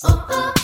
Yes. 0.00 0.57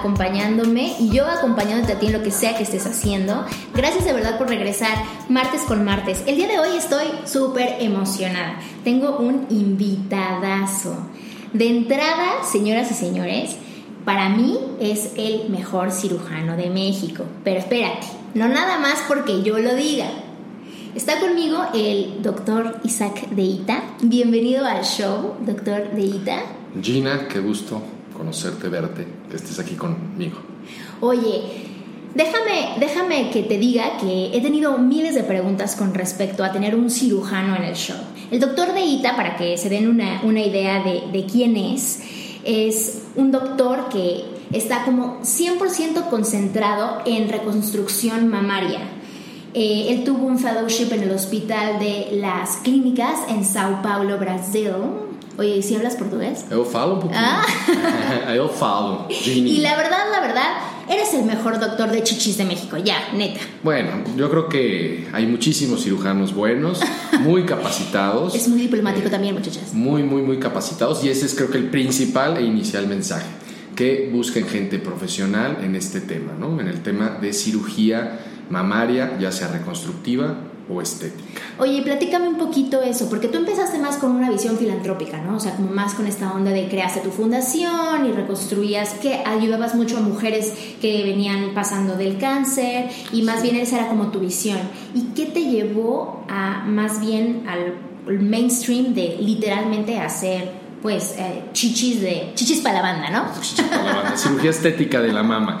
Acompañándome 0.00 0.96
y 0.98 1.10
yo 1.10 1.26
acompañándote 1.26 1.92
a 1.92 1.98
ti 1.98 2.06
en 2.06 2.14
lo 2.14 2.22
que 2.22 2.30
sea 2.30 2.56
que 2.56 2.62
estés 2.62 2.86
haciendo. 2.86 3.44
Gracias 3.74 4.04
de 4.04 4.12
verdad 4.12 4.38
por 4.38 4.48
regresar 4.48 4.92
martes 5.28 5.60
con 5.62 5.84
martes. 5.84 6.22
El 6.26 6.36
día 6.36 6.48
de 6.48 6.58
hoy 6.58 6.76
estoy 6.76 7.06
súper 7.26 7.76
emocionada. 7.80 8.58
Tengo 8.82 9.18
un 9.18 9.46
invitadazo. 9.50 10.96
De 11.52 11.68
entrada, 11.68 12.44
señoras 12.50 12.90
y 12.90 12.94
señores, 12.94 13.56
para 14.04 14.30
mí 14.30 14.58
es 14.80 15.12
el 15.16 15.50
mejor 15.50 15.92
cirujano 15.92 16.56
de 16.56 16.70
México. 16.70 17.24
Pero 17.44 17.58
espérate, 17.58 18.06
no 18.34 18.48
nada 18.48 18.78
más 18.78 19.04
porque 19.06 19.42
yo 19.42 19.58
lo 19.58 19.74
diga. 19.74 20.06
Está 20.94 21.20
conmigo 21.20 21.58
el 21.74 22.22
doctor 22.22 22.80
Isaac 22.84 23.28
Deita. 23.30 23.82
Bienvenido 24.00 24.64
al 24.64 24.82
show, 24.82 25.36
doctor 25.44 25.90
Deita. 25.92 26.42
Gina, 26.80 27.28
qué 27.28 27.40
gusto 27.40 27.82
conocerte, 28.20 28.68
verte, 28.68 29.06
que 29.30 29.36
estés 29.36 29.58
aquí 29.58 29.76
conmigo. 29.76 30.38
Oye, 31.00 31.42
déjame, 32.14 32.78
déjame 32.78 33.30
que 33.30 33.42
te 33.44 33.56
diga 33.56 33.96
que 33.98 34.36
he 34.36 34.40
tenido 34.42 34.76
miles 34.76 35.14
de 35.14 35.22
preguntas 35.22 35.74
con 35.74 35.94
respecto 35.94 36.44
a 36.44 36.52
tener 36.52 36.74
un 36.74 36.90
cirujano 36.90 37.56
en 37.56 37.64
el 37.64 37.74
show. 37.74 37.96
El 38.30 38.38
doctor 38.38 38.74
Deita, 38.74 39.16
para 39.16 39.36
que 39.36 39.56
se 39.56 39.70
den 39.70 39.88
una, 39.88 40.20
una 40.22 40.40
idea 40.40 40.82
de, 40.84 41.04
de 41.10 41.24
quién 41.24 41.56
es, 41.56 42.00
es 42.44 43.04
un 43.16 43.30
doctor 43.30 43.88
que 43.88 44.24
está 44.52 44.84
como 44.84 45.20
100% 45.22 46.10
concentrado 46.10 47.00
en 47.06 47.28
reconstrucción 47.30 48.28
mamaria. 48.28 48.80
Eh, 49.54 49.86
él 49.88 50.04
tuvo 50.04 50.26
un 50.26 50.38
fellowship 50.38 50.92
en 50.92 51.04
el 51.04 51.10
Hospital 51.10 51.78
de 51.80 52.10
las 52.20 52.58
Clínicas 52.58 53.18
en 53.28 53.44
Sao 53.44 53.80
Paulo, 53.82 54.18
Brasil. 54.18 55.09
Oye, 55.40 55.62
¿sí 55.62 55.74
hablas 55.74 55.96
portugués? 55.96 56.44
Eu 56.50 56.66
falo 56.66 56.96
un 56.96 57.00
poquito. 57.00 57.18
Ah. 57.18 57.42
Eu 58.36 58.46
falo. 58.50 59.06
Y 59.08 59.62
la 59.62 59.74
verdad, 59.74 60.10
la 60.12 60.20
verdad, 60.20 60.50
eres 60.86 61.14
el 61.14 61.24
mejor 61.24 61.58
doctor 61.58 61.90
de 61.90 62.02
chichis 62.02 62.36
de 62.36 62.44
México, 62.44 62.76
ya, 62.76 62.98
neta. 63.14 63.40
Bueno, 63.62 64.04
yo 64.18 64.28
creo 64.28 64.50
que 64.50 65.08
hay 65.14 65.26
muchísimos 65.26 65.84
cirujanos 65.84 66.34
buenos, 66.34 66.80
muy 67.20 67.46
capacitados. 67.46 68.34
Es 68.34 68.48
muy 68.48 68.60
diplomático 68.60 69.08
también, 69.08 69.34
muchachas. 69.34 69.72
Muy, 69.72 70.02
muy, 70.02 70.20
muy 70.20 70.38
capacitados 70.38 71.02
y 71.04 71.08
ese 71.08 71.24
es 71.24 71.34
creo 71.34 71.50
que 71.50 71.56
el 71.56 71.70
principal 71.70 72.36
e 72.36 72.42
inicial 72.42 72.86
mensaje, 72.86 73.30
que 73.74 74.10
busquen 74.12 74.46
gente 74.46 74.78
profesional 74.78 75.56
en 75.62 75.74
este 75.74 76.02
tema, 76.02 76.34
¿no? 76.38 76.60
En 76.60 76.68
el 76.68 76.82
tema 76.82 77.16
de 77.18 77.32
cirugía 77.32 78.20
mamaria, 78.50 79.16
ya 79.18 79.32
sea 79.32 79.48
reconstructiva 79.48 80.49
o 80.70 80.80
estética. 80.80 81.40
Oye, 81.58 81.82
platícame 81.82 82.28
un 82.28 82.38
poquito 82.38 82.82
eso, 82.82 83.08
porque 83.08 83.28
tú 83.28 83.38
empezaste 83.38 83.78
más 83.78 83.96
con 83.96 84.12
una 84.12 84.30
visión 84.30 84.56
filantrópica, 84.56 85.20
¿no? 85.20 85.36
O 85.36 85.40
sea, 85.40 85.56
como 85.56 85.70
más 85.70 85.94
con 85.94 86.06
esta 86.06 86.32
onda 86.32 86.50
de 86.50 86.68
creaste 86.68 87.00
tu 87.00 87.10
fundación 87.10 88.06
y 88.06 88.12
reconstruías, 88.12 88.94
que 88.94 89.22
ayudabas 89.24 89.74
mucho 89.74 89.98
a 89.98 90.00
mujeres 90.00 90.52
que 90.80 91.02
venían 91.02 91.52
pasando 91.54 91.96
del 91.96 92.18
cáncer 92.18 92.90
y 93.12 93.22
más 93.22 93.42
bien 93.42 93.56
esa 93.56 93.78
era 93.78 93.88
como 93.88 94.08
tu 94.10 94.20
visión. 94.20 94.58
¿Y 94.94 95.12
qué 95.14 95.26
te 95.26 95.44
llevó 95.44 96.24
a 96.28 96.64
más 96.66 97.00
bien 97.00 97.44
al 97.48 97.74
mainstream 98.20 98.94
de 98.94 99.18
literalmente 99.20 99.98
hacer 99.98 100.60
pues 100.82 101.14
eh, 101.18 101.44
chichis 101.52 102.00
de 102.00 102.32
chichis 102.34 102.60
para 102.60 102.76
la 102.76 102.82
banda, 102.82 103.10
¿no? 103.10 103.40
Chichis 103.40 103.66
para 103.66 103.84
la 103.84 103.94
banda, 103.96 104.16
cirugía 104.16 104.50
estética 104.50 105.00
de 105.00 105.12
la 105.12 105.22
mama. 105.22 105.60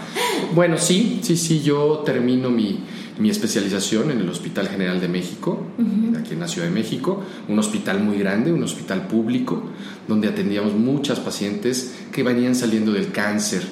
Bueno, 0.54 0.78
sí, 0.78 1.20
sí, 1.22 1.36
sí, 1.36 1.60
yo 1.60 1.98
termino 2.06 2.48
mi, 2.48 2.80
mi 3.20 3.28
especialización 3.28 4.10
en 4.10 4.18
el 4.18 4.28
Hospital 4.28 4.68
General 4.68 5.00
de 5.00 5.06
México, 5.06 5.66
aquí 6.18 6.32
en 6.32 6.40
la 6.40 6.48
Ciudad 6.48 6.66
de 6.66 6.74
México, 6.74 7.22
un 7.48 7.58
hospital 7.58 8.00
muy 8.00 8.18
grande, 8.18 8.50
un 8.50 8.62
hospital 8.62 9.06
público, 9.06 9.62
donde 10.08 10.28
atendíamos 10.28 10.74
muchas 10.74 11.20
pacientes 11.20 11.94
que 12.12 12.22
venían 12.22 12.54
saliendo 12.54 12.92
del 12.92 13.12
cáncer 13.12 13.62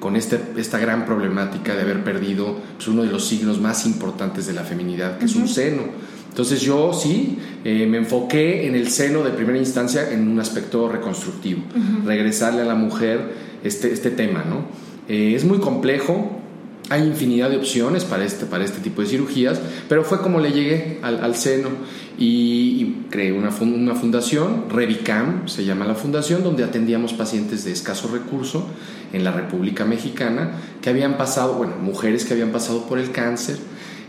con 0.00 0.16
este, 0.16 0.40
esta 0.56 0.78
gran 0.78 1.06
problemática 1.06 1.74
de 1.74 1.82
haber 1.82 2.02
perdido 2.02 2.56
pues, 2.76 2.88
uno 2.88 3.02
de 3.02 3.10
los 3.10 3.24
signos 3.26 3.60
más 3.60 3.86
importantes 3.86 4.46
de 4.46 4.52
la 4.52 4.64
feminidad, 4.64 5.18
que 5.18 5.26
es 5.26 5.36
un 5.36 5.48
seno. 5.48 5.84
Entonces 6.28 6.60
yo 6.60 6.92
sí 6.92 7.38
eh, 7.64 7.86
me 7.86 7.98
enfoqué 7.98 8.66
en 8.66 8.74
el 8.74 8.90
seno 8.90 9.22
de 9.22 9.30
primera 9.30 9.58
instancia 9.58 10.12
en 10.12 10.28
un 10.28 10.38
aspecto 10.38 10.88
reconstructivo, 10.88 11.62
regresarle 12.04 12.60
a 12.60 12.64
la 12.66 12.74
mujer 12.74 13.34
este, 13.62 13.92
este 13.92 14.10
tema, 14.10 14.44
¿no? 14.44 14.66
Eh, 15.08 15.34
es 15.34 15.44
muy 15.44 15.58
complejo, 15.58 16.42
hay 16.88 17.02
infinidad 17.02 17.50
de 17.50 17.56
opciones 17.56 18.04
para 18.04 18.24
este, 18.24 18.46
para 18.46 18.64
este 18.64 18.80
tipo 18.80 19.02
de 19.02 19.08
cirugías, 19.08 19.60
pero 19.88 20.04
fue 20.04 20.20
como 20.20 20.38
le 20.38 20.52
llegué 20.52 20.98
al, 21.02 21.22
al 21.22 21.34
seno 21.34 21.70
y, 22.18 22.24
y 22.24 23.06
creé 23.10 23.32
una, 23.32 23.50
una 23.60 23.94
fundación, 23.94 24.66
Revicam 24.70 25.48
se 25.48 25.64
llama 25.64 25.84
la 25.84 25.94
fundación, 25.94 26.44
donde 26.44 26.64
atendíamos 26.64 27.12
pacientes 27.12 27.64
de 27.64 27.72
escaso 27.72 28.08
recurso 28.08 28.68
en 29.12 29.24
la 29.24 29.32
República 29.32 29.84
Mexicana 29.84 30.52
que 30.80 30.90
habían 30.90 31.16
pasado, 31.16 31.54
bueno, 31.54 31.74
mujeres 31.80 32.24
que 32.24 32.34
habían 32.34 32.52
pasado 32.52 32.86
por 32.86 32.98
el 32.98 33.10
cáncer, 33.10 33.56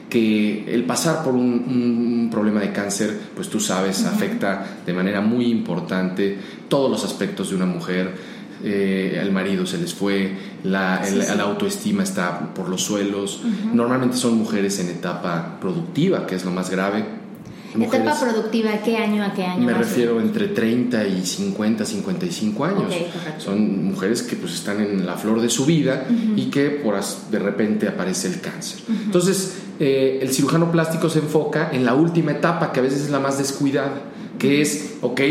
que 0.10 0.74
el 0.74 0.84
pasar 0.84 1.24
por 1.24 1.34
un, 1.34 1.66
un 1.68 2.30
problema 2.32 2.62
de 2.62 2.72
cáncer, 2.72 3.18
pues 3.36 3.50
tú 3.50 3.60
sabes, 3.60 4.06
afecta 4.06 4.78
de 4.86 4.94
manera 4.94 5.20
muy 5.20 5.48
importante 5.48 6.38
todos 6.70 6.90
los 6.90 7.04
aspectos 7.04 7.50
de 7.50 7.56
una 7.56 7.66
mujer. 7.66 8.37
Eh, 8.64 9.20
al 9.22 9.32
marido 9.32 9.66
se 9.66 9.78
les 9.78 9.94
fue, 9.94 10.34
la, 10.64 11.02
el- 11.08 11.22
Sí, 11.24 11.28
la 11.38 11.44
autoestima 11.44 12.04
está 12.04 12.54
por 12.54 12.70
los 12.70 12.82
suelos. 12.84 13.42
Normalmente 13.74 14.18
son 14.18 14.36
mujeres 14.38 14.80
en 14.80 14.90
etapa 14.90 15.58
productiva, 15.62 16.26
que 16.26 16.36
es 16.36 16.44
lo 16.46 16.52
más 16.52 16.70
grave. 16.70 17.00
Etapa 17.00 17.86
Mujeres- 18.00 18.16
productiva, 18.20 18.72
¿qué 18.84 18.98
año 18.98 19.24
a 19.24 19.34
qué 19.34 19.44
año? 19.44 19.64
me 19.64 19.74
refiero 19.74 20.20
entre 20.20 20.48
30 20.48 21.06
y 21.06 21.24
50, 21.24 21.86
55 21.86 22.66
años. 22.66 22.84
Ok, 22.86 23.14
correcto. 23.14 23.44
Son 23.44 23.86
mujeres 23.86 24.24
que 24.24 24.36
pues 24.36 24.54
están 24.54 24.82
en 24.82 25.06
la 25.06 25.16
flor 25.16 25.42
de 25.42 25.50
su 25.50 25.66
vida 25.66 26.08
y 26.36 26.46
que 26.46 26.70
por 26.72 26.96
de 27.30 27.40
repente 27.40 27.88
aparece 27.88 28.30
el 28.30 28.40
cáncer. 28.42 28.80
Entonces, 29.06 29.58
eh, 29.80 30.18
el 30.24 30.30
cirujano 30.34 30.72
plástico 30.72 31.08
se 31.10 31.20
enfoca 31.20 31.70
en 31.72 31.86
la 31.86 31.94
última 31.94 32.32
etapa, 32.32 32.72
que 32.72 32.80
a 32.80 32.84
veces 32.84 33.02
es 33.02 33.10
la 33.12 33.20
más 33.20 33.38
descuidada, 33.38 34.02
que 34.40 34.62
es, 34.62 34.96
ok, 35.02 35.22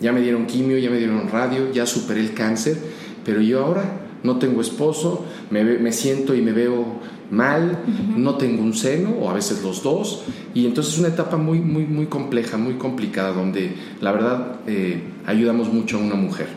ya 0.00 0.12
me 0.12 0.20
dieron 0.20 0.46
quimio, 0.46 0.78
ya 0.78 0.90
me 0.90 0.98
dieron 0.98 1.28
radio, 1.28 1.72
ya 1.72 1.86
superé 1.86 2.20
el 2.20 2.34
cáncer, 2.34 2.76
pero 3.24 3.40
yo 3.40 3.64
ahora 3.64 3.84
no 4.22 4.36
tengo 4.38 4.60
esposo, 4.60 5.24
me, 5.50 5.64
me 5.64 5.92
siento 5.92 6.34
y 6.34 6.42
me 6.42 6.52
veo 6.52 7.00
mal, 7.30 7.78
no 8.16 8.34
tengo 8.34 8.62
un 8.62 8.74
seno 8.74 9.10
o 9.10 9.30
a 9.30 9.34
veces 9.34 9.62
los 9.62 9.82
dos 9.82 10.24
y 10.52 10.66
entonces 10.66 10.94
es 10.94 10.98
una 10.98 11.08
etapa 11.08 11.36
muy 11.36 11.60
muy 11.60 11.84
muy 11.84 12.06
compleja, 12.06 12.58
muy 12.58 12.74
complicada 12.74 13.32
donde 13.32 13.72
la 14.00 14.12
verdad 14.12 14.60
eh, 14.66 15.02
ayudamos 15.26 15.72
mucho 15.72 15.98
a 15.98 16.00
una 16.00 16.16
mujer. 16.16 16.48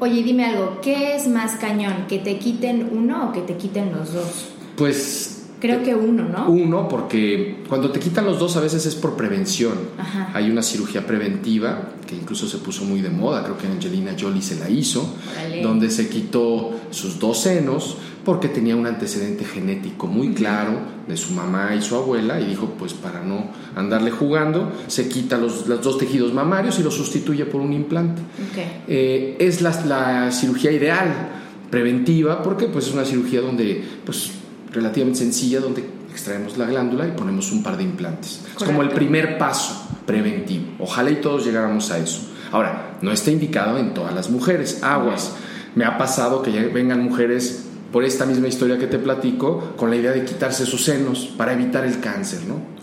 Oye, 0.00 0.22
dime 0.22 0.46
algo, 0.46 0.78
¿qué 0.80 1.16
es 1.16 1.28
más 1.28 1.56
cañón? 1.56 2.06
¿Que 2.08 2.18
te 2.18 2.38
quiten 2.38 2.88
uno 2.92 3.28
o 3.28 3.32
que 3.32 3.40
te 3.40 3.56
quiten 3.56 3.92
los 3.92 4.12
dos? 4.12 4.48
Pues 4.76 5.27
Creo 5.60 5.82
que 5.82 5.94
uno, 5.94 6.24
¿no? 6.28 6.48
uno 6.48 6.88
porque 6.88 7.58
cuando 7.68 7.90
te 7.90 7.98
quitan 7.98 8.24
los 8.24 8.38
dos 8.38 8.56
a 8.56 8.60
veces 8.60 8.86
es 8.86 8.94
por 8.94 9.16
prevención. 9.16 9.74
Ajá. 9.98 10.30
Hay 10.34 10.50
una 10.50 10.62
cirugía 10.62 11.06
preventiva 11.06 11.94
que 12.06 12.14
incluso 12.14 12.46
se 12.46 12.58
puso 12.58 12.84
muy 12.84 13.00
de 13.00 13.10
moda, 13.10 13.42
creo 13.42 13.58
que 13.58 13.66
Angelina 13.66 14.14
Jolie 14.18 14.40
se 14.40 14.56
la 14.56 14.70
hizo, 14.70 15.14
donde 15.62 15.90
se 15.90 16.08
quitó 16.08 16.72
sus 16.90 17.18
dos 17.18 17.40
senos 17.40 17.98
porque 18.24 18.48
tenía 18.48 18.76
un 18.76 18.86
antecedente 18.86 19.44
genético 19.44 20.06
muy 20.06 20.32
claro 20.32 20.78
de 21.06 21.16
su 21.16 21.32
mamá 21.32 21.74
y 21.74 21.82
su 21.82 21.96
abuela 21.96 22.40
y 22.40 22.46
dijo 22.46 22.74
pues 22.78 22.92
para 22.92 23.22
no 23.22 23.46
andarle 23.74 24.10
jugando 24.10 24.72
se 24.86 25.08
quita 25.08 25.38
los, 25.38 25.66
los 25.66 25.82
dos 25.82 25.98
tejidos 25.98 26.32
mamarios 26.32 26.78
y 26.78 26.82
los 26.82 26.94
sustituye 26.94 27.46
por 27.46 27.60
un 27.60 27.72
implante. 27.72 28.22
Ok. 28.22 28.58
Eh, 28.88 29.36
es 29.38 29.60
la, 29.60 29.70
la 29.84 30.30
cirugía 30.30 30.70
ideal 30.70 31.30
preventiva 31.70 32.42
porque 32.42 32.66
pues 32.66 32.86
es 32.86 32.94
una 32.94 33.04
cirugía 33.04 33.40
donde 33.40 33.84
pues 34.04 34.30
relativamente 34.72 35.20
sencilla 35.20 35.60
donde 35.60 35.84
extraemos 36.10 36.58
la 36.58 36.66
glándula 36.66 37.06
y 37.06 37.12
ponemos 37.12 37.52
un 37.52 37.62
par 37.62 37.76
de 37.76 37.84
implantes. 37.84 38.40
Es 38.56 38.64
como 38.64 38.82
el 38.82 38.90
primer 38.90 39.38
paso 39.38 39.88
preventivo. 40.06 40.66
Ojalá 40.78 41.10
y 41.10 41.16
todos 41.16 41.44
llegáramos 41.44 41.90
a 41.90 41.98
eso. 41.98 42.22
Ahora, 42.50 42.98
no 43.02 43.12
está 43.12 43.30
indicado 43.30 43.78
en 43.78 43.94
todas 43.94 44.14
las 44.14 44.30
mujeres. 44.30 44.82
Aguas. 44.82 45.34
Me 45.74 45.84
ha 45.84 45.98
pasado 45.98 46.42
que 46.42 46.50
ya 46.50 46.62
vengan 46.62 47.02
mujeres 47.02 47.66
por 47.92 48.04
esta 48.04 48.26
misma 48.26 48.48
historia 48.48 48.78
que 48.78 48.86
te 48.86 48.98
platico 48.98 49.74
con 49.76 49.90
la 49.90 49.96
idea 49.96 50.12
de 50.12 50.24
quitarse 50.24 50.66
sus 50.66 50.84
senos 50.84 51.32
para 51.36 51.52
evitar 51.52 51.84
el 51.84 52.00
cáncer, 52.00 52.40
¿no? 52.46 52.77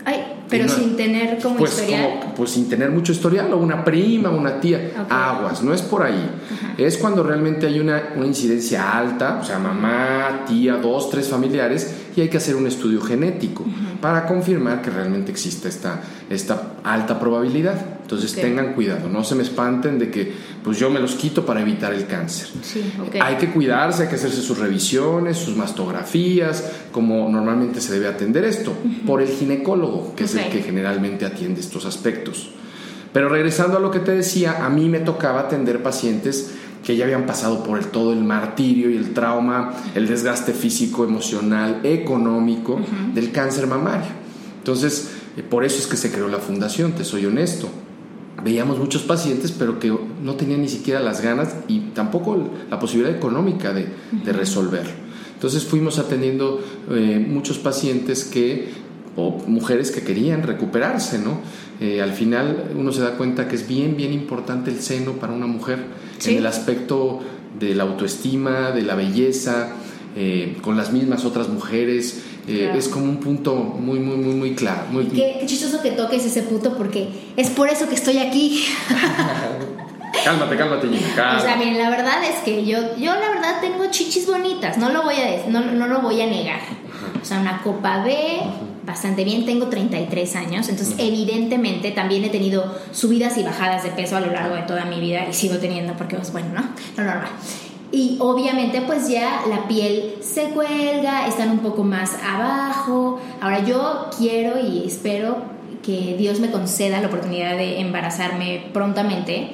Pero 0.48 0.68
sin 0.68 0.96
tener 0.96 1.38
como 1.42 1.56
pues, 1.56 1.72
historial. 1.72 2.20
como- 2.20 2.34
pues 2.34 2.50
sin 2.50 2.68
tener 2.68 2.90
mucho 2.90 3.12
historial, 3.12 3.52
o 3.52 3.56
una 3.56 3.84
prima, 3.84 4.30
una 4.30 4.60
tía, 4.60 4.92
aguas, 5.10 5.62
no 5.62 5.72
es 5.74 5.82
por 5.82 6.02
ahí. 6.02 6.30
Es 6.78 6.96
cuando 6.98 7.22
realmente 7.22 7.66
hay 7.66 7.80
una, 7.80 8.10
una 8.16 8.26
incidencia 8.26 8.96
alta, 8.98 9.38
o 9.42 9.44
sea, 9.44 9.58
mamá, 9.58 10.44
tía, 10.46 10.74
dos, 10.74 11.10
tres 11.10 11.28
familiares, 11.28 11.94
y 12.14 12.20
hay 12.20 12.28
que 12.28 12.36
hacer 12.36 12.54
un 12.56 12.66
estudio 12.66 13.00
genético 13.00 13.64
para 14.00 14.26
confirmar 14.26 14.82
que 14.82 14.90
realmente 14.90 15.30
existe 15.32 15.68
esta, 15.68 16.00
esta 16.30 16.74
alta 16.84 17.18
probabilidad. 17.18 17.95
Entonces 18.06 18.34
Ok. 18.34 18.40
tengan 18.40 18.74
cuidado, 18.74 19.08
no 19.08 19.24
se 19.24 19.34
me 19.34 19.42
espanten 19.42 19.98
de 19.98 20.12
que 20.12 20.32
pues 20.62 20.78
yo 20.78 20.90
me 20.90 21.00
los 21.00 21.16
quito 21.16 21.44
para 21.44 21.60
evitar 21.60 21.92
el 21.92 22.06
cáncer. 22.06 22.46
Sí, 22.62 22.92
ok. 23.04 23.16
Hay 23.20 23.34
que 23.36 23.50
cuidarse, 23.50 24.04
hay 24.04 24.08
que 24.08 24.14
hacerse 24.14 24.42
sus 24.42 24.58
revisiones, 24.58 25.36
sus 25.36 25.56
mastografías, 25.56 26.70
como 26.92 27.28
normalmente 27.28 27.80
se 27.80 27.92
debe 27.94 28.06
atender 28.06 28.44
esto, 28.44 28.72
por 29.04 29.20
el 29.22 29.28
ginecólogo, 29.28 30.14
que 30.14 30.22
es 30.24 30.34
Ok. 30.36 30.40
el 30.44 30.50
que 30.52 30.62
generalmente 30.62 31.26
atiende 31.26 31.60
estos 31.60 31.84
aspectos. 31.84 32.50
Pero 33.12 33.28
regresando 33.28 33.76
a 33.78 33.80
lo 33.80 33.90
que 33.90 33.98
te 33.98 34.12
decía, 34.12 34.64
a 34.64 34.68
mí 34.70 34.88
me 34.88 35.00
tocaba 35.00 35.40
atender 35.40 35.82
pacientes 35.82 36.52
que 36.84 36.94
ya 36.96 37.06
habían 37.06 37.26
pasado 37.26 37.64
por 37.64 37.76
el, 37.76 37.86
todo 37.86 38.12
el 38.12 38.22
martirio 38.22 38.88
y 38.88 38.96
el 38.96 39.14
trauma, 39.14 39.72
el 39.96 40.06
desgaste 40.06 40.52
físico, 40.52 41.02
emocional, 41.02 41.80
económico 41.82 42.78
del 43.14 43.32
cáncer 43.32 43.66
mamario. 43.66 44.10
Entonces, 44.58 45.10
eh, 45.36 45.42
por 45.42 45.64
eso 45.64 45.78
es 45.80 45.88
que 45.88 45.96
se 45.96 46.12
creó 46.12 46.28
la 46.28 46.38
fundación, 46.38 46.92
te 46.92 47.02
soy 47.04 47.26
honesto. 47.26 47.68
Veíamos 48.46 48.78
muchos 48.78 49.02
pacientes, 49.02 49.50
pero 49.50 49.80
que 49.80 49.92
no 50.22 50.34
tenían 50.36 50.62
ni 50.62 50.68
siquiera 50.68 51.00
las 51.00 51.20
ganas 51.20 51.56
y 51.66 51.80
tampoco 51.94 52.48
la 52.70 52.78
posibilidad 52.78 53.12
económica 53.16 53.72
de, 53.72 53.86
de 54.24 54.32
resolverlo. 54.32 54.92
Entonces 55.34 55.64
fuimos 55.64 55.98
atendiendo 55.98 56.60
eh, 56.90 57.18
muchos 57.28 57.58
pacientes 57.58 58.24
que 58.24 58.68
o 59.16 59.42
mujeres 59.48 59.90
que 59.90 60.02
querían 60.02 60.44
recuperarse, 60.44 61.18
¿no? 61.18 61.40
Eh, 61.80 62.00
al 62.00 62.12
final 62.12 62.70
uno 62.78 62.92
se 62.92 63.00
da 63.00 63.16
cuenta 63.16 63.48
que 63.48 63.56
es 63.56 63.66
bien, 63.66 63.96
bien 63.96 64.12
importante 64.12 64.70
el 64.70 64.78
seno 64.80 65.14
para 65.14 65.32
una 65.32 65.46
mujer 65.48 65.78
Sí. 66.18 66.30
en 66.30 66.38
el 66.38 66.46
aspecto 66.46 67.20
de 67.58 67.74
la 67.74 67.82
autoestima, 67.82 68.70
de 68.70 68.82
la 68.82 68.94
belleza, 68.94 69.70
eh, 70.16 70.56
con 70.62 70.76
las 70.76 70.92
mismas 70.92 71.24
otras 71.24 71.48
mujeres. 71.48 72.22
Eh. 72.46 72.72
Es 72.76 72.88
como 72.88 73.04
un 73.06 73.18
punto 73.18 73.54
muy, 73.54 73.98
muy, 73.98 74.16
muy, 74.16 74.34
muy 74.34 74.54
claro. 74.54 74.82
Muy, 74.90 75.04
Y 75.04 75.08
qué, 75.08 75.36
qué 75.40 75.46
chistoso 75.46 75.82
que 75.82 75.92
toques 75.92 76.24
ese 76.24 76.42
punto 76.42 76.76
porque 76.76 77.08
es 77.36 77.50
por 77.50 77.68
eso 77.68 77.88
que 77.88 77.94
estoy 77.94 78.18
aquí. 78.18 78.64
Cálmate, 80.24 80.56
cálmate, 80.56 80.88
Gina, 80.88 80.98
O 80.98 81.14
sea, 81.14 81.24
cálmate. 81.44 81.56
miren, 81.58 81.78
la 81.78 81.90
verdad 81.90 82.24
es 82.24 82.36
que 82.44 82.64
yo, 82.64 82.96
yo 82.96 83.14
la 83.14 83.28
verdad 83.28 83.60
tengo 83.60 83.84
chichis 83.90 84.26
bonitas, 84.26 84.78
no 84.78 84.88
lo 84.88 85.02
voy 85.02 85.14
a, 85.14 85.48
no, 85.48 85.60
no 85.60 85.86
lo 85.86 86.00
voy 86.00 86.20
a 86.20 86.26
negar. 86.26 86.60
O 87.20 87.24
sea, 87.24 87.40
una 87.40 87.62
copa 87.62 88.02
B, 88.02 88.40
bastante 88.84 89.24
bien, 89.24 89.44
tengo 89.44 89.66
33 89.66 90.36
años, 90.36 90.68
entonces 90.68 90.94
evidentemente 90.98 91.90
también 91.90 92.24
he 92.24 92.28
tenido 92.28 92.76
subidas 92.92 93.36
y 93.36 93.42
bajadas 93.42 93.82
de 93.84 93.90
peso 93.90 94.16
a 94.16 94.20
lo 94.20 94.32
largo 94.32 94.54
de 94.54 94.62
toda 94.62 94.84
mi 94.84 95.00
vida 95.00 95.26
y 95.28 95.32
sigo 95.32 95.58
teniendo 95.58 95.94
porque, 95.94 96.16
pues 96.16 96.32
bueno, 96.32 96.48
¿no? 96.54 96.62
Lo 96.96 97.04
normal. 97.04 97.28
Y 97.92 98.16
obviamente 98.18 98.82
pues 98.82 99.08
ya 99.08 99.42
la 99.48 99.68
piel 99.68 100.16
se 100.20 100.50
cuelga, 100.50 101.26
están 101.28 101.50
un 101.50 101.60
poco 101.60 101.84
más 101.84 102.16
abajo. 102.22 103.20
Ahora 103.40 103.64
yo 103.64 104.10
quiero 104.16 104.60
y 104.60 104.84
espero 104.86 105.36
que 105.82 106.16
Dios 106.18 106.40
me 106.40 106.50
conceda 106.50 107.00
la 107.00 107.06
oportunidad 107.06 107.56
de 107.56 107.80
embarazarme 107.80 108.64
prontamente. 108.72 109.50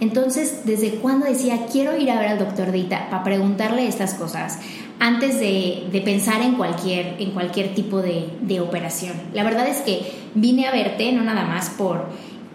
Entonces, 0.00 0.62
¿desde 0.64 0.96
cuándo 0.96 1.26
decía 1.26 1.66
quiero 1.72 1.96
ir 1.96 2.10
a 2.10 2.18
ver 2.18 2.28
al 2.28 2.38
doctor 2.38 2.72
Dita 2.72 3.08
para 3.08 3.24
preguntarle 3.24 3.86
estas 3.86 4.14
cosas 4.14 4.58
antes 4.98 5.40
de, 5.40 5.84
de 5.90 6.00
pensar 6.00 6.42
en 6.42 6.54
cualquier, 6.54 7.16
en 7.18 7.30
cualquier 7.30 7.74
tipo 7.74 8.02
de, 8.02 8.28
de 8.42 8.60
operación? 8.60 9.14
La 9.32 9.44
verdad 9.44 9.68
es 9.68 9.78
que 9.78 10.02
vine 10.34 10.66
a 10.66 10.72
verte 10.72 11.12
no 11.12 11.22
nada 11.22 11.44
más 11.44 11.70
por 11.70 12.08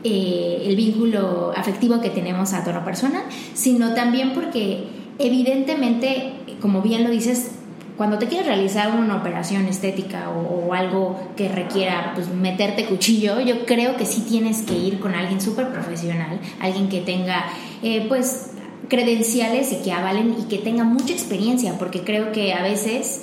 eh, 0.03 0.63
el 0.65 0.75
vínculo 0.75 1.53
afectivo 1.55 2.01
que 2.01 2.09
tenemos 2.09 2.53
a 2.53 2.63
toda 2.63 2.83
persona, 2.83 3.23
sino 3.53 3.93
también 3.93 4.33
porque 4.33 4.83
evidentemente, 5.21 6.33
como 6.61 6.81
bien 6.81 7.03
lo 7.03 7.09
dices, 7.09 7.51
cuando 7.97 8.17
te 8.17 8.27
quieres 8.27 8.47
realizar 8.47 8.97
una 8.97 9.17
operación 9.17 9.67
estética 9.67 10.29
o, 10.29 10.73
algo 10.73 11.19
que 11.35 11.49
requiera 11.49 12.13
pues, 12.15 12.29
meterte 12.29 12.85
cuchillo, 12.85 13.41
yo 13.41 13.65
creo 13.65 13.95
que 13.97 14.05
sí 14.05 14.21
tienes 14.21 14.61
que 14.63 14.75
ir 14.75 14.99
con 14.99 15.13
alguien 15.13 15.41
súper 15.41 15.69
profesional, 15.69 16.39
alguien 16.59 16.89
que 16.89 17.01
tenga 17.01 17.45
eh, 17.83 18.05
pues 18.07 18.51
credenciales 18.87 19.71
y 19.71 19.83
que 19.83 19.91
avalen 19.91 20.35
y 20.39 20.43
que 20.45 20.57
tenga 20.57 20.83
mucha 20.83 21.13
experiencia, 21.13 21.77
porque 21.77 22.01
creo 22.01 22.31
que 22.31 22.53
a 22.53 22.63
veces 22.63 23.21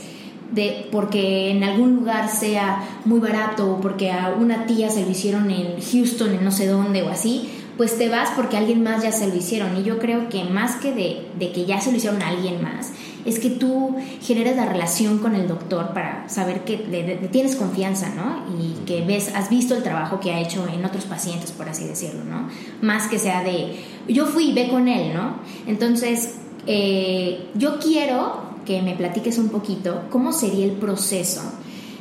de 0.52 0.88
porque 0.90 1.50
en 1.50 1.62
algún 1.62 1.96
lugar 1.96 2.28
sea 2.28 2.82
muy 3.04 3.20
barato 3.20 3.72
o 3.72 3.80
porque 3.80 4.10
a 4.10 4.30
una 4.38 4.66
tía 4.66 4.88
se 4.90 5.04
lo 5.04 5.10
hicieron 5.10 5.50
en 5.50 5.74
Houston, 5.80 6.34
en 6.34 6.44
no 6.44 6.50
sé 6.50 6.66
dónde 6.66 7.02
o 7.02 7.10
así, 7.10 7.50
pues 7.78 7.96
te 7.96 8.08
vas 8.08 8.30
porque 8.34 8.56
alguien 8.56 8.82
más 8.82 9.04
ya 9.04 9.12
se 9.12 9.28
lo 9.28 9.36
hicieron. 9.36 9.76
Y 9.78 9.84
yo 9.84 9.98
creo 9.98 10.28
que 10.28 10.44
más 10.44 10.76
que 10.76 10.92
de, 10.92 11.28
de 11.38 11.52
que 11.52 11.64
ya 11.64 11.80
se 11.80 11.92
lo 11.92 11.96
hicieron 11.96 12.20
a 12.20 12.28
alguien 12.28 12.60
más, 12.60 12.90
es 13.24 13.38
que 13.38 13.50
tú 13.50 13.96
generas 14.20 14.56
la 14.56 14.66
relación 14.66 15.18
con 15.18 15.36
el 15.36 15.46
doctor 15.46 15.94
para 15.94 16.28
saber 16.28 16.64
que 16.64 16.76
le, 16.76 17.06
le 17.06 17.28
tienes 17.28 17.56
confianza, 17.56 18.10
¿no? 18.10 18.44
Y 18.60 18.84
que 18.84 19.04
ves, 19.04 19.32
has 19.34 19.48
visto 19.48 19.76
el 19.76 19.82
trabajo 19.82 20.18
que 20.18 20.32
ha 20.32 20.40
hecho 20.40 20.66
en 20.66 20.84
otros 20.84 21.04
pacientes, 21.04 21.52
por 21.52 21.68
así 21.68 21.84
decirlo, 21.84 22.24
¿no? 22.24 22.48
Más 22.82 23.06
que 23.06 23.18
sea 23.18 23.44
de, 23.44 23.76
yo 24.08 24.26
fui, 24.26 24.52
ve 24.52 24.68
con 24.68 24.88
él, 24.88 25.14
¿no? 25.14 25.36
Entonces, 25.66 26.34
eh, 26.66 27.46
yo 27.54 27.78
quiero 27.78 28.48
que 28.66 28.82
me 28.82 28.96
platiques 28.96 29.38
un 29.38 29.50
poquito 29.50 30.02
cómo 30.10 30.32
sería 30.32 30.64
el 30.64 30.72
proceso 30.72 31.42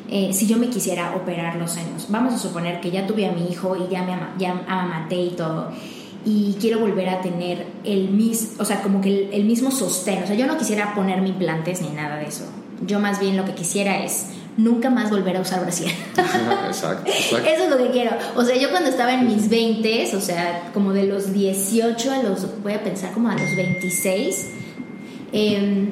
eh, 0.09 0.31
si 0.33 0.47
yo 0.47 0.57
me 0.57 0.67
quisiera 0.69 1.15
operar 1.15 1.55
los 1.57 1.71
senos. 1.71 2.07
Vamos 2.09 2.33
a 2.33 2.37
suponer 2.37 2.79
que 2.81 2.91
ya 2.91 3.05
tuve 3.07 3.25
a 3.27 3.31
mi 3.31 3.47
hijo 3.51 3.75
y 3.75 3.91
ya 3.91 4.03
me 4.03 4.13
ama- 4.13 4.33
ya 4.37 4.51
amamanté 4.67 5.15
y 5.15 5.29
todo. 5.31 5.71
Y 6.25 6.55
quiero 6.59 6.79
volver 6.79 7.09
a 7.09 7.21
tener 7.21 7.65
el 7.85 8.09
mismo, 8.09 8.49
o 8.59 8.65
sea, 8.65 8.81
como 8.81 8.99
que 9.01 9.09
el, 9.09 9.29
el 9.33 9.45
mismo 9.45 9.71
sostén. 9.71 10.23
O 10.23 10.27
sea, 10.27 10.35
yo 10.35 10.45
no 10.47 10.57
quisiera 10.57 10.93
ponerme 10.95 11.29
implantes 11.29 11.81
ni 11.81 11.89
nada 11.89 12.17
de 12.17 12.25
eso. 12.27 12.45
Yo 12.85 12.99
más 12.99 13.19
bien 13.19 13.37
lo 13.37 13.45
que 13.45 13.53
quisiera 13.53 14.03
es 14.03 14.27
nunca 14.57 14.89
más 14.89 15.09
volver 15.09 15.37
a 15.37 15.41
usar 15.41 15.61
brasier. 15.61 15.91
Exacto, 16.67 17.09
exacto. 17.09 17.49
Eso 17.49 17.63
es 17.63 17.69
lo 17.69 17.77
que 17.77 17.91
quiero. 17.91 18.11
O 18.35 18.43
sea, 18.43 18.55
yo 18.57 18.69
cuando 18.71 18.89
estaba 18.89 19.13
en 19.13 19.25
mis 19.27 19.49
20, 19.49 20.15
o 20.15 20.19
sea, 20.21 20.71
como 20.73 20.93
de 20.93 21.05
los 21.05 21.31
18 21.33 22.11
a 22.11 22.23
los, 22.23 22.61
voy 22.63 22.73
a 22.73 22.83
pensar 22.83 23.11
como 23.13 23.29
a 23.29 23.33
los 23.35 23.55
26, 23.55 24.47
em, 25.31 25.89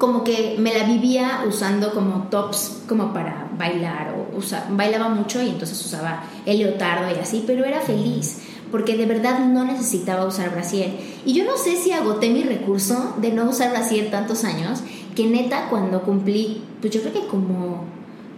como 0.00 0.24
que 0.24 0.56
me 0.58 0.74
la 0.76 0.84
vivía 0.84 1.44
usando 1.46 1.92
como 1.92 2.24
tops 2.30 2.82
como 2.88 3.12
para 3.12 3.48
bailar 3.56 4.14
o 4.16 4.36
usa- 4.38 4.66
bailaba 4.70 5.08
mucho 5.10 5.40
y 5.42 5.50
entonces 5.50 5.78
usaba 5.84 6.24
el 6.46 6.58
leotardo 6.58 7.14
y 7.14 7.20
así, 7.20 7.44
pero 7.46 7.64
era 7.64 7.80
feliz 7.80 8.38
porque 8.72 8.96
de 8.96 9.04
verdad 9.04 9.40
no 9.40 9.64
necesitaba 9.64 10.24
usar 10.26 10.50
brasier. 10.52 10.90
Y 11.26 11.34
yo 11.34 11.44
no 11.44 11.56
sé 11.56 11.76
si 11.76 11.92
agoté 11.92 12.30
mi 12.30 12.42
recurso 12.44 13.14
de 13.20 13.30
no 13.32 13.44
usar 13.50 13.70
brasier 13.70 14.10
tantos 14.10 14.44
años, 14.44 14.80
que 15.14 15.26
neta 15.26 15.66
cuando 15.68 16.02
cumplí, 16.02 16.62
pues 16.80 16.92
yo 16.94 17.00
creo 17.02 17.12
que 17.12 17.26
como 17.26 17.84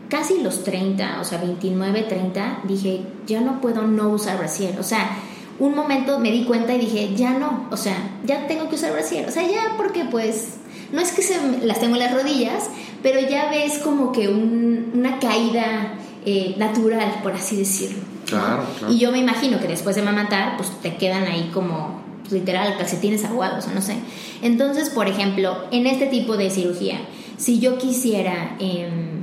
casi 0.08 0.42
los 0.42 0.64
30, 0.64 1.18
o 1.20 1.24
sea, 1.24 1.38
29, 1.38 2.02
30, 2.04 2.60
dije, 2.64 3.02
ya 3.26 3.40
no 3.42 3.60
puedo 3.60 3.82
no 3.82 4.08
usar 4.08 4.38
brasier. 4.38 4.78
O 4.80 4.82
sea, 4.82 5.18
un 5.58 5.74
momento 5.74 6.18
me 6.18 6.30
di 6.32 6.44
cuenta 6.44 6.74
y 6.74 6.78
dije, 6.78 7.14
ya 7.14 7.32
no, 7.38 7.66
o 7.70 7.76
sea, 7.76 7.96
ya 8.24 8.46
tengo 8.46 8.68
que 8.70 8.76
usar 8.76 8.92
brasier. 8.92 9.28
O 9.28 9.30
sea, 9.30 9.42
ya 9.46 9.74
porque 9.76 10.06
pues, 10.06 10.54
no 10.92 11.00
es 11.00 11.12
que 11.12 11.22
se, 11.22 11.36
las 11.62 11.80
tengo 11.80 11.94
en 11.96 12.00
las 12.02 12.12
rodillas, 12.12 12.68
pero 13.02 13.20
ya 13.20 13.50
ves 13.50 13.78
como 13.78 14.12
que 14.12 14.28
un- 14.28 14.92
una 14.94 15.18
caída 15.18 15.94
eh, 16.24 16.54
natural, 16.58 17.20
por 17.22 17.32
así 17.32 17.56
decirlo. 17.56 17.98
Claro, 18.26 18.62
claro. 18.78 18.92
Y 18.94 18.98
yo 18.98 19.10
me 19.10 19.18
imagino 19.18 19.58
que 19.58 19.66
después 19.68 19.96
de 19.96 20.02
matar, 20.02 20.56
pues 20.56 20.70
te 20.80 20.96
quedan 20.96 21.24
ahí 21.24 21.50
como 21.52 22.00
pues, 22.20 22.32
literal 22.32 22.76
calcetines 22.78 23.24
aguados 23.24 23.66
o 23.66 23.70
no 23.74 23.82
sé. 23.82 23.96
Entonces, 24.42 24.90
por 24.90 25.08
ejemplo, 25.08 25.56
en 25.72 25.86
este 25.88 26.06
tipo 26.06 26.36
de 26.36 26.48
cirugía, 26.50 27.00
si 27.38 27.58
yo 27.58 27.76
quisiera 27.78 28.54
em, 28.60 29.22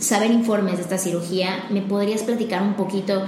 saber 0.00 0.30
informes 0.30 0.76
de 0.76 0.82
esta 0.82 0.98
cirugía, 0.98 1.64
¿me 1.70 1.82
podrías 1.82 2.22
platicar 2.22 2.62
un 2.62 2.74
poquito 2.74 3.22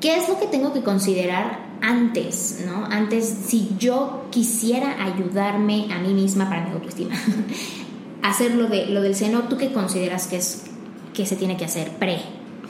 qué 0.00 0.16
es 0.16 0.28
lo 0.28 0.38
que 0.38 0.46
tengo 0.46 0.72
que 0.72 0.82
considerar 0.82 1.58
antes, 1.82 2.64
¿no? 2.64 2.86
Antes, 2.86 3.36
si 3.46 3.70
yo 3.78 4.26
quisiera 4.30 5.04
ayudarme 5.04 5.92
a 5.92 5.98
mí 5.98 6.14
misma 6.14 6.48
para 6.48 6.64
mi 6.64 6.70
autoestima, 6.70 7.14
hacer 8.22 8.54
lo, 8.54 8.68
de, 8.68 8.86
lo 8.86 9.02
del 9.02 9.14
seno, 9.14 9.40
¿tú 9.48 9.58
qué 9.58 9.72
consideras 9.72 10.28
que 10.28 10.36
es 10.36 10.62
que 11.12 11.26
se 11.26 11.36
tiene 11.36 11.56
que 11.56 11.66
hacer 11.66 11.90
pre? 11.98 12.20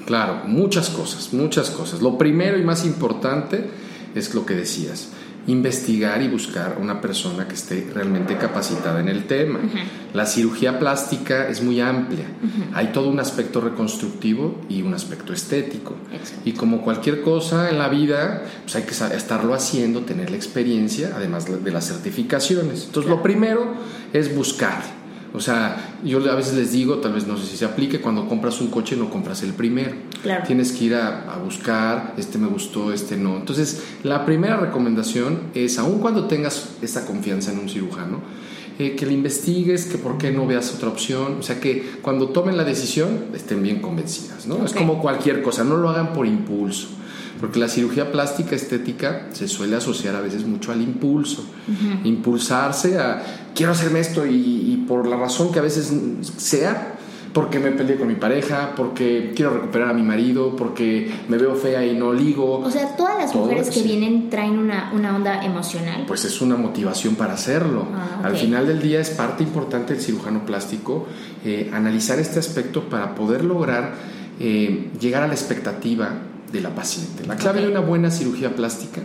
Claro, 0.06 0.42
muchas 0.46 0.88
cosas, 0.88 1.32
muchas 1.32 1.70
cosas. 1.70 2.02
Lo 2.02 2.18
primero 2.18 2.58
y 2.58 2.62
más 2.62 2.84
importante 2.84 3.70
es 4.14 4.34
lo 4.34 4.44
que 4.44 4.54
decías, 4.54 5.10
investigar 5.46 6.22
y 6.22 6.28
buscar 6.28 6.78
una 6.80 7.00
persona 7.00 7.48
que 7.48 7.54
esté 7.54 7.90
realmente 7.92 8.36
capacitada 8.36 9.00
en 9.00 9.08
el 9.08 9.26
tema. 9.26 9.58
La 10.14 10.26
cirugía 10.26 10.78
plástica 10.78 11.48
es 11.48 11.62
muy 11.62 11.80
amplia, 11.80 12.26
hay 12.74 12.88
todo 12.88 13.08
un 13.08 13.18
aspecto 13.18 13.60
reconstructivo 13.60 14.60
y 14.68 14.82
un 14.82 14.94
aspecto 14.94 15.32
estético. 15.32 15.96
Exacto. 16.12 16.48
Y 16.48 16.52
como 16.52 16.82
cualquier 16.82 17.22
cosa 17.22 17.70
en 17.70 17.78
la 17.78 17.88
vida, 17.88 18.44
pues 18.62 18.76
hay 18.76 18.82
que 18.82 18.92
estarlo 19.16 19.54
haciendo, 19.54 20.02
tener 20.02 20.30
la 20.30 20.36
experiencia, 20.36 21.12
además 21.16 21.46
de 21.46 21.70
las 21.70 21.88
certificaciones. 21.88 22.84
Entonces, 22.86 23.10
lo 23.10 23.22
primero 23.22 23.74
es 24.12 24.34
buscar. 24.34 25.01
O 25.34 25.40
sea, 25.40 25.96
yo 26.04 26.18
a 26.30 26.34
veces 26.34 26.54
les 26.54 26.72
digo, 26.72 26.98
tal 26.98 27.14
vez 27.14 27.26
no 27.26 27.38
sé 27.38 27.46
si 27.46 27.56
se 27.56 27.64
aplique, 27.64 28.00
cuando 28.00 28.28
compras 28.28 28.60
un 28.60 28.68
coche 28.68 28.96
no 28.96 29.08
compras 29.08 29.42
el 29.42 29.54
primero. 29.54 29.92
Claro. 30.22 30.44
Tienes 30.46 30.72
que 30.72 30.84
ir 30.84 30.94
a, 30.94 31.32
a 31.32 31.38
buscar, 31.38 32.14
este 32.18 32.36
me 32.38 32.48
gustó, 32.48 32.92
este 32.92 33.16
no. 33.16 33.36
Entonces, 33.38 33.82
la 34.02 34.26
primera 34.26 34.58
recomendación 34.58 35.40
es, 35.54 35.78
aun 35.78 36.00
cuando 36.00 36.26
tengas 36.26 36.70
esa 36.82 37.06
confianza 37.06 37.50
en 37.52 37.60
un 37.60 37.68
cirujano, 37.70 38.20
eh, 38.78 38.94
que 38.96 39.06
le 39.06 39.12
investigues, 39.12 39.86
que 39.86 39.96
por 39.98 40.18
qué 40.18 40.32
no 40.32 40.46
veas 40.46 40.74
otra 40.74 40.88
opción. 40.88 41.36
O 41.40 41.42
sea, 41.42 41.60
que 41.60 41.92
cuando 42.02 42.28
tomen 42.28 42.56
la 42.56 42.64
decisión 42.64 43.26
estén 43.34 43.62
bien 43.62 43.80
convencidas, 43.80 44.46
¿no? 44.46 44.64
Es 44.64 44.72
Ok. 44.72 44.78
como 44.78 45.00
cualquier 45.00 45.42
cosa, 45.42 45.62
no 45.64 45.76
lo 45.78 45.88
hagan 45.88 46.12
por 46.12 46.26
impulso. 46.26 46.88
porque 47.40 47.58
la 47.58 47.66
cirugía 47.66 48.12
plástica 48.12 48.54
estética 48.54 49.26
se 49.32 49.48
suele 49.48 49.74
asociar 49.74 50.14
a 50.14 50.20
veces 50.20 50.46
mucho 50.46 50.70
al 50.70 50.80
impulso, 50.80 51.44
impulsarse 52.04 52.98
a 52.98 53.41
quiero 53.54 53.72
hacerme 53.72 54.00
esto 54.00 54.26
y, 54.26 54.34
y, 54.34 54.84
por 54.88 55.06
la 55.06 55.16
razón 55.16 55.52
que 55.52 55.58
a 55.58 55.62
veces 55.62 55.92
sea, 56.36 56.94
porque 57.32 57.58
me 57.58 57.70
peleé 57.70 57.96
con 57.96 58.08
mi 58.08 58.14
pareja, 58.14 58.74
porque 58.76 59.32
quiero 59.34 59.54
recuperar 59.54 59.90
a 59.90 59.92
mi 59.94 60.02
marido, 60.02 60.54
porque 60.54 61.10
me 61.28 61.38
veo 61.38 61.54
fea 61.54 61.84
y 61.86 61.96
no 61.96 62.12
ligo. 62.12 62.58
O 62.58 62.70
sea, 62.70 62.94
todas 62.96 63.18
las 63.18 63.34
mujeres 63.34 63.70
que 63.70 63.82
vienen 63.82 64.28
traen 64.28 64.58
una, 64.58 64.92
una, 64.94 65.16
onda 65.16 65.42
emocional. 65.42 66.04
Pues 66.06 66.24
es 66.24 66.40
una 66.40 66.56
motivación 66.56 67.14
para 67.14 67.34
hacerlo. 67.34 67.86
Ah, 67.94 68.20
Al 68.24 68.36
final 68.36 68.66
del 68.66 68.82
día 68.82 69.00
es 69.00 69.10
parte 69.10 69.42
importante 69.42 69.94
del 69.94 70.02
cirujano 70.02 70.44
plástico 70.44 71.06
eh, 71.44 71.70
analizar 71.72 72.18
este 72.18 72.38
aspecto 72.38 72.88
para 72.88 73.14
poder 73.14 73.44
lograr 73.44 73.94
eh, 74.38 74.90
llegar 75.00 75.22
a 75.22 75.26
la 75.26 75.34
expectativa 75.34 76.10
de 76.52 76.60
la 76.60 76.74
paciente. 76.74 77.26
La 77.26 77.36
clave 77.36 77.62
de 77.62 77.68
una 77.68 77.80
buena 77.80 78.10
cirugía 78.10 78.54
plástica 78.54 79.00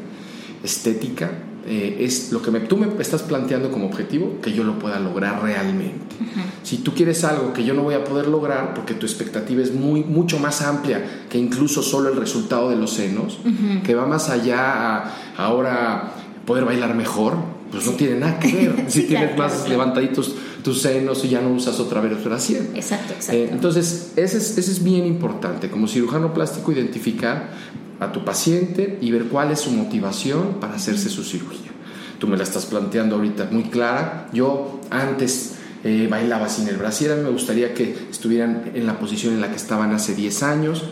estética 0.64 1.32
eh, 1.68 1.98
es 2.06 2.32
lo 2.32 2.42
que 2.42 2.50
me, 2.50 2.62
tú 2.62 2.78
me 2.78 2.88
estás 3.02 3.24
planteando 3.24 3.70
como 3.72 3.88
objetivo, 3.88 4.40
que 4.42 4.54
yo 4.54 4.64
lo 4.64 4.80
pueda 4.80 5.00
lograr 5.00 5.44
realmente. 5.44 6.16
Si 6.64 6.78
tú 6.78 6.94
quieres 6.94 7.24
algo 7.24 7.54
que 7.54 7.64
yo 7.64 7.74
no 7.74 7.84
voy 7.84 7.96
a 7.96 8.04
poder 8.04 8.28
lograr 8.28 8.74
porque 8.74 8.94
tu 8.94 9.06
expectativa 9.06 9.62
es 9.62 9.74
muy, 9.74 10.04
mucho 10.04 10.40
más 10.40 10.62
amplia 10.62 11.26
que 11.30 11.38
incluso 11.38 11.82
solo 11.82 12.10
el 12.10 12.16
resultado 12.16 12.70
de 12.70 12.78
los 12.78 12.94
senos, 12.94 13.40
que 13.84 13.96
va 13.96 14.06
más 14.06 14.30
allá 14.30 14.60
a 14.98 15.16
ahora 15.38 16.14
poder 16.46 16.64
bailar 16.64 16.96
mejor, 16.96 17.36
pues 17.72 17.86
no 17.86 17.92
tiene 17.94 18.20
nada 18.20 18.40
que 18.40 18.52
ver. 18.54 18.86
si 18.88 19.04
tienes 19.04 19.38
más 19.38 19.68
levantaditos 19.68 20.36
tus 20.64 20.82
senos 20.82 21.24
y 21.26 21.30
ya 21.30 21.42
no 21.42 21.50
usas 21.50 21.80
otra 21.80 22.02
vez 22.02 22.14
Exacto, 22.14 23.14
exacto. 23.14 23.32
Eh, 23.32 23.50
entonces, 23.52 24.14
ese 24.16 24.38
es, 24.38 24.58
ese 24.58 24.72
es 24.72 24.84
bien 24.84 25.06
importante. 25.06 25.70
Como 25.70 25.88
cirujano 25.88 26.34
plástico, 26.34 26.72
identificar 26.72 27.50
a 28.00 28.12
tu 28.12 28.24
paciente 28.24 28.98
y 29.02 29.12
ver 29.12 29.26
cuál 29.26 29.52
es 29.52 29.62
su 29.62 29.72
motivación 29.72 30.60
para 30.60 30.76
hacerse 30.76 31.10
su 31.10 31.24
cirugía. 31.24 31.72
Tú 32.20 32.28
me 32.28 32.38
la 32.38 32.44
estás 32.44 32.66
planteando 32.66 33.16
ahorita 33.16 33.48
muy 33.52 33.64
clara. 33.64 34.30
Yo 34.34 34.80
antes 34.90 35.56
eh, 35.84 36.08
bailaba 36.10 36.50
sin 36.50 36.68
el 36.68 36.78
brasier, 36.78 37.18
me 37.18 37.30
gustaría 37.30 37.74
que 37.74 37.96
estuvieran 38.10 38.72
en 38.74 38.88
la 38.88 39.00
posición 39.00 39.34
en 39.34 39.42
la 39.42 39.50
que 39.50 39.58
estaban 39.58 39.94
hace 39.94 40.16
10 40.16 40.44
años. 40.44 40.84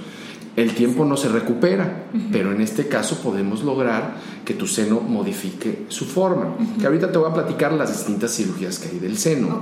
El 0.55 0.73
tiempo 0.73 1.03
no 1.03 1.17
se 1.17 1.27
recupera, 1.27 2.05
pero 2.31 2.53
en 2.53 2.61
este 2.61 2.87
caso 2.87 3.21
podemos 3.21 3.61
lograr 3.63 4.15
que 4.45 4.53
tu 4.53 4.67
seno 4.67 5.01
modifique 5.01 5.85
su 5.89 6.05
forma. 6.05 6.55
Que 6.79 6.85
ahorita 6.85 7.11
te 7.11 7.17
voy 7.17 7.29
a 7.29 7.33
platicar 7.33 7.73
las 7.73 7.91
distintas 7.91 8.33
cirugías 8.33 8.79
que 8.79 8.87
hay 8.87 8.99
del 8.99 9.17
seno. 9.17 9.59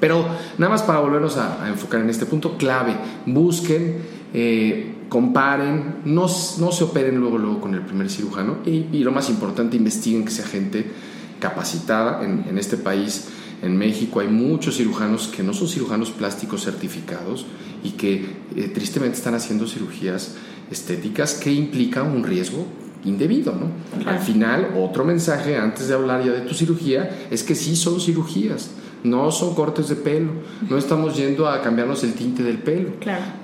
Pero 0.00 0.26
nada 0.58 0.72
más 0.72 0.82
para 0.82 0.98
volvernos 0.98 1.36
a, 1.36 1.68
enfocar 1.68 2.00
en 2.00 2.10
este 2.10 2.26
punto 2.26 2.56
clave, 2.56 2.96
busquen 3.26 3.98
eh, 4.32 4.93
comparen, 5.08 5.96
no, 6.04 6.26
no, 6.58 6.72
se 6.72 6.84
operen 6.84 7.18
luego, 7.18 7.38
luego 7.38 7.60
con 7.60 7.74
el 7.74 7.82
primer 7.82 8.10
cirujano 8.10 8.58
y, 8.64 8.86
y, 8.92 9.04
lo 9.04 9.12
más 9.12 9.30
importante, 9.30 9.76
investiguen 9.76 10.24
que 10.24 10.30
sea 10.30 10.46
gente 10.46 10.90
capacitada. 11.38 12.24
En, 12.24 12.44
en, 12.48 12.58
este 12.58 12.76
país, 12.76 13.28
en 13.62 13.76
México, 13.76 14.20
hay 14.20 14.28
muchos 14.28 14.76
cirujanos 14.76 15.28
que 15.28 15.42
no 15.42 15.52
son 15.52 15.68
cirujanos 15.68 16.10
plásticos 16.10 16.64
certificados 16.64 17.46
y 17.82 17.90
que 17.90 18.24
eh, 18.56 18.68
tristemente 18.68 19.16
están 19.16 19.34
haciendo 19.34 19.66
cirugías 19.66 20.36
estéticas 20.70 21.34
que 21.34 21.52
implican 21.52 22.10
un 22.10 22.24
riesgo 22.24 22.66
indebido, 23.04 23.54
¿no? 23.54 23.70
Al 24.08 24.18
final, 24.18 24.74
otro 24.76 25.04
mensaje 25.04 25.56
antes 25.56 25.88
de 25.88 25.94
hablar 25.94 26.24
ya 26.24 26.32
de 26.32 26.40
tu 26.40 26.54
cirugía 26.54 27.26
es 27.30 27.42
que 27.42 27.54
sí 27.54 27.76
son 27.76 28.00
cirugías 28.00 28.70
no 29.04 29.30
son 29.30 29.54
cortes 29.54 29.88
de 29.88 29.96
pelo, 29.96 30.32
no 30.68 30.78
estamos 30.78 31.16
yendo 31.16 31.46
a 31.46 31.60
cambiarnos 31.62 32.02
el 32.04 32.14
tinte 32.14 32.42
del 32.42 32.58
pelo. 32.58 32.90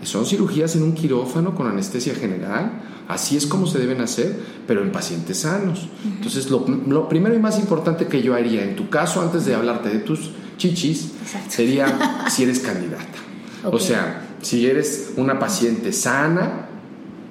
Son 0.02 0.26
cirugías 0.26 0.75
en 0.75 0.83
un 0.83 0.95
quirófano 0.95 1.55
con 1.55 1.67
anestesia 1.67 2.14
general, 2.14 2.73
así 3.09 3.37
es 3.37 3.47
como 3.47 3.67
se 3.67 3.79
deben 3.79 4.00
hacer, 4.00 4.37
pero 4.67 4.83
en 4.83 4.90
pacientes 4.90 5.40
sanos. 5.40 5.88
Entonces, 6.05 6.50
lo, 6.50 7.09
primero 7.09 7.35
y 7.35 7.38
más 7.38 7.59
importante 7.59 8.07
que 8.07 8.23
yo 8.23 8.35
haría 8.35 8.64
en 8.64 8.75
tu 8.75 8.88
caso, 8.88 9.21
antes 9.21 9.45
de 9.45 9.55
hablarte 9.55 9.90
de 9.90 9.99
tus 9.99 10.31
chichis, 10.57 11.12
sería 11.49 12.26
si 12.31 12.45
eres 12.45 12.61
candidata. 12.61 13.05
O 13.64 13.79
sea, 13.79 14.29
si 14.40 14.67
eres 14.67 15.12
una 15.19 15.38
paciente 15.38 15.93
sana, 15.93 16.69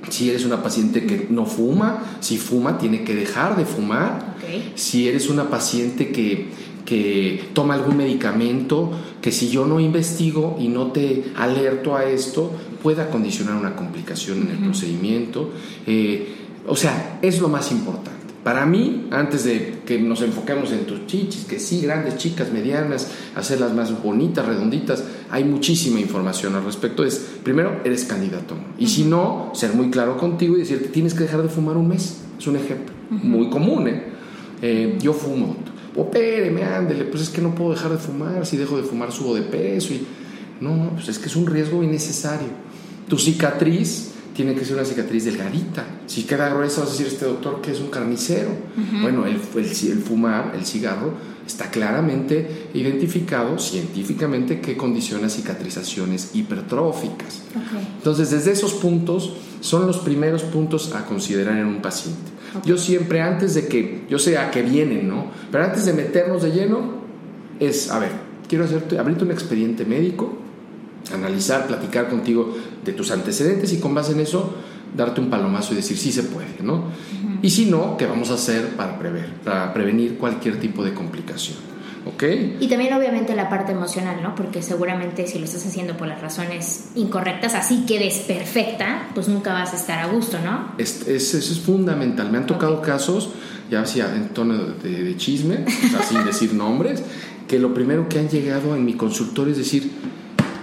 si 0.07 0.29
eres 0.29 0.45
una 0.45 0.63
paciente 0.63 1.05
que 1.05 1.27
no 1.29 1.45
fuma, 1.45 2.03
si 2.19 2.37
fuma 2.37 2.77
tiene 2.77 3.03
que 3.03 3.15
dejar 3.15 3.57
de 3.57 3.65
fumar. 3.65 4.37
Si 4.75 5.07
eres 5.07 5.29
una 5.29 5.49
paciente 5.49 6.11
que 6.11 6.49
que 6.89 7.49
toma 7.53 7.75
algún 7.75 7.97
medicamento, 7.97 8.89
que 9.21 9.31
si 9.31 9.49
yo 9.49 9.67
no 9.67 9.79
investigo 9.79 10.57
y 10.59 10.69
no 10.69 10.87
te 10.87 11.25
alerto 11.35 11.95
a 11.95 12.05
esto, 12.05 12.51
pueda 12.81 13.11
condicionar 13.11 13.55
una 13.55 13.75
complicación 13.75 14.41
en 14.41 14.49
el 14.49 14.57
procedimiento. 14.57 15.51
Eh, 15.85 16.27
o 16.65 16.75
sea, 16.75 17.19
es 17.21 17.39
lo 17.39 17.47
más 17.47 17.71
importante. 17.71 18.17
Para 18.43 18.65
mí, 18.65 19.05
antes 19.11 19.43
de 19.43 19.81
que 19.85 19.99
nos 19.99 20.23
enfoquemos 20.23 20.71
en 20.71 20.87
tus 20.87 21.05
chichis, 21.05 21.45
que 21.45 21.59
sí, 21.59 21.81
grandes, 21.81 22.17
chicas, 22.17 22.51
medianas, 22.51 23.11
hacerlas 23.35 23.71
más 23.75 24.01
bonitas, 24.01 24.47
redonditas, 24.47 25.03
hay 25.29 25.43
muchísima 25.43 25.99
información 25.99 26.55
al 26.55 26.65
respecto. 26.65 27.03
Es, 27.03 27.19
primero, 27.43 27.81
eres 27.83 28.05
candidato. 28.05 28.55
Y 28.79 28.87
si 28.87 29.03
no, 29.03 29.51
ser 29.53 29.75
muy 29.75 29.91
claro 29.91 30.17
contigo 30.17 30.55
y 30.55 30.61
decirte, 30.61 30.87
tienes 30.87 31.13
que 31.13 31.25
dejar 31.25 31.43
de 31.43 31.49
fumar 31.49 31.77
un 31.77 31.89
mes. 31.89 32.21
Es 32.39 32.47
un 32.47 32.55
ejemplo 32.55 32.95
muy 33.11 33.51
común, 33.51 33.87
¿eh? 33.87 34.03
¿eh? 34.63 34.97
Yo 34.99 35.13
fumo 35.13 35.57
opéreme, 35.95 36.63
ándele, 36.63 37.05
pues 37.05 37.23
es 37.23 37.29
que 37.29 37.41
no 37.41 37.55
puedo 37.55 37.71
dejar 37.71 37.91
de 37.91 37.97
fumar, 37.97 38.45
si 38.45 38.57
dejo 38.57 38.77
de 38.77 38.83
fumar 38.83 39.11
subo 39.11 39.35
de 39.35 39.41
peso 39.41 39.93
y 39.93 40.05
no, 40.61 40.75
no, 40.75 40.89
pues 40.91 41.07
es 41.07 41.19
que 41.19 41.27
es 41.27 41.35
un 41.35 41.47
riesgo 41.47 41.83
innecesario. 41.83 42.47
Tu 43.07 43.17
cicatriz 43.17 44.11
tiene 44.35 44.55
que 44.55 44.63
ser 44.63 44.75
una 44.75 44.85
cicatriz 44.85 45.25
delgadita. 45.25 45.85
Si 46.07 46.23
queda 46.23 46.49
gruesa, 46.49 46.81
vas 46.81 46.89
a 46.89 46.91
decir 46.91 47.07
este 47.07 47.25
doctor 47.25 47.61
que 47.61 47.71
es 47.71 47.79
un 47.79 47.89
carnicero. 47.89 48.51
Bueno, 49.01 49.25
el, 49.25 49.41
el, 49.55 49.99
fumar, 49.99 50.53
el 50.55 50.65
cigarro, 50.65 51.13
está 51.45 51.71
claramente 51.71 52.69
identificado 52.73 53.57
científicamente 53.57 54.61
que 54.61 54.77
condiciona 54.77 55.27
cicatrizaciones 55.29 56.31
hipertróficas. 56.35 57.41
Entonces, 57.97 58.29
desde 58.31 58.51
esos 58.51 58.73
puntos 58.75 59.33
son 59.59 59.87
los 59.87 59.97
primeros 59.97 60.43
puntos 60.43 60.93
a 60.93 61.05
considerar 61.05 61.57
en 61.57 61.65
un 61.65 61.81
paciente. 61.81 62.31
Yo 62.65 62.77
siempre, 62.77 63.21
antes 63.21 63.53
de 63.55 63.67
que, 63.67 64.03
yo 64.09 64.19
sé 64.19 64.37
a 64.37 64.51
qué 64.51 64.61
vienen, 64.61 65.07
¿no? 65.07 65.27
Pero 65.51 65.63
antes 65.63 65.85
de 65.85 65.93
meternos 65.93 66.41
de 66.43 66.51
lleno, 66.51 66.99
es, 67.59 67.91
a 67.91 67.99
ver, 67.99 68.11
quiero 68.47 68.65
hacerte, 68.65 68.97
abrirte 68.97 69.23
un 69.23 69.31
expediente 69.31 69.85
médico, 69.85 70.37
analizar, 71.13 71.67
platicar 71.67 72.09
contigo 72.09 72.55
de 72.83 72.93
tus 72.93 73.11
antecedentes 73.11 73.71
y 73.73 73.79
con 73.79 73.93
base 73.93 74.13
en 74.13 74.19
eso, 74.19 74.53
darte 74.95 75.21
un 75.21 75.29
palomazo 75.29 75.73
y 75.73 75.77
decir, 75.77 75.97
sí 75.97 76.11
se 76.11 76.23
puede, 76.23 76.47
¿no? 76.63 76.85
Y 77.41 77.49
si 77.49 77.67
no, 77.67 77.95
¿qué 77.97 78.05
vamos 78.05 78.31
a 78.31 78.33
hacer 78.33 78.75
para 78.75 78.99
prever, 78.99 79.33
para 79.45 79.73
prevenir 79.73 80.17
cualquier 80.17 80.59
tipo 80.59 80.83
de 80.83 80.93
complicación? 80.93 81.57
Y 82.59 82.67
también 82.67 82.93
obviamente 82.93 83.35
la 83.35 83.49
parte 83.49 83.71
emocional, 83.71 84.21
¿no? 84.21 84.35
Porque 84.35 84.61
seguramente 84.61 85.27
si 85.27 85.39
lo 85.39 85.45
estás 85.45 85.65
haciendo 85.65 85.97
por 85.97 86.07
las 86.07 86.21
razones 86.21 86.89
incorrectas, 86.95 87.55
así 87.55 87.85
quedes 87.85 88.19
perfecta, 88.19 89.09
pues 89.13 89.27
nunca 89.27 89.53
vas 89.53 89.73
a 89.73 89.77
estar 89.77 89.99
a 89.99 90.07
gusto, 90.07 90.37
¿no? 90.43 90.73
Es, 90.77 91.07
eso 91.07 91.37
es 91.37 91.59
fundamental. 91.59 92.31
Me 92.31 92.37
han 92.37 92.47
tocado 92.47 92.81
casos, 92.81 93.31
ya 93.69 93.81
hacía 93.81 94.13
en 94.15 94.29
tono 94.29 94.57
de, 94.57 95.15
chisme, 95.17 95.65
sin 96.07 96.25
decir 96.25 96.53
nombres, 96.53 97.03
que 97.47 97.59
lo 97.59 97.73
primero 97.73 98.07
que 98.07 98.19
han 98.19 98.29
llegado 98.29 98.75
en 98.75 98.85
mi 98.85 98.93
consultorio 98.93 99.51
es 99.51 99.57
decir, 99.57 99.91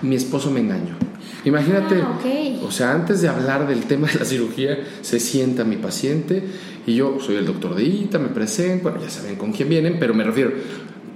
mi 0.03 0.17
esposo 0.17 0.51
me 0.51 0.61
engañó. 0.61 0.97
Imagínate, 1.45 2.03
ah, 2.03 2.19
o 2.65 2.73
sea, 2.73 2.93
antes 2.93 3.21
de 3.21 3.29
hablar 3.29 3.69
del 3.69 3.85
tema 3.85 4.09
de 4.09 4.19
la 4.19 4.25
cirugía, 4.25 4.79
se 5.01 5.21
sienta 5.21 5.63
mi 5.63 5.77
paciente 5.77 6.43
y 6.87 6.97
yo 6.97 7.19
soy 7.21 7.37
el 7.37 7.47
doctor 7.47 7.77
de 7.77 7.85
ITA, 7.85 8.19
me 8.19 8.29
presento, 8.29 8.85
bueno, 8.85 9.01
ya 9.01 9.11
saben 9.11 9.37
con 9.37 9.53
quién 9.53 9.69
vienen, 9.69 9.99
pero 10.01 10.13
me 10.13 10.25
refiero, 10.25 10.53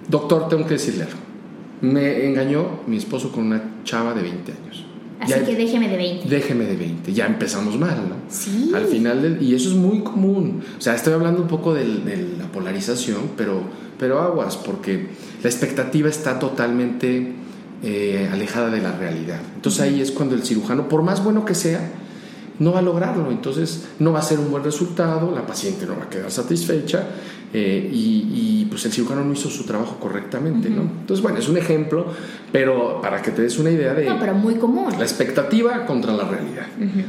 Doctor, 0.09 0.49
tengo 0.49 0.67
que 0.67 0.75
decirle 0.75 1.05
algo. 1.05 1.19
Me 1.81 2.27
engañó 2.27 2.81
mi 2.87 2.97
esposo 2.97 3.33
con 3.33 3.47
una 3.47 3.83
chava 3.85 4.13
de 4.15 4.23
20 4.23 4.53
años. 4.53 4.85
Así 5.21 5.35
que 5.45 5.55
déjeme 5.55 5.89
de 5.89 5.97
20. 5.97 6.29
Déjeme 6.29 6.65
de 6.65 6.77
20. 6.77 7.13
Ya 7.13 7.27
empezamos 7.27 7.79
mal, 7.79 7.97
¿no? 8.09 8.17
Sí. 8.29 8.73
Al 8.75 8.87
final 8.87 9.21
del... 9.21 9.43
Y 9.43 9.55
eso 9.55 9.69
es 9.69 9.75
muy 9.75 10.01
común. 10.01 10.63
O 10.79 10.81
sea, 10.81 10.95
estoy 10.95 11.13
hablando 11.13 11.43
un 11.43 11.49
poco 11.49 11.75
de, 11.75 11.85
la 12.39 12.51
polarización, 12.51 13.33
pero, 13.37 13.63
pero 13.99 14.21
aguas, 14.21 14.57
porque 14.57 15.09
la 15.43 15.49
expectativa 15.49 16.09
está 16.09 16.39
totalmente 16.39 17.35
eh, 17.83 18.29
alejada 18.33 18.71
de 18.71 18.81
la 18.81 18.93
realidad. 18.93 19.41
Entonces 19.55 19.83
ahí 19.83 20.01
es 20.01 20.11
cuando 20.11 20.35
el 20.35 20.43
cirujano, 20.43 20.89
por 20.89 21.03
más 21.03 21.23
bueno 21.23 21.45
que 21.45 21.55
sea, 21.55 21.91
no 22.59 22.73
va 22.73 22.79
a 22.79 22.83
lograrlo. 22.83 23.31
Entonces 23.31 23.89
no 23.99 24.13
va 24.13 24.21
a 24.21 24.23
ser 24.23 24.39
un 24.39 24.51
buen 24.51 24.65
resultado, 24.65 25.35
la 25.35 25.47
paciente 25.47 25.85
no 25.85 25.97
va 25.97 26.05
a 26.05 26.09
quedar 26.09 26.31
satisfecha 26.31 27.07
eh, 27.53 27.91
y, 27.93 28.67
pues 28.71 28.85
el 28.87 28.93
cirujano 28.93 29.25
no 29.25 29.33
hizo 29.33 29.51
su 29.51 29.65
trabajo 29.65 29.97
correctamente, 29.99 30.71
¿no? 30.71 30.83
Entonces, 30.83 31.21
bueno, 31.21 31.39
es 31.39 31.49
un 31.49 31.57
ejemplo, 31.57 32.07
pero 32.53 33.01
para 33.03 33.21
que 33.21 33.33
te 33.33 33.43
des 33.43 33.59
una 33.59 33.71
idea 33.71 33.95
de... 33.95 34.07
No, 34.07 34.21
pero 34.21 34.35
muy 34.35 34.55
común. 34.55 34.93
La 34.97 35.03
expectativa 35.03 35.87
contra 35.87 36.13
la 36.13 36.25
realidad, 36.25 36.67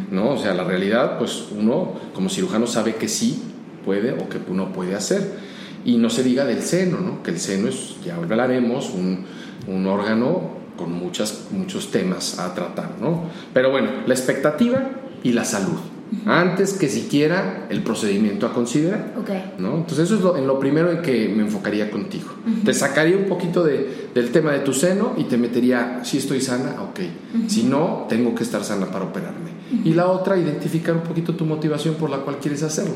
¿no? 0.09 0.31
O 0.31 0.37
sea, 0.39 0.55
la 0.55 0.63
realidad, 0.63 1.19
pues 1.19 1.45
uno 1.55 1.93
como 2.15 2.29
cirujano 2.29 2.65
sabe 2.65 2.95
que 2.95 3.07
sí 3.07 3.43
puede 3.85 4.13
o 4.13 4.27
que 4.27 4.39
uno 4.49 4.73
puede 4.73 4.95
hacer. 4.95 5.51
Y 5.85 5.97
no 5.97 6.09
se 6.09 6.23
diga 6.23 6.45
del 6.45 6.63
seno, 6.63 6.99
¿no? 6.99 7.21
Que 7.21 7.29
el 7.31 7.39
seno 7.39 7.67
es, 7.67 7.97
ya 8.03 8.15
hablaremos, 8.15 8.89
un, 8.89 9.25
un 9.67 9.85
órgano 9.85 10.61
con 10.77 10.91
muchas, 10.91 11.47
muchos 11.51 11.91
temas 11.91 12.39
a 12.39 12.55
tratar, 12.55 12.93
¿no? 12.99 13.25
Pero 13.53 13.69
bueno, 13.69 13.89
la 14.07 14.13
expectativa 14.15 14.89
y 15.23 15.33
la 15.33 15.45
salud. 15.45 15.77
Antes 16.25 16.73
que 16.73 16.89
siquiera 16.89 17.67
el 17.69 17.83
procedimiento 17.83 18.45
a 18.45 18.53
considerar. 18.53 19.13
Ok. 19.17 19.59
¿no? 19.59 19.77
Entonces 19.77 20.05
eso 20.05 20.15
es 20.15 20.21
lo, 20.21 20.37
en 20.37 20.45
lo 20.45 20.59
primero 20.59 20.91
en 20.91 21.01
que 21.01 21.29
me 21.29 21.43
enfocaría 21.43 21.89
contigo. 21.89 22.31
Te 22.65 22.73
sacaría 22.73 23.17
un 23.17 23.25
poquito 23.25 23.63
de, 23.63 24.09
del 24.13 24.31
tema 24.31 24.51
de 24.51 24.59
tu 24.59 24.73
seno 24.73 25.13
y 25.17 25.25
te 25.25 25.37
metería, 25.37 26.01
si 26.03 26.17
estoy 26.17 26.41
sana, 26.41 26.81
ok. 26.81 26.99
Si 27.47 27.63
no, 27.63 28.05
tengo 28.09 28.35
que 28.35 28.43
estar 28.43 28.63
sana 28.63 28.87
para 28.87 29.05
operarme. 29.05 29.51
Y 29.85 29.93
la 29.93 30.07
otra, 30.07 30.37
identificar 30.37 30.95
un 30.95 31.03
poquito 31.03 31.33
tu 31.33 31.45
motivación 31.45 31.95
por 31.95 32.09
la 32.09 32.17
cual 32.17 32.37
quieres 32.39 32.61
hacerlo. 32.63 32.95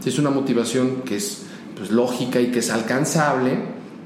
Si 0.00 0.08
es 0.08 0.18
una 0.18 0.30
motivación 0.30 1.02
que 1.04 1.16
es 1.16 1.42
pues, 1.76 1.90
lógica 1.90 2.40
y 2.40 2.46
que 2.46 2.60
es 2.60 2.70
alcanzable, 2.70 3.58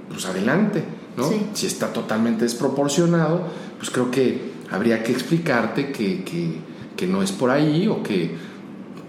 pues 0.09 0.27
adelante. 0.27 0.83
¿no? 1.17 1.29
Sí. 1.29 1.47
Si 1.55 1.67
está 1.67 1.93
totalmente 1.93 2.45
desproporcionado, 2.45 3.43
pues 3.79 3.91
creo 3.91 4.11
que 4.11 4.51
habría 4.71 5.03
que 5.03 5.13
explicarte 5.13 5.93
que, 5.93 6.25
que, 6.25 6.71
que 7.01 7.07
no 7.07 7.23
es 7.23 7.33
por 7.33 7.51
ahí 7.51 7.89
o 7.89 8.03
que 8.03 8.37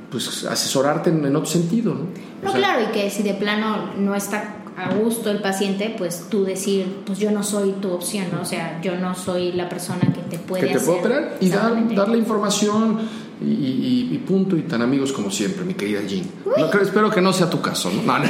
pues 0.09 0.45
asesorarte 0.45 1.09
en, 1.09 1.25
en 1.25 1.35
otro 1.35 1.49
sentido. 1.49 1.93
¿no? 1.93 2.01
O 2.01 2.45
No, 2.45 2.51
sea, 2.51 2.59
claro, 2.59 2.83
y 2.89 2.91
que 2.93 3.09
si 3.09 3.21
de 3.23 3.33
plano 3.33 3.91
no 3.97 4.15
está 4.15 4.55
a 4.77 4.93
gusto 4.95 5.29
el 5.29 5.41
paciente, 5.41 5.93
pues 5.97 6.27
tú 6.29 6.45
decir, 6.45 7.01
pues 7.05 7.19
yo 7.19 7.31
no 7.31 7.43
soy 7.43 7.73
tu 7.81 7.91
opción, 7.91 8.27
¿no? 8.33 8.41
O 8.41 8.45
sea, 8.45 8.79
yo 8.81 8.95
no 8.95 9.13
soy 9.15 9.51
la 9.51 9.67
persona 9.67 9.99
que 10.13 10.21
te 10.21 10.39
puede 10.39 10.67
que 10.67 10.73
te 10.73 10.79
puedo 10.79 10.99
hacer. 10.99 11.11
operar 11.11 11.37
y 11.41 11.49
dar, 11.49 11.95
darle 11.95 12.17
información 12.17 12.99
y, 13.41 13.45
y- 13.47 14.09
y 14.13 14.17
punto 14.19 14.55
y 14.55 14.61
tan 14.63 14.81
amigos 14.81 15.11
como 15.11 15.31
siempre, 15.31 15.63
mi 15.65 15.73
querida 15.73 16.01
Jean. 16.07 16.25
No, 16.57 16.69
creo- 16.69 16.83
espero 16.83 17.09
que 17.09 17.21
no 17.21 17.33
sea 17.33 17.49
tu 17.49 17.59
caso, 17.61 17.89
¿no? 17.91 18.01
No, 18.03 18.19
no. 18.19 18.25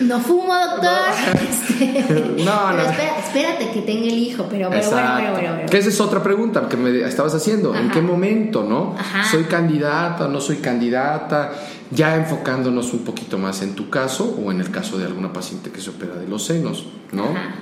No 0.00 0.20
fumo, 0.20 0.52
doctor. 0.54 0.90
Este, 1.36 2.44
No, 2.44 2.70
no. 2.72 2.76
pero 2.76 2.82
espera- 2.90 3.18
espérate 3.18 3.70
que 3.70 3.82
tenga 3.82 4.06
el 4.06 4.18
hijo, 4.18 4.46
pero, 4.50 4.70
pero 4.70 4.90
bueno, 4.90 5.12
bueno, 5.12 5.32
bueno, 5.32 5.50
bueno. 5.54 5.68
Que 5.70 5.78
esa 5.78 5.88
es 5.90 6.00
otra 6.00 6.22
pregunta 6.22 6.68
que 6.68 6.76
me 6.76 7.00
estabas 7.06 7.34
haciendo. 7.34 7.74
¿En 7.74 7.90
qué 7.90 8.00
momento, 8.00 8.62
no? 8.62 8.94
Ajá. 8.98 9.24
¿Soy 9.30 9.44
candidata, 9.44 10.26
no 10.28 10.40
soy 10.40 10.56
candidata? 10.56 11.52
Ya 11.90 12.16
enfocándonos 12.16 12.92
un 12.94 13.00
poquito 13.04 13.38
más 13.38 13.62
en 13.62 13.74
tu 13.74 13.90
caso 13.90 14.36
o 14.44 14.50
en 14.50 14.60
el 14.60 14.70
caso 14.70 14.98
de 14.98 15.04
alguna 15.04 15.32
paciente 15.32 15.70
que 15.70 15.80
se 15.80 15.90
opera 15.90 16.14
de 16.16 16.26
los 16.26 16.44
senos, 16.44 16.86
¿no? 17.12 17.24
Ajá, 17.24 17.54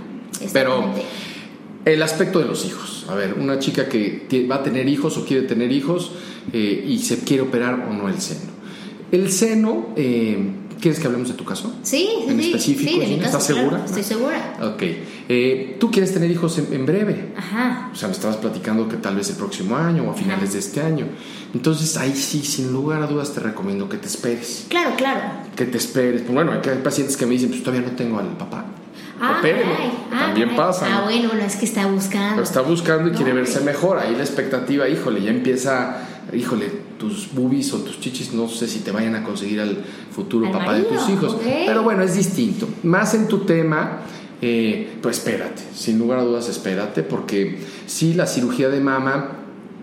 Pero. 0.52 0.84
El 1.84 2.02
aspecto 2.02 2.38
de 2.38 2.46
los 2.46 2.64
hijos. 2.64 3.06
A 3.08 3.14
ver, 3.14 3.34
una 3.34 3.58
chica 3.58 3.88
que 3.88 4.46
va 4.50 4.56
a 4.56 4.62
tener 4.62 4.88
hijos 4.88 5.16
o 5.18 5.24
quiere 5.24 5.46
tener 5.46 5.70
hijos 5.72 6.12
eh, 6.52 6.84
y 6.86 6.98
se 6.98 7.18
quiere 7.20 7.42
operar 7.42 7.86
o 7.88 7.92
no 7.92 8.08
el 8.08 8.20
seno. 8.20 8.52
El 9.10 9.30
seno, 9.30 9.88
eh, 9.96 10.38
¿quieres 10.80 10.98
que 10.98 11.06
hablemos 11.06 11.28
de 11.28 11.34
tu 11.34 11.44
caso? 11.44 11.74
Sí, 11.82 12.08
en 12.26 12.38
sí, 12.38 12.46
específico, 12.46 12.90
sí, 12.90 12.98
de 12.98 13.06
mi 13.06 13.14
¿sí? 13.14 13.20
caso, 13.20 13.38
¿Estás 13.38 13.46
claro, 13.46 13.60
segura? 13.70 13.84
estoy 13.84 14.02
segura. 14.02 14.58
Ok. 14.62 14.82
Eh, 15.28 15.76
¿Tú 15.78 15.90
quieres 15.90 16.12
tener 16.12 16.30
hijos 16.30 16.58
en, 16.58 16.72
en 16.72 16.84
breve? 16.84 17.32
Ajá. 17.36 17.90
O 17.92 17.96
sea, 17.96 18.08
me 18.08 18.14
estabas 18.14 18.36
platicando 18.38 18.88
que 18.88 18.96
tal 18.96 19.16
vez 19.16 19.30
el 19.30 19.36
próximo 19.36 19.76
año 19.76 20.04
o 20.04 20.10
a 20.10 20.14
finales 20.14 20.52
de 20.52 20.58
este 20.58 20.80
año. 20.80 21.06
Entonces, 21.54 21.96
ahí 21.96 22.14
sí, 22.14 22.42
sin 22.42 22.72
lugar 22.72 23.02
a 23.02 23.06
dudas, 23.06 23.32
te 23.32 23.40
recomiendo 23.40 23.88
que 23.88 23.96
te 23.96 24.08
esperes. 24.08 24.66
Claro, 24.68 24.94
claro. 24.96 25.20
Que 25.54 25.64
te 25.66 25.78
esperes. 25.78 26.22
Pues 26.22 26.34
bueno, 26.34 26.52
hay 26.52 26.78
pacientes 26.82 27.16
que 27.16 27.26
me 27.26 27.32
dicen, 27.32 27.50
pues 27.50 27.62
todavía 27.62 27.88
no 27.88 27.96
tengo 27.96 28.18
al 28.18 28.36
papá. 28.36 28.66
Ah, 29.28 29.36
Opérenlo. 29.38 29.74
caray. 29.74 29.90
Ah, 30.12 30.18
También 30.26 30.48
caray. 30.50 30.56
pasa. 30.64 30.86
Ah, 30.86 30.98
¿no? 31.00 31.04
bueno, 31.04 31.28
bueno, 31.28 31.44
es 31.44 31.56
que 31.56 31.64
está 31.64 31.86
buscando. 31.86 32.42
Está 32.42 32.60
buscando 32.60 33.08
y 33.08 33.12
No, 33.12 33.16
quiere 33.16 33.32
verse 33.32 33.60
mejor. 33.60 33.98
Ahí 33.98 34.14
la 34.14 34.22
expectativa, 34.22 34.88
híjole, 34.88 35.22
ya 35.22 35.30
empieza, 35.30 35.98
híjole, 36.32 36.70
tus 36.98 37.32
boobies 37.32 37.72
o 37.74 37.78
tus 37.78 38.00
chichis, 38.00 38.32
no 38.32 38.48
sé 38.48 38.66
si 38.68 38.80
te 38.80 38.90
vayan 38.92 39.14
a 39.16 39.22
conseguir 39.24 39.60
al 39.60 39.78
futuro 40.10 40.46
Al 40.46 40.52
papá 40.52 40.74
de 40.74 40.82
tus 40.84 41.08
hijos. 41.08 41.36
Pero 41.42 41.82
bueno, 41.82 42.02
es 42.02 42.14
distinto. 42.16 42.68
Más 42.82 43.14
en 43.14 43.28
tu 43.28 43.38
tema, 43.40 44.00
eh, 44.40 44.96
pues 45.02 45.18
espérate, 45.18 45.62
sin 45.74 45.98
lugar 45.98 46.18
a 46.20 46.22
dudas, 46.22 46.48
espérate, 46.48 47.02
porque 47.02 47.58
si 47.86 48.14
la 48.14 48.26
cirugía 48.26 48.68
de 48.68 48.80
mama, 48.80 49.38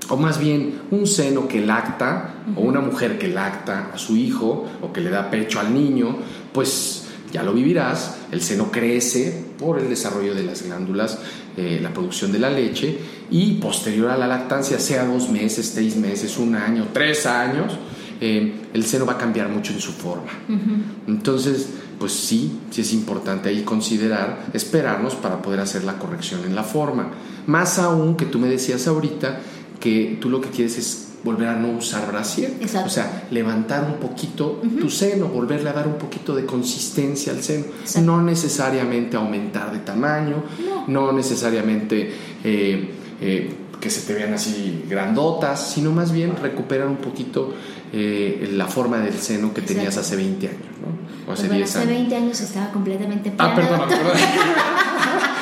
o 0.10 0.18
más 0.18 0.40
bien 0.40 0.82
un 0.92 1.08
seno 1.08 1.48
que 1.48 1.62
lacta, 1.62 2.36
o 2.56 2.62
una 2.62 2.80
mujer 2.80 3.18
que 3.18 3.28
lacta 3.28 3.92
a 3.94 3.98
su 3.98 4.16
hijo, 4.18 4.68
o 4.82 4.92
que 4.92 5.02
le 5.02 5.10
da 5.10 5.30
pecho 5.30 5.60
al 5.60 5.74
niño, 5.74 6.18
pues 6.54 7.01
ya 7.32 7.44
lo 7.44 7.54
vivirás, 7.54 8.16
el 8.32 8.42
seno 8.42 8.72
crece 8.72 9.44
por 9.58 9.80
el 9.80 9.90
desarrollo 9.90 10.34
de 10.34 10.44
las 10.44 10.64
glándulas, 10.64 11.20
eh, 11.58 11.80
la 11.82 11.94
producción 11.94 12.32
de 12.32 12.40
la 12.40 12.50
leche, 12.50 12.98
y 13.30 13.54
posterior 13.56 14.10
a 14.10 14.18
la 14.18 14.28
lactancia, 14.28 14.80
sea 14.80 15.06
dos 15.06 15.30
meses, 15.30 15.72
seis 15.74 15.96
meses, 15.96 16.38
un 16.38 16.56
año, 16.56 16.88
tres 16.94 17.26
años, 17.26 17.74
eh, 18.20 18.54
el 18.74 18.86
seno 18.86 19.06
va 19.06 19.14
a 19.14 19.18
cambiar 19.18 19.50
mucho 19.50 19.74
en 19.74 19.80
su 19.80 19.92
forma. 19.94 20.32
Entonces, 21.08 21.68
pues 21.98 22.14
sí, 22.14 22.60
sí 22.70 22.82
es 22.82 22.94
importante 22.94 23.50
ahí 23.50 23.64
considerar, 23.64 24.48
esperarnos 24.54 25.16
para 25.16 25.42
poder 25.42 25.60
hacer 25.60 25.84
la 25.84 25.98
corrección 25.98 26.42
en 26.46 26.56
la 26.56 26.64
forma. 26.64 27.12
Más 27.48 27.80
aún 27.80 28.16
que 28.16 28.26
tú 28.26 28.40
me 28.40 28.48
decías 28.48 28.88
ahorita 28.88 29.40
que 29.80 30.18
tú 30.22 30.30
lo 30.30 30.42
que 30.42 30.50
quieres 30.50 30.78
es 30.78 31.11
volver 31.24 31.50
a 31.50 31.56
no 31.56 31.70
usar 31.70 32.08
brasier. 32.08 32.52
Exacto. 32.60 32.88
O 32.88 32.90
sea, 32.90 33.28
levantar 33.32 33.84
un 33.84 33.96
poquito 34.00 34.62
tu 34.80 34.90
seno, 34.90 35.28
volverle 35.28 35.70
a 35.70 35.74
dar 35.74 35.88
un 35.88 35.98
poquito 35.98 36.34
de 36.36 36.46
consistencia 36.46 37.32
al 37.34 37.44
seno. 37.44 37.66
Exacto. 37.82 38.02
No 38.02 38.22
necesariamente 38.22 39.18
aumentar 39.18 39.72
de 39.72 39.80
tamaño, 39.80 40.44
no, 40.88 41.12
necesariamente 41.12 42.12
eh, 42.44 42.92
eh, 43.22 43.56
que 43.80 43.90
se 43.90 44.02
te 44.02 44.14
vean 44.14 44.34
así 44.34 44.84
grandotas, 44.90 45.72
sino 45.74 45.92
más 45.92 46.12
bien 46.12 46.36
recuperar 46.36 46.88
un 46.88 46.98
poquito 46.98 47.54
eh, 47.94 48.50
la 48.54 48.68
forma 48.68 48.98
del 49.00 49.14
seno 49.20 49.54
que 49.54 49.62
tenías 49.62 49.98
Exacto. 49.98 50.08
hace 50.08 50.16
20 50.18 50.48
años, 50.48 50.60
¿no? 50.82 50.88
O 50.88 51.26
Pues 51.28 51.40
hace 51.40 51.48
bueno, 51.48 51.58
10 51.66 51.70
hace 51.70 51.80
años. 51.80 51.90
20 51.98 52.16
años 52.16 52.42
estaba 52.42 52.72
completamente 52.72 53.34
Ah, 53.38 53.54
perdón, 53.56 53.82
perdón. 53.88 54.18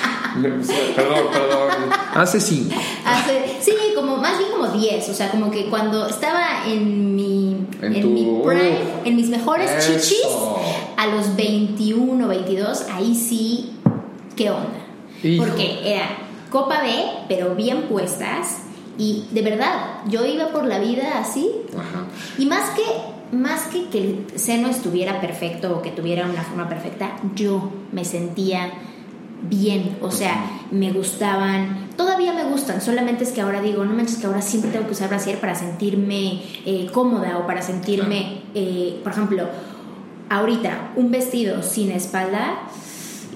Perdón, 0.95 1.23
perdón. 1.31 1.69
Hace 2.15 2.39
5. 2.39 2.75
Hace- 3.05 3.57
sí, 3.61 3.71
como 3.95 4.17
más 4.17 4.37
bien 4.37 4.51
como 4.51 4.67
10, 4.67 5.09
o 5.09 5.13
sea, 5.13 5.29
como 5.31 5.51
que 5.51 5.65
cuando 5.69 6.07
estaba 6.07 6.65
en 6.67 7.15
mi 7.15 7.57
En 7.81 7.95
en, 7.95 8.01
tu- 8.01 8.09
mi 8.09 8.23
prime, 8.43 8.79
Uf. 8.81 9.05
en 9.07 9.15
mis 9.15 9.29
mejores 9.29 9.69
Eso. 9.71 9.93
chichis, 9.93 10.25
a 10.97 11.07
los 11.07 11.35
21, 11.35 12.27
22, 12.27 12.85
ahí 12.91 13.15
sí, 13.15 13.71
¿qué 14.35 14.49
onda? 14.49 14.69
Hijo. 15.23 15.45
Porque 15.45 15.79
era 15.83 16.07
copa 16.49 16.81
B, 16.81 16.89
pero 17.27 17.55
bien 17.55 17.83
puestas 17.83 18.59
y 18.97 19.25
de 19.31 19.41
verdad, 19.41 20.01
yo 20.07 20.25
iba 20.25 20.47
por 20.47 20.65
la 20.65 20.79
vida 20.79 21.19
así 21.19 21.49
Ajá. 21.77 22.05
y 22.37 22.45
más 22.45 22.71
que 22.71 22.83
más 23.35 23.67
que 23.67 23.85
que 23.89 23.99
el 23.99 24.25
seno 24.39 24.69
estuviera 24.69 25.21
perfecto 25.21 25.71
o 25.77 25.81
que 25.83 25.91
tuviera 25.91 26.25
una 26.25 26.41
forma 26.41 26.67
perfecta, 26.67 27.11
yo 27.35 27.69
me 27.91 28.03
sentía 28.03 28.71
bien, 29.41 29.97
o 30.01 30.11
sea, 30.11 30.61
me 30.71 30.91
gustaban, 30.91 31.89
todavía 31.95 32.33
me 32.33 32.43
gustan, 32.45 32.81
solamente 32.81 33.23
es 33.23 33.31
que 33.31 33.41
ahora 33.41 33.61
digo, 33.61 33.85
no 33.85 33.93
manches 33.93 34.17
que 34.17 34.27
ahora 34.27 34.41
siempre 34.41 34.71
tengo 34.71 34.85
que 34.85 34.93
usar 34.93 35.09
brasier 35.09 35.39
para 35.39 35.55
sentirme 35.55 36.41
eh, 36.65 36.89
cómoda 36.93 37.37
o 37.37 37.47
para 37.47 37.61
sentirme, 37.61 38.41
eh, 38.53 38.99
por 39.03 39.13
ejemplo, 39.13 39.47
ahorita 40.29 40.91
un 40.95 41.11
vestido 41.11 41.63
sin 41.63 41.91
espalda, 41.91 42.59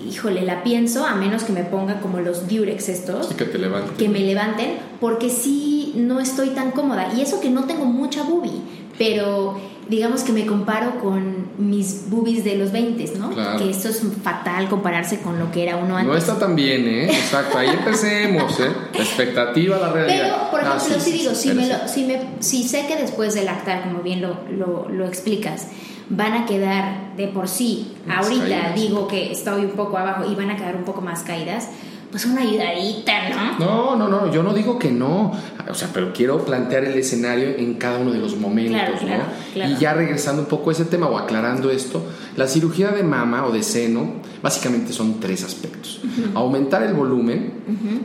híjole, 0.07 0.41
la 0.41 0.63
pienso 0.63 1.05
a 1.05 1.15
menos 1.15 1.43
que 1.43 1.53
me 1.53 1.63
ponga 1.63 2.01
como 2.01 2.19
los 2.19 2.47
Durex 2.49 2.89
estos 2.89 3.27
Sí, 3.27 3.35
que 3.35 3.45
te 3.45 3.57
levantes. 3.57 3.97
que 3.97 4.09
me 4.09 4.19
levanten 4.19 4.77
porque 4.99 5.29
sí 5.29 5.93
no 5.95 6.19
estoy 6.19 6.49
tan 6.49 6.71
cómoda 6.71 7.13
y 7.15 7.21
eso 7.21 7.39
que 7.39 7.49
no 7.49 7.63
tengo 7.63 7.85
mucha 7.85 8.23
boobie 8.23 8.83
pero 8.97 9.57
digamos 9.89 10.23
que 10.23 10.31
me 10.31 10.45
comparo 10.45 10.99
con 10.99 11.47
mis 11.57 12.09
boobies 12.09 12.43
de 12.43 12.55
los 12.55 12.71
20 12.71 13.17
¿no? 13.17 13.31
Claro. 13.31 13.59
que 13.59 13.69
esto 13.69 13.89
es 13.89 14.01
fatal 14.23 14.69
compararse 14.69 15.19
con 15.19 15.39
lo 15.39 15.51
que 15.51 15.63
era 15.63 15.75
uno 15.77 15.95
antes 15.97 16.11
No 16.11 16.17
está 16.17 16.39
tan 16.39 16.55
bien, 16.55 16.87
¿eh? 16.87 17.09
Exacto, 17.09 17.57
ahí 17.57 17.69
empecemos, 17.69 18.59
¿eh? 18.59 18.71
La 18.93 19.03
expectativa, 19.03 19.77
la 19.77 19.91
realidad. 19.91 20.23
pero 20.23 20.51
por 20.51 20.59
Ah, 20.61 20.77
ejemplo 20.77 20.99
sí, 20.99 21.11
si 21.11 21.11
sí, 21.11 21.17
digo 21.23 21.35
si, 21.35 21.53
me 21.53 21.67
lo- 21.67 21.87
si, 21.87 22.03
me, 22.05 22.19
si 22.39 22.63
sé 22.63 22.85
que 22.87 22.95
después 22.95 23.33
de 23.33 23.43
lactar 23.43 23.83
como 23.83 24.01
bien 24.01 24.21
lo, 24.21 24.37
lo, 24.57 24.87
lo 24.89 25.05
explicas 25.05 25.67
van 26.09 26.33
a 26.33 26.45
quedar 26.45 27.15
de 27.15 27.27
por 27.27 27.47
sí 27.47 27.93
Más 28.05 28.25
ahorita 28.25 28.43
caídas. 28.43 28.75
digo 28.75 29.07
que 29.07 29.31
estoy 29.31 29.65
un 29.65 29.71
poco 29.71 29.97
abajo 29.97 30.29
y 30.29 30.35
van 30.35 30.49
a 30.49 30.55
quedar 30.57 30.75
un 30.75 30.83
poco 30.83 31.01
más 31.01 31.21
caídas 31.23 31.69
pues 32.13 32.25
una 32.27 32.41
ayudadita 32.41 33.57
¿no? 33.57 33.57
No, 33.57 33.95
no, 33.95 34.07
no, 34.07 34.31
yo 34.31 34.43
no 34.43 34.53
digo 34.53 34.77
que 34.77 34.91
no. 34.91 35.31
O 35.67 35.73
sea, 35.73 35.89
pero 35.91 36.13
quiero 36.13 36.45
plantear 36.45 36.83
el 36.85 36.93
escenario 36.95 37.49
en 37.57 37.73
cada 37.73 37.97
uno 37.97 38.11
de 38.11 38.19
los 38.19 38.37
momentos, 38.37 38.73
Claro, 38.79 38.97
claro, 38.99 39.23
¿no? 39.23 39.29
claro. 39.53 39.71
Y 39.71 39.77
ya 39.77 39.95
regresando 39.95 40.43
un 40.43 40.47
poco 40.47 40.69
a 40.69 40.73
ese 40.73 40.85
tema 40.85 41.07
o 41.07 41.17
aclarando 41.17 41.71
esto, 41.71 42.05
la 42.37 42.47
cirugía 42.47 42.91
de 42.91 43.01
mama 43.01 43.47
o 43.47 43.51
de 43.51 43.63
seno 43.63 44.13
básicamente 44.43 44.93
son 44.93 45.19
tres 45.19 45.43
aspectos. 45.43 46.01
Aumentar 46.35 46.83
el 46.83 46.93
volumen, 46.93 47.53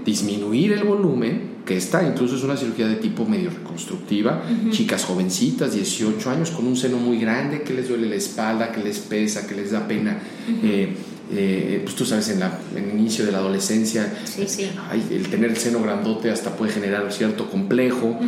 disminuir 0.07 0.73
el 0.73 0.85
volumen, 0.85 1.59
que 1.67 1.77
esta 1.77 2.03
incluso 2.03 2.37
es 2.37 2.43
una 2.45 2.57
cirugía 2.57 2.87
de 2.89 2.95
tipo 2.97 3.27
medio 3.27 3.51
reconstructiva, 3.51 4.43
chicas 4.71 5.05
jovencitas, 5.05 5.75
18 5.75 6.31
años, 6.31 6.51
con 6.51 6.67
un 6.67 6.77
seno 6.77 6.97
muy 6.97 7.19
grande, 7.19 7.61
que 7.63 7.75
les 7.75 7.89
duele 7.89 8.09
la 8.09 8.15
espalda, 8.15 8.73
que 8.73 8.83
les 8.83 9.01
pesa, 9.01 9.47
que 9.47 9.55
les 9.55 9.73
da 9.73 9.87
pena. 9.87 10.19
eh, 10.63 10.97
eh, 11.33 11.81
pues 11.85 11.95
tú 11.95 12.05
sabes, 12.05 12.29
en, 12.31 12.41
la, 12.41 12.59
en 12.75 12.91
el 12.91 12.99
inicio 12.99 13.25
de 13.27 13.33
la 13.33 13.39
adolescencia, 13.39 14.13
Sí, 14.25 14.45
sí. 14.47 14.71
ay, 14.91 15.07
el 15.11 15.29
tener 15.29 15.51
el 15.51 15.57
seno 15.57 15.83
grandote 15.83 16.31
hasta 16.31 16.57
puede 16.57 16.73
generar 16.73 17.05
un 17.05 17.13
cierto 17.13 17.51
complejo, 17.51 18.19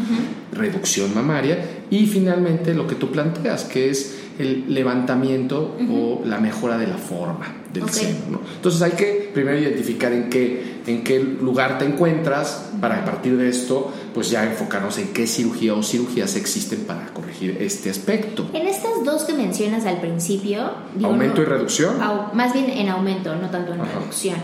reducción 0.52 1.14
mamaria 1.14 1.58
y 1.90 2.06
finalmente 2.06 2.74
lo 2.74 2.86
que 2.86 2.94
tú 2.94 3.10
planteas, 3.10 3.64
que 3.64 3.90
es 3.90 4.16
el 4.38 4.72
levantamiento 4.72 5.76
o 5.90 6.22
la 6.24 6.38
mejora 6.38 6.78
de 6.78 6.86
la 6.86 6.96
forma 6.96 7.56
del 7.72 7.84
Ok. 7.84 7.90
seno. 7.90 8.18
¿no? 8.30 8.40
Entonces 8.56 8.80
hay 8.82 8.92
que 8.92 9.30
primero 9.34 9.58
identificar 9.58 10.12
en 10.12 10.28
qué, 10.30 10.80
en 10.86 11.04
qué 11.04 11.20
lugar 11.20 11.78
te 11.78 11.84
encuentras 11.84 12.70
para 12.80 13.02
a 13.02 13.04
partir 13.04 13.36
de 13.36 13.48
esto 13.48 13.92
pues 14.14 14.30
ya 14.30 14.44
enfocarnos 14.44 14.98
en 14.98 15.12
qué 15.12 15.26
cirugía 15.26 15.74
o 15.74 15.82
cirugías 15.82 16.36
existen 16.36 16.80
para 16.84 17.06
corregir 17.08 17.58
este 17.60 17.90
aspecto. 17.90 18.48
En 18.52 18.66
estas 18.66 19.04
dos 19.04 19.24
que 19.24 19.34
mencionas 19.34 19.86
al 19.86 20.00
principio, 20.00 20.70
aumento 21.02 21.42
y 21.42 21.44
reducción. 21.44 21.98
más 22.32 22.52
bien 22.52 22.70
en 22.70 22.88
aumento, 22.88 23.34
no 23.36 23.50
tanto 23.50 23.74
en 23.74 23.80
reducción. 23.84 24.36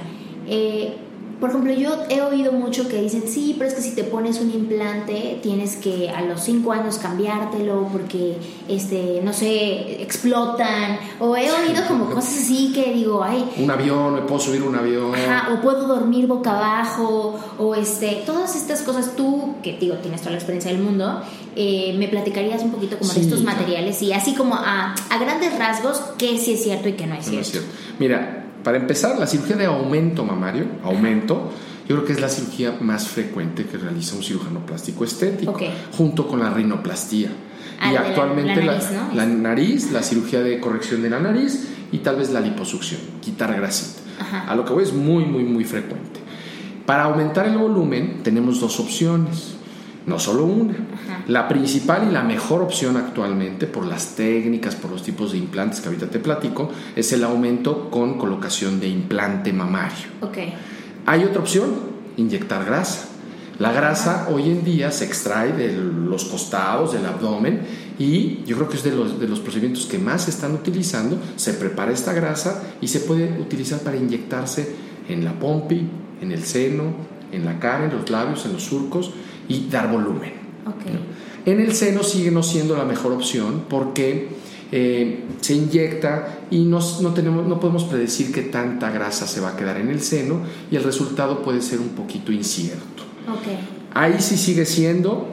Eh, 0.46 0.96
por 1.40 1.50
ejemplo, 1.50 1.72
yo 1.72 1.90
he 2.08 2.22
oído 2.22 2.52
mucho 2.52 2.88
que 2.88 3.00
dicen, 3.02 3.24
sí, 3.26 3.54
pero 3.58 3.68
es 3.68 3.74
que 3.74 3.82
si 3.82 3.94
te 3.94 4.04
pones 4.04 4.40
un 4.40 4.50
implante 4.50 5.38
tienes 5.42 5.76
que 5.76 6.08
a 6.08 6.22
los 6.22 6.40
5 6.40 6.72
años 6.72 6.98
cambiártelo 6.98 7.88
porque, 7.92 8.38
este, 8.68 9.20
no 9.22 9.32
sé, 9.32 10.02
explotan. 10.02 10.98
O 11.20 11.36
he 11.36 11.50
oído 11.50 11.82
como 11.88 12.06
cosas 12.06 12.38
así 12.38 12.72
que 12.72 12.92
digo, 12.94 13.22
ay. 13.22 13.50
Un 13.58 13.70
avión, 13.70 14.14
me 14.14 14.22
puedo 14.22 14.40
subir 14.40 14.62
un 14.62 14.76
avión. 14.76 15.14
Ajá, 15.14 15.52
o 15.52 15.60
puedo 15.60 15.86
dormir 15.86 16.26
boca 16.26 16.56
abajo, 16.56 17.38
o 17.58 17.74
este, 17.74 18.22
todas 18.24 18.56
estas 18.56 18.82
cosas 18.82 19.14
tú, 19.14 19.56
que 19.62 19.76
digo, 19.78 19.96
tienes 19.96 20.20
toda 20.20 20.32
la 20.32 20.38
experiencia 20.38 20.72
del 20.72 20.80
mundo, 20.80 21.20
eh, 21.54 21.94
me 21.98 22.08
platicarías 22.08 22.62
un 22.62 22.70
poquito 22.70 22.98
como 22.98 23.12
de 23.12 23.20
estos 23.20 23.42
materiales 23.42 24.00
y 24.02 24.12
así 24.12 24.34
como 24.34 24.54
a, 24.54 24.94
a, 24.94 25.18
grandes 25.18 25.58
rasgos 25.58 26.00
qué 26.18 26.38
sí 26.38 26.52
es 26.52 26.62
cierto 26.62 26.88
y 26.88 26.92
qué 26.92 27.06
no 27.06 27.14
es 27.14 27.24
cierto. 27.24 27.36
No 27.36 27.40
es 27.40 27.50
cierto. 27.50 27.68
Mira, 27.98 28.45
para 28.66 28.78
empezar, 28.78 29.16
la 29.16 29.28
cirugía 29.28 29.54
de 29.54 29.66
aumento 29.66 30.24
mamario, 30.24 30.64
aumento, 30.82 31.52
yo 31.88 31.94
creo 31.94 32.04
que 32.04 32.14
es 32.14 32.20
la 32.20 32.28
cirugía 32.28 32.76
más 32.80 33.06
frecuente 33.06 33.64
que 33.64 33.76
realiza 33.76 34.16
un 34.16 34.24
cirujano 34.24 34.66
plástico 34.66 35.04
estético, 35.04 35.56
junto 35.96 36.26
con 36.26 36.40
la 36.40 36.50
rinoplastía. 36.50 37.28
y 37.88 37.94
actualmente 37.94 38.64
la, 38.64 39.24
nariz, 39.24 39.92
la, 39.92 40.02
cirugía 40.02 40.40
de 40.40 40.58
corrección 40.58 41.00
de 41.00 41.10
la 41.10 41.20
nariz 41.20 41.64
y 41.92 41.98
tal 41.98 42.16
vez 42.16 42.32
la 42.32 42.40
liposucción, 42.40 43.00
quitar 43.22 43.54
grasita. 43.54 44.00
A 44.48 44.56
lo 44.56 44.64
que 44.64 44.72
voy 44.72 44.82
es 44.82 44.92
muy, 44.92 45.24
muy, 45.26 45.44
muy 45.44 45.62
frecuente. 45.62 46.18
Para 46.86 47.04
aumentar 47.04 47.46
el 47.46 47.58
volumen 47.58 48.24
tenemos 48.24 48.58
dos 48.58 48.80
opciones 48.80 49.55
no 50.06 50.18
solo 50.20 50.44
una. 50.44 50.74
La 51.26 51.48
principal 51.48 52.06
y 52.08 52.12
la 52.12 52.22
mejor 52.22 52.62
opción 52.62 52.96
actualmente, 52.96 53.66
por 53.66 53.84
las 53.84 54.14
técnicas, 54.14 54.76
por 54.76 54.92
los 54.92 55.02
tipos 55.02 55.32
de 55.32 55.38
implantes 55.38 55.80
que 55.80 55.88
ahorita 55.88 56.08
te 56.08 56.20
platico, 56.20 56.70
es 56.94 57.12
el 57.12 57.24
aumento 57.24 57.90
con 57.90 58.16
colocación 58.16 58.78
de 58.78 58.88
implante 58.88 59.52
mamario. 59.52 60.06
Okay. 60.20 60.54
Hay 61.06 61.24
otra 61.24 61.40
opción, 61.40 61.74
inyectar 62.16 62.64
grasa. 62.64 63.08
La 63.58 63.72
grasa 63.72 64.28
hoy 64.30 64.50
en 64.50 64.64
día 64.64 64.90
se 64.90 65.06
extrae 65.06 65.52
de 65.52 65.72
los 65.72 66.26
costados, 66.26 66.92
del 66.92 67.06
abdomen, 67.06 67.62
y 67.98 68.44
yo 68.44 68.56
creo 68.56 68.68
que 68.68 68.76
es 68.76 68.84
de 68.84 68.92
los, 68.92 69.18
de 69.18 69.26
los 69.26 69.40
procedimientos 69.40 69.86
que 69.86 69.98
más 69.98 70.24
se 70.24 70.30
están 70.30 70.52
utilizando. 70.52 71.18
Se 71.36 71.54
prepara 71.54 71.90
esta 71.90 72.12
grasa 72.12 72.62
y 72.80 72.88
se 72.88 73.00
puede 73.00 73.40
utilizar 73.40 73.80
para 73.80 73.96
inyectarse 73.96 74.74
en 75.08 75.24
la 75.24 75.32
pompi, 75.32 75.88
en 76.20 76.32
el 76.32 76.44
seno, 76.44 76.94
en 77.32 77.44
la 77.44 77.58
cara, 77.58 77.86
en 77.86 77.96
los 77.96 78.08
labios, 78.10 78.44
en 78.44 78.52
los 78.52 78.62
surcos 78.62 79.12
y 79.48 79.68
dar 79.68 79.90
volumen. 79.90 80.32
En 81.44 81.60
el 81.60 81.74
seno 81.74 82.02
sigue 82.02 82.30
no 82.32 82.42
siendo 82.42 82.76
la 82.76 82.84
mejor 82.84 83.12
opción 83.12 83.62
porque 83.68 84.28
eh, 84.72 85.24
se 85.40 85.54
inyecta 85.54 86.40
y 86.50 86.64
no, 86.64 86.80
tenemos, 87.14 87.46
no 87.46 87.60
podemos 87.60 87.84
predecir 87.84 88.32
que 88.32 88.42
tanta 88.42 88.90
grasa 88.90 89.28
se 89.28 89.40
va 89.40 89.50
a 89.50 89.56
quedar 89.56 89.76
en 89.76 89.88
el 89.88 90.00
seno 90.00 90.40
y 90.70 90.76
el 90.76 90.82
resultado 90.82 91.42
puede 91.42 91.62
ser 91.62 91.78
un 91.78 91.90
poquito 91.90 92.32
incierto. 92.32 93.04
Ahí 93.94 94.16
sí 94.18 94.36
sigue 94.36 94.66
siendo 94.66 95.28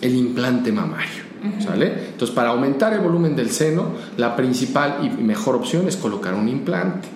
el 0.00 0.14
implante 0.14 0.72
mamario. 0.72 1.26
¿Sale? 1.60 2.08
Entonces, 2.10 2.34
para 2.34 2.50
aumentar 2.50 2.92
el 2.92 3.00
volumen 3.00 3.36
del 3.36 3.50
seno, 3.50 3.92
la 4.16 4.34
principal 4.34 4.98
y 5.02 5.22
mejor 5.22 5.54
opción 5.54 5.86
es 5.86 5.96
colocar 5.96 6.34
un 6.34 6.48
implante. 6.48 7.08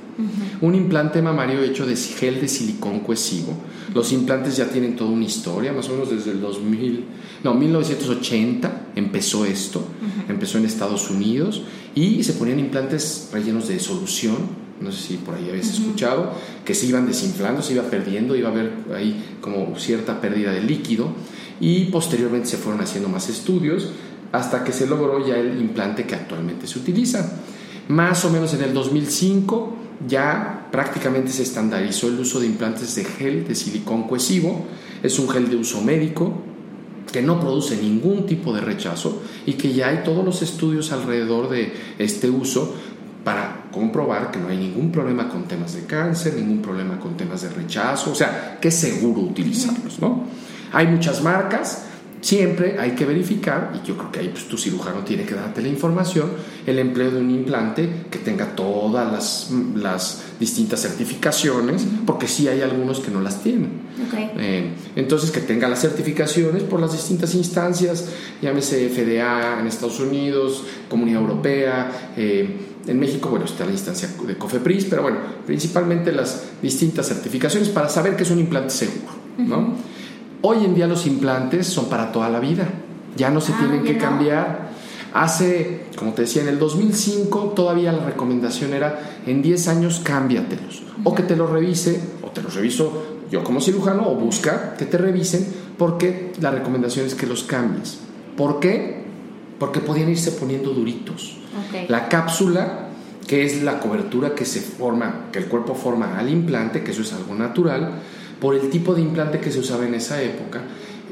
Un 0.60 0.74
implante 0.74 1.22
mamario 1.22 1.62
hecho 1.62 1.86
de 1.86 1.96
gel 1.96 2.40
de 2.40 2.48
silicón 2.48 3.00
cohesivo. 3.00 3.54
Los 3.94 4.12
implantes 4.12 4.56
ya 4.56 4.66
tienen 4.66 4.94
toda 4.94 5.10
una 5.10 5.24
historia, 5.24 5.72
más 5.72 5.88
o 5.88 5.92
menos 5.92 6.10
desde 6.10 6.32
el 6.32 6.40
2000, 6.40 7.04
no, 7.42 7.54
1980 7.54 8.88
empezó 8.96 9.46
esto, 9.46 9.82
empezó 10.28 10.58
en 10.58 10.66
Estados 10.66 11.10
Unidos 11.10 11.62
y 11.94 12.22
se 12.22 12.34
ponían 12.34 12.58
implantes 12.58 13.30
rellenos 13.32 13.68
de 13.68 13.78
solución, 13.80 14.36
no 14.80 14.92
sé 14.92 15.08
si 15.08 15.16
por 15.16 15.34
ahí 15.34 15.48
habéis 15.48 15.70
escuchado, 15.70 16.32
que 16.64 16.74
se 16.74 16.86
iban 16.86 17.06
desinflando, 17.06 17.62
se 17.62 17.72
iba 17.72 17.84
perdiendo, 17.84 18.36
iba 18.36 18.50
a 18.50 18.52
haber 18.52 18.72
ahí 18.94 19.36
como 19.40 19.78
cierta 19.78 20.20
pérdida 20.20 20.52
de 20.52 20.60
líquido 20.62 21.08
y 21.60 21.86
posteriormente 21.86 22.48
se 22.48 22.56
fueron 22.58 22.82
haciendo 22.82 23.08
más 23.08 23.28
estudios 23.30 23.88
hasta 24.32 24.62
que 24.62 24.72
se 24.72 24.86
logró 24.86 25.26
ya 25.26 25.36
el 25.36 25.58
implante 25.60 26.04
que 26.04 26.14
actualmente 26.14 26.66
se 26.66 26.78
utiliza. 26.78 27.40
Más 27.88 28.24
o 28.24 28.30
menos 28.30 28.52
en 28.54 28.62
el 28.62 28.74
2005 28.74 29.76
ya 30.06 30.68
prácticamente 30.70 31.30
se 31.30 31.42
estandarizó 31.42 32.08
el 32.08 32.18
uso 32.20 32.40
de 32.40 32.46
implantes 32.46 32.94
de 32.94 33.04
gel 33.04 33.46
de 33.46 33.54
silicón 33.54 34.04
cohesivo. 34.04 34.66
Es 35.02 35.18
un 35.18 35.28
gel 35.28 35.50
de 35.50 35.56
uso 35.56 35.80
médico 35.82 36.42
que 37.12 37.22
no 37.22 37.40
produce 37.40 37.76
ningún 37.76 38.26
tipo 38.26 38.52
de 38.52 38.60
rechazo 38.60 39.22
y 39.46 39.54
que 39.54 39.72
ya 39.72 39.88
hay 39.88 40.02
todos 40.04 40.24
los 40.24 40.42
estudios 40.42 40.92
alrededor 40.92 41.48
de 41.48 41.72
este 41.98 42.30
uso 42.30 42.74
para 43.24 43.66
comprobar 43.70 44.30
que 44.30 44.38
no 44.38 44.48
hay 44.48 44.56
ningún 44.56 44.90
problema 44.90 45.28
con 45.28 45.44
temas 45.44 45.74
de 45.74 45.84
cáncer, 45.84 46.34
ningún 46.34 46.62
problema 46.62 46.98
con 46.98 47.16
temas 47.16 47.42
de 47.42 47.50
rechazo, 47.50 48.12
o 48.12 48.14
sea, 48.14 48.58
que 48.60 48.68
es 48.68 48.74
seguro 48.74 49.20
utilizarlos, 49.20 50.00
¿no? 50.00 50.24
Hay 50.72 50.86
muchas 50.86 51.22
marcas, 51.22 51.86
Siempre 52.20 52.78
hay 52.78 52.90
que 52.90 53.06
verificar, 53.06 53.72
y 53.74 53.86
yo 53.86 53.96
creo 53.96 54.12
que 54.12 54.20
ahí 54.20 54.28
pues, 54.28 54.46
tu 54.46 54.58
cirujano 54.58 55.00
tiene 55.04 55.24
que 55.24 55.34
darte 55.34 55.62
la 55.62 55.68
información, 55.68 56.30
el 56.66 56.78
empleo 56.78 57.10
de 57.10 57.20
un 57.20 57.30
implante 57.30 57.88
que 58.10 58.18
tenga 58.18 58.54
todas 58.54 59.10
las, 59.10 59.50
las 59.74 60.24
distintas 60.38 60.82
certificaciones, 60.82 61.86
porque 62.04 62.28
sí 62.28 62.46
hay 62.46 62.60
algunos 62.60 63.00
que 63.00 63.10
no 63.10 63.22
las 63.22 63.42
tienen. 63.42 63.90
Eh, 64.38 64.70
entonces, 64.96 65.30
que 65.30 65.40
tenga 65.40 65.68
las 65.68 65.80
certificaciones 65.80 66.62
por 66.62 66.80
las 66.80 66.92
distintas 66.92 67.34
instancias, 67.34 68.08
llámese 68.42 68.88
FDA 68.90 69.60
en 69.60 69.66
Estados 69.66 70.00
Unidos, 70.00 70.64
Comunidad 70.90 71.22
Europea, 71.22 72.12
eh, 72.16 72.56
en 72.86 72.98
México, 72.98 73.28
bueno, 73.30 73.44
está 73.44 73.64
la 73.64 73.72
instancia 73.72 74.08
de 74.26 74.36
COFEPRIS, 74.36 74.86
pero 74.86 75.02
bueno, 75.02 75.18
principalmente 75.46 76.12
las 76.12 76.44
distintas 76.60 77.08
certificaciones 77.08 77.68
para 77.68 77.88
saber 77.88 78.16
que 78.16 78.24
es 78.24 78.30
un 78.30 78.40
implante 78.40 78.70
seguro, 78.70 79.12
¿no? 79.38 79.89
Hoy 80.42 80.64
en 80.64 80.74
día 80.74 80.86
los 80.86 81.06
implantes 81.06 81.66
son 81.66 81.88
para 81.88 82.12
toda 82.12 82.30
la 82.30 82.40
vida, 82.40 82.66
ya 83.16 83.30
no 83.30 83.40
se 83.40 83.52
ah, 83.52 83.56
tienen 83.58 83.84
que 83.84 83.98
cambiar. 83.98 84.70
Hace, 85.12 85.82
como 85.96 86.12
te 86.12 86.22
decía, 86.22 86.42
en 86.42 86.48
el 86.48 86.58
2005 86.58 87.52
todavía 87.54 87.92
la 87.92 88.04
recomendación 88.04 88.72
era 88.72 89.00
en 89.26 89.42
10 89.42 89.68
años 89.68 90.00
cámbiatelos. 90.02 90.82
O 91.04 91.14
que 91.14 91.24
te 91.24 91.36
lo 91.36 91.46
revise, 91.46 92.00
o 92.22 92.28
te 92.28 92.42
lo 92.42 92.48
reviso 92.48 93.18
yo 93.30 93.44
como 93.44 93.60
cirujano, 93.60 94.08
o 94.08 94.14
busca 94.14 94.74
que 94.76 94.86
te 94.86 94.96
revisen, 94.96 95.46
porque 95.76 96.32
la 96.40 96.50
recomendación 96.50 97.06
es 97.06 97.14
que 97.14 97.26
los 97.26 97.44
cambies. 97.44 97.98
¿Por 98.36 98.60
qué? 98.60 99.02
Porque 99.58 99.80
podían 99.80 100.08
irse 100.08 100.32
poniendo 100.32 100.70
duritos. 100.70 101.36
La 101.88 102.08
cápsula, 102.08 102.88
que 103.26 103.44
es 103.44 103.62
la 103.62 103.78
cobertura 103.80 104.34
que 104.34 104.46
se 104.46 104.60
forma, 104.60 105.26
que 105.32 105.40
el 105.40 105.46
cuerpo 105.46 105.74
forma 105.74 106.18
al 106.18 106.30
implante, 106.30 106.82
que 106.82 106.92
eso 106.92 107.02
es 107.02 107.12
algo 107.12 107.34
natural, 107.34 108.00
por 108.40 108.54
el 108.54 108.70
tipo 108.70 108.94
de 108.94 109.02
implante 109.02 109.40
que 109.40 109.50
se 109.50 109.58
usaba 109.58 109.86
en 109.86 109.94
esa 109.94 110.22
época, 110.22 110.62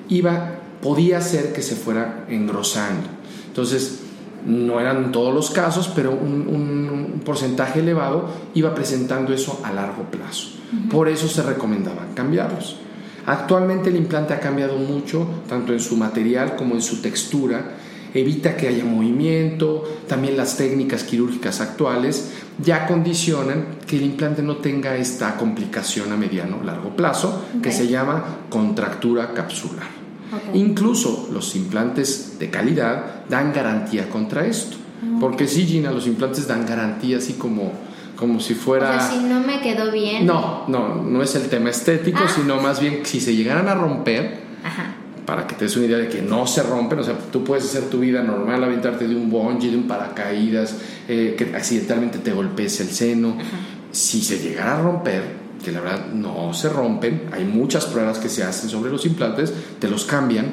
iba, 0.09 0.61
podía 0.83 1.21
ser 1.21 1.53
que 1.53 1.63
se 1.63 1.77
fuera 1.77 2.25
engrosando. 2.29 3.09
Entonces, 3.49 4.01
no 4.47 4.81
eran 4.81 5.13
todos 5.13 5.35
los 5.35 5.51
casos, 5.51 5.91
pero 5.95 6.13
un, 6.13 7.21
porcentaje 7.25 7.81
elevado 7.81 8.27
iba 8.55 8.75
presentando 8.75 9.35
eso 9.35 9.61
a 9.63 9.73
largo 9.73 10.05
plazo. 10.05 10.49
Por 10.91 11.09
eso 11.09 11.29
se 11.29 11.43
recomendaban 11.43 12.15
cambiarlos. 12.15 12.77
Actualmente 13.27 13.91
el 13.91 13.97
implante 13.97 14.33
ha 14.33 14.41
cambiado 14.41 14.79
mucho, 14.79 15.27
tanto 15.47 15.75
en 15.75 15.81
su 15.81 15.97
material 15.97 16.57
como 16.57 16.75
en 16.75 16.81
su 16.81 17.03
textura, 17.03 17.77
evita 18.15 18.57
que 18.57 18.69
haya 18.69 18.85
movimiento, 18.85 19.85
también 20.09 20.39
las 20.39 20.57
técnicas 20.57 21.05
quirúrgicas 21.05 21.61
actuales 21.61 22.33
ya 22.59 22.87
condicionan 22.87 23.79
que 23.87 23.97
el 23.97 24.03
implante 24.03 24.43
no 24.43 24.57
tenga 24.57 24.97
esta 24.97 25.37
complicación 25.37 26.13
a 26.13 26.17
mediano 26.17 26.59
o 26.61 26.65
largo 26.65 26.91
plazo 26.91 27.45
que 27.63 27.73
se 27.73 27.87
llama 27.87 28.25
contractura 28.51 29.33
capsular. 29.33 29.87
Incluso 30.55 31.29
los 31.33 31.55
implantes 31.57 32.39
de 32.39 32.51
calidad 32.51 33.25
dan 33.29 33.53
garantía 33.53 34.11
contra 34.11 34.47
esto. 34.47 34.77
Porque 35.21 35.47
sí, 35.47 35.65
Gina, 35.65 35.91
los 35.91 36.07
implantes 36.07 36.47
dan 36.47 36.67
garantía 36.67 37.19
así 37.19 37.35
como, 37.35 37.73
como 38.17 38.41
si 38.41 38.55
fuera... 38.55 38.91
O 38.91 38.93
sea, 39.01 39.11
si 39.11 39.19
no 39.25 39.41
me 39.41 39.61
quedó 39.61 39.91
bien. 39.93 40.27
No, 40.27 40.65
no, 40.69 40.97
no 40.97 41.23
es 41.23 41.35
el 41.37 41.49
tema 41.49 41.71
estético, 41.71 42.21
ah. 42.25 42.33
sino 42.35 42.61
más 42.61 42.81
bien 42.81 43.01
si 43.05 43.21
se 43.21 43.35
llegaran 43.35 43.69
a 43.69 43.75
romper, 43.75 44.41
Ajá 44.65 44.98
para 45.29 45.47
que 45.47 45.57
te 45.57 45.67
des 45.67 45.77
una 45.77 45.85
idea 45.85 45.99
de 45.99 46.09
que 46.09 46.23
no 46.23 46.47
se 46.47 46.63
rompen, 46.63 47.01
o 47.01 47.05
sea, 47.05 47.15
tú 47.31 47.45
puedes 47.45 47.63
hacer 47.63 47.91
tu 47.91 47.99
vida 47.99 48.23
normal, 48.23 48.65
aventarte 48.65 49.07
de 49.07 49.15
un 49.15 49.29
bungee, 49.29 49.71
de 49.71 49.77
un 49.77 49.83
paracaídas, 49.87 50.77
eh, 51.07 51.35
que 51.37 51.55
accidentalmente 51.55 52.21
te 52.21 52.33
golpees 52.33 52.81
el 52.81 52.89
seno. 52.89 53.37
Si 53.93 54.23
se 54.23 54.39
llegara 54.39 54.79
a 54.79 54.81
romper, 54.81 55.23
que 55.63 55.71
la 55.71 55.83
verdad 55.83 56.07
no 56.15 56.55
se 56.55 56.71
rompen, 56.71 57.29
hay 57.31 57.45
muchas 57.45 57.85
pruebas 57.85 58.19
que 58.19 58.31
se 58.31 58.43
hacen 58.43 58.71
sobre 58.71 58.91
los 58.91 59.05
implantes, 59.05 59.53
te 59.79 59.91
los 59.91 60.07
cambian. 60.07 60.47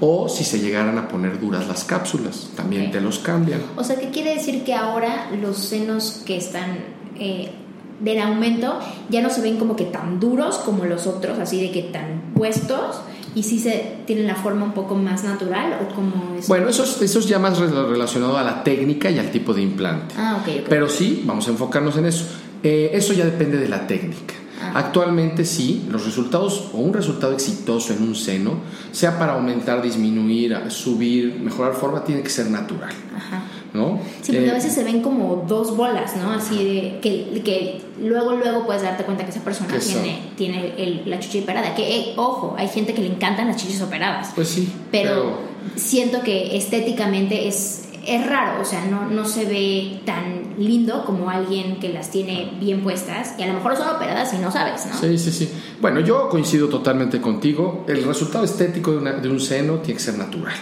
O 0.00 0.28
si 0.28 0.42
se 0.42 0.58
llegaran 0.58 0.98
a 0.98 1.06
poner 1.06 1.38
duras 1.38 1.68
las 1.68 1.84
cápsulas, 1.84 2.50
también 2.56 2.90
te 2.90 3.00
los 3.00 3.20
cambian. 3.20 3.60
O 3.76 3.84
sea, 3.84 3.94
¿qué 4.00 4.10
quiere 4.10 4.34
decir 4.34 4.64
que 4.64 4.74
ahora 4.74 5.30
los 5.40 5.58
senos 5.58 6.24
que 6.26 6.36
están 6.36 6.78
eh, 7.20 7.52
del 8.00 8.20
aumento 8.20 8.80
ya 9.10 9.22
no 9.22 9.30
se 9.30 9.42
ven 9.42 9.58
como 9.58 9.76
que 9.76 9.84
tan 9.84 10.18
duros 10.18 10.56
como 10.56 10.86
los 10.86 11.06
otros, 11.06 11.38
así 11.38 11.60
de 11.60 11.70
que 11.70 11.82
tan 11.82 12.32
puestos, 12.34 13.00
y 13.34 13.42
si 13.42 13.58
se 13.58 13.96
tienen 14.06 14.26
la 14.26 14.34
forma 14.34 14.64
un 14.64 14.72
poco 14.72 14.94
más 14.94 15.24
natural 15.24 15.78
o 15.80 15.94
como 15.94 16.34
es. 16.38 16.48
Bueno, 16.48 16.68
eso 16.68 16.84
es, 16.84 17.00
eso 17.00 17.18
es 17.18 17.26
ya 17.26 17.38
más 17.38 17.58
relacionado 17.58 18.36
a 18.36 18.42
la 18.42 18.62
técnica 18.62 19.10
y 19.10 19.18
al 19.18 19.30
tipo 19.30 19.54
de 19.54 19.62
implante. 19.62 20.14
Ah, 20.18 20.38
ok, 20.40 20.48
ok. 20.62 20.66
Pero 20.68 20.88
sí, 20.88 21.22
vamos 21.24 21.48
a 21.48 21.50
enfocarnos 21.50 21.96
en 21.96 22.06
eso. 22.06 22.26
Eh, 22.62 22.90
eso 22.92 23.12
ya 23.12 23.24
depende 23.24 23.58
de 23.58 23.68
la 23.68 23.86
técnica. 23.86 24.34
Ah. 24.60 24.72
Actualmente 24.76 25.44
sí, 25.44 25.86
los 25.90 26.04
resultados 26.04 26.70
o 26.72 26.78
un 26.78 26.92
resultado 26.92 27.32
exitoso 27.32 27.92
en 27.92 28.02
un 28.02 28.14
seno, 28.14 28.58
sea 28.92 29.18
para 29.18 29.32
aumentar, 29.32 29.82
disminuir, 29.82 30.56
subir, 30.68 31.40
mejorar 31.40 31.74
forma, 31.74 32.04
tiene 32.04 32.22
que 32.22 32.30
ser 32.30 32.50
natural. 32.50 32.92
Ajá. 33.16 33.42
¿No? 33.74 33.98
Sí, 34.20 34.32
porque 34.32 34.46
Eh, 34.46 34.50
a 34.50 34.54
veces 34.54 34.72
se 34.74 34.84
ven 34.84 35.00
como 35.02 35.44
dos 35.48 35.76
bolas, 35.76 36.14
¿no? 36.16 36.30
Así 36.32 36.56
de 36.62 36.98
que, 37.00 37.40
que 37.44 37.80
luego, 38.00 38.32
luego 38.32 38.66
puedes 38.66 38.82
darte 38.82 39.04
cuenta 39.04 39.24
que 39.24 39.30
esa 39.30 39.40
persona 39.42 39.72
Que 39.72 39.78
tiene, 39.78 40.18
tiene 40.36 40.74
el- 40.76 41.02
la 41.06 41.18
chichi 41.18 41.40
operada. 41.40 41.74
Que, 41.74 41.96
eh, 41.98 42.12
ojo, 42.16 42.54
hay 42.58 42.68
gente 42.68 42.92
que 42.94 43.00
le 43.00 43.08
encantan 43.08 43.46
las 43.48 43.56
chichis 43.56 43.80
operadas. 43.80 44.32
Pues 44.34 44.48
sí, 44.48 44.70
pero, 44.90 45.38
siento 45.76 46.22
que 46.22 46.56
estéticamente 46.56 47.48
es, 47.48 47.88
es 48.06 48.26
raro, 48.26 48.60
o 48.60 48.64
sea, 48.64 48.84
no, 48.86 49.06
no 49.08 49.24
se 49.24 49.44
ve 49.46 50.00
tan 50.04 50.54
lindo 50.58 51.04
como 51.04 51.30
alguien 51.30 51.76
que 51.78 51.88
las 51.88 52.10
tiene 52.10 52.50
bien 52.60 52.82
puestas 52.82 53.36
y 53.38 53.42
a 53.42 53.46
lo 53.46 53.54
mejor 53.54 53.76
son 53.76 53.88
operadas 53.94 54.34
y 54.34 54.38
no 54.38 54.50
sabes, 54.50 54.84
¿no? 54.86 54.98
Sí, 54.98 55.16
sí, 55.16 55.30
sí. 55.30 55.48
Bueno, 55.80 56.00
yo 56.00 56.28
coincido 56.28 56.68
totalmente 56.68 57.20
contigo. 57.20 57.84
El 57.88 58.02
resultado 58.04 58.44
estético 58.44 58.90
de, 58.90 58.98
una- 58.98 59.12
de 59.12 59.28
un 59.28 59.38
seno 59.40 59.76
tiene 59.76 59.98
que 59.98 60.04
ser 60.04 60.18
natural. 60.18 60.52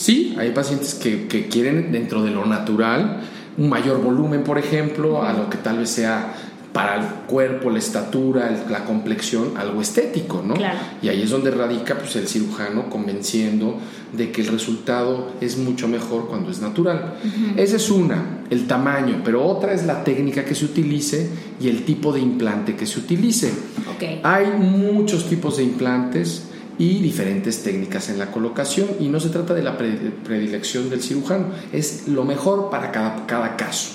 Sí, 0.00 0.34
hay 0.38 0.52
pacientes 0.52 0.94
que, 0.94 1.28
que 1.28 1.48
quieren 1.48 1.92
dentro 1.92 2.22
de 2.22 2.30
lo 2.30 2.46
natural 2.46 3.20
un 3.58 3.68
mayor 3.68 4.02
volumen, 4.02 4.44
por 4.44 4.56
ejemplo, 4.56 5.22
a 5.22 5.34
lo 5.34 5.50
que 5.50 5.58
tal 5.58 5.78
vez 5.78 5.90
sea 5.90 6.32
para 6.72 6.96
el 6.96 7.04
cuerpo, 7.26 7.68
la 7.68 7.78
estatura, 7.78 8.64
la 8.70 8.86
complexión, 8.86 9.58
algo 9.58 9.82
estético, 9.82 10.42
¿no? 10.42 10.54
Claro. 10.54 10.78
Y 11.02 11.08
ahí 11.08 11.20
es 11.20 11.28
donde 11.28 11.50
radica 11.50 11.98
pues, 11.98 12.16
el 12.16 12.26
cirujano 12.26 12.88
convenciendo 12.88 13.76
de 14.16 14.32
que 14.32 14.40
el 14.40 14.48
resultado 14.48 15.32
es 15.42 15.58
mucho 15.58 15.86
mejor 15.86 16.28
cuando 16.28 16.50
es 16.50 16.62
natural. 16.62 17.16
Esa 17.58 17.76
es 17.76 17.90
una, 17.90 18.44
el 18.48 18.66
tamaño, 18.66 19.20
pero 19.22 19.44
otra 19.44 19.74
es 19.74 19.84
la 19.84 20.02
técnica 20.02 20.46
que 20.46 20.54
se 20.54 20.64
utilice 20.64 21.28
y 21.60 21.68
el 21.68 21.84
tipo 21.84 22.10
de 22.10 22.20
implante 22.20 22.74
que 22.74 22.86
se 22.86 23.00
utilice. 23.00 23.52
Ok. 23.94 24.20
Hay 24.22 24.46
muchos 24.56 25.28
tipos 25.28 25.58
de 25.58 25.64
implantes 25.64 26.44
y 26.80 27.00
diferentes 27.00 27.62
técnicas 27.62 28.08
en 28.08 28.18
la 28.18 28.30
colocación 28.32 28.88
y 28.98 29.08
no 29.08 29.20
se 29.20 29.28
trata 29.28 29.52
de 29.52 29.62
la 29.62 29.76
pre- 29.76 30.12
predilección 30.24 30.88
del 30.88 31.02
cirujano, 31.02 31.48
es 31.74 32.08
lo 32.08 32.24
mejor 32.24 32.70
para 32.70 32.90
cada, 32.90 33.26
cada 33.26 33.54
caso. 33.56 33.90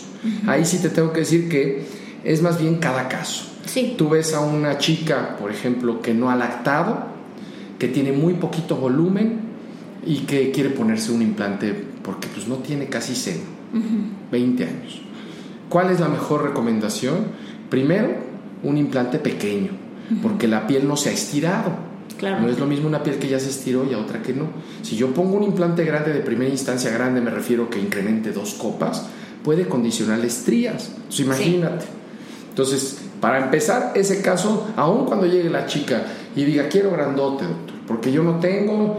Ahí 0.48 0.66
sí 0.66 0.78
te 0.82 0.90
tengo 0.90 1.12
que 1.12 1.22
decir 1.22 1.50
que 1.50 1.84
es 2.24 2.42
más 2.44 2.62
bien 2.62 2.76
cada 2.76 3.08
caso. 3.08 3.46
Sí. 3.66 3.96
Tú 3.98 4.10
ves 4.10 4.34
a 4.36 4.40
una 4.42 4.78
chica, 4.78 5.36
por 5.40 5.50
ejemplo, 5.52 6.02
que 6.02 6.14
no 6.14 6.30
ha 6.30 6.36
lactado, 6.36 7.08
que 7.80 7.88
tiene 7.88 8.12
muy 8.12 8.34
poquito 8.36 8.76
volumen 8.76 9.40
y 10.06 10.20
que 10.20 10.52
quiere 10.52 10.70
ponerse 10.70 11.12
un 11.12 11.24
implante 11.24 11.74
porque 12.04 12.28
pues 12.28 12.48
no 12.48 12.58
tiene 12.58 12.86
casi 12.86 13.16
seno, 13.16 13.42
20 14.32 14.64
años. 14.64 15.02
¿Cuál 15.70 15.90
es 15.90 16.00
la 16.00 16.08
mejor 16.08 16.44
recomendación? 16.44 17.16
Primero, 17.72 18.10
un 18.62 18.78
implante 18.78 19.18
pequeño, 19.18 19.72
porque 20.22 20.48
la 20.48 20.68
piel 20.68 20.88
no 20.88 20.96
se 20.98 21.10
ha 21.10 21.14
estirado. 21.14 21.95
Claro. 22.18 22.42
No 22.42 22.50
es 22.50 22.60
lo 22.60 22.66
mismo 22.66 22.88
una 22.88 23.04
piel 23.04 23.18
que 23.18 23.28
ya 23.28 23.40
se 23.40 23.50
estiró 23.50 23.86
y 23.90 23.94
a 23.94 24.00
otra 24.00 24.22
que 24.22 24.34
no. 24.34 24.48
Si 24.82 24.96
yo 24.96 25.14
pongo 25.14 25.36
un 25.36 25.44
implante 25.44 25.84
grande 25.84 26.14
de 26.14 26.22
primera 26.22 26.50
instancia 26.50 26.90
grande, 26.92 27.22
me 27.22 27.32
refiero 27.32 27.70
que 27.70 27.80
incremente 27.80 28.32
dos 28.32 28.54
copas, 28.54 29.08
puede 29.44 29.68
condicionar 29.68 30.24
estrías. 30.24 30.92
Entonces, 30.96 31.20
imagínate. 31.20 31.86
Entonces, 32.50 33.00
para 33.20 33.44
empezar, 33.44 33.92
ese 33.96 34.22
caso, 34.22 34.68
aun 34.76 35.06
cuando 35.06 35.26
llegue 35.26 35.50
la 35.50 35.66
chica 35.66 36.04
y 36.36 36.44
diga, 36.46 36.70
quiero 36.70 36.92
grandote, 36.92 37.44
doctor, 37.46 37.76
porque 37.88 38.12
yo 38.12 38.24
no 38.24 38.40
tengo, 38.40 38.98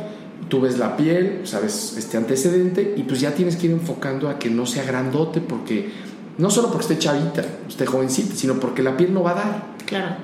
tú 0.48 0.60
ves 0.60 0.78
la 0.78 0.96
piel, 0.96 1.40
sabes 1.44 1.94
este 1.96 2.16
antecedente, 2.16 2.94
y 2.96 3.02
pues 3.02 3.20
ya 3.20 3.32
tienes 3.32 3.56
que 3.56 3.66
ir 3.66 3.72
enfocando 3.72 4.28
a 4.28 4.38
que 4.38 4.50
no 4.50 4.66
sea 4.66 4.84
grandote, 4.84 5.40
porque 5.40 5.90
no 6.38 6.50
solo 6.50 6.68
porque 6.68 6.82
esté 6.82 6.98
chavita, 6.98 7.44
esté 7.68 7.86
jovencita, 7.86 8.34
sino 8.34 8.54
porque 8.60 8.82
la 8.82 8.96
piel 8.96 9.14
no 9.14 9.22
va 9.22 9.30
a 9.30 9.34
dar 9.34 9.76
Claro. 9.86 10.16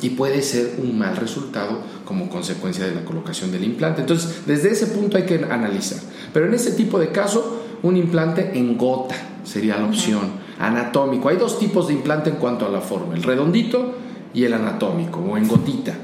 Y 0.00 0.10
puede 0.10 0.42
ser 0.42 0.76
un 0.82 0.98
mal 0.98 1.16
resultado 1.16 1.80
como 2.04 2.28
consecuencia 2.28 2.86
de 2.86 2.94
la 2.94 3.04
colocación 3.04 3.50
del 3.50 3.64
implante. 3.64 4.00
Entonces, 4.02 4.42
desde 4.46 4.70
ese 4.70 4.86
punto 4.88 5.16
hay 5.16 5.24
que 5.24 5.44
analizar. 5.50 5.98
Pero 6.32 6.46
en 6.46 6.54
ese 6.54 6.72
tipo 6.72 6.98
de 6.98 7.08
caso, 7.08 7.62
un 7.82 7.96
implante 7.96 8.58
en 8.58 8.76
gota 8.78 9.14
sería 9.44 9.76
la 9.78 9.86
opción. 9.86 10.46
Anatómico. 10.58 11.28
Hay 11.28 11.36
dos 11.36 11.58
tipos 11.58 11.86
de 11.88 11.94
implante 11.94 12.30
en 12.30 12.36
cuanto 12.36 12.66
a 12.66 12.68
la 12.68 12.80
forma, 12.80 13.14
el 13.14 13.22
redondito 13.22 13.94
y 14.34 14.44
el 14.44 14.52
anatómico 14.52 15.20
o 15.20 15.36
en 15.36 15.46
gotita. 15.48 15.94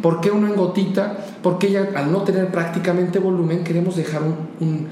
¿Por 0.00 0.20
qué 0.20 0.30
uno 0.30 0.46
en 0.46 0.56
gotita? 0.56 1.16
Porque 1.42 1.70
ya 1.70 1.90
al 1.94 2.10
no 2.12 2.22
tener 2.22 2.50
prácticamente 2.50 3.18
volumen 3.18 3.62
queremos 3.64 3.96
dejar 3.96 4.22
un- 4.22 4.36
un- 4.60 4.88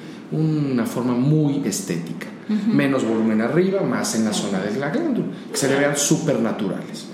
una 0.72 0.84
forma 0.86 1.12
muy 1.14 1.62
estética. 1.64 2.26
Menos 2.70 3.04
volumen 3.06 3.40
arriba, 3.40 3.80
más 3.82 4.14
en 4.16 4.24
la 4.24 4.32
zona 4.32 4.58
de 4.60 4.78
la 4.78 4.90
glándula, 4.90 5.28
que 5.50 5.56
se 5.56 5.68
le 5.68 5.78
vean 5.78 5.96
súper 5.96 6.38
naturales. 6.40 7.06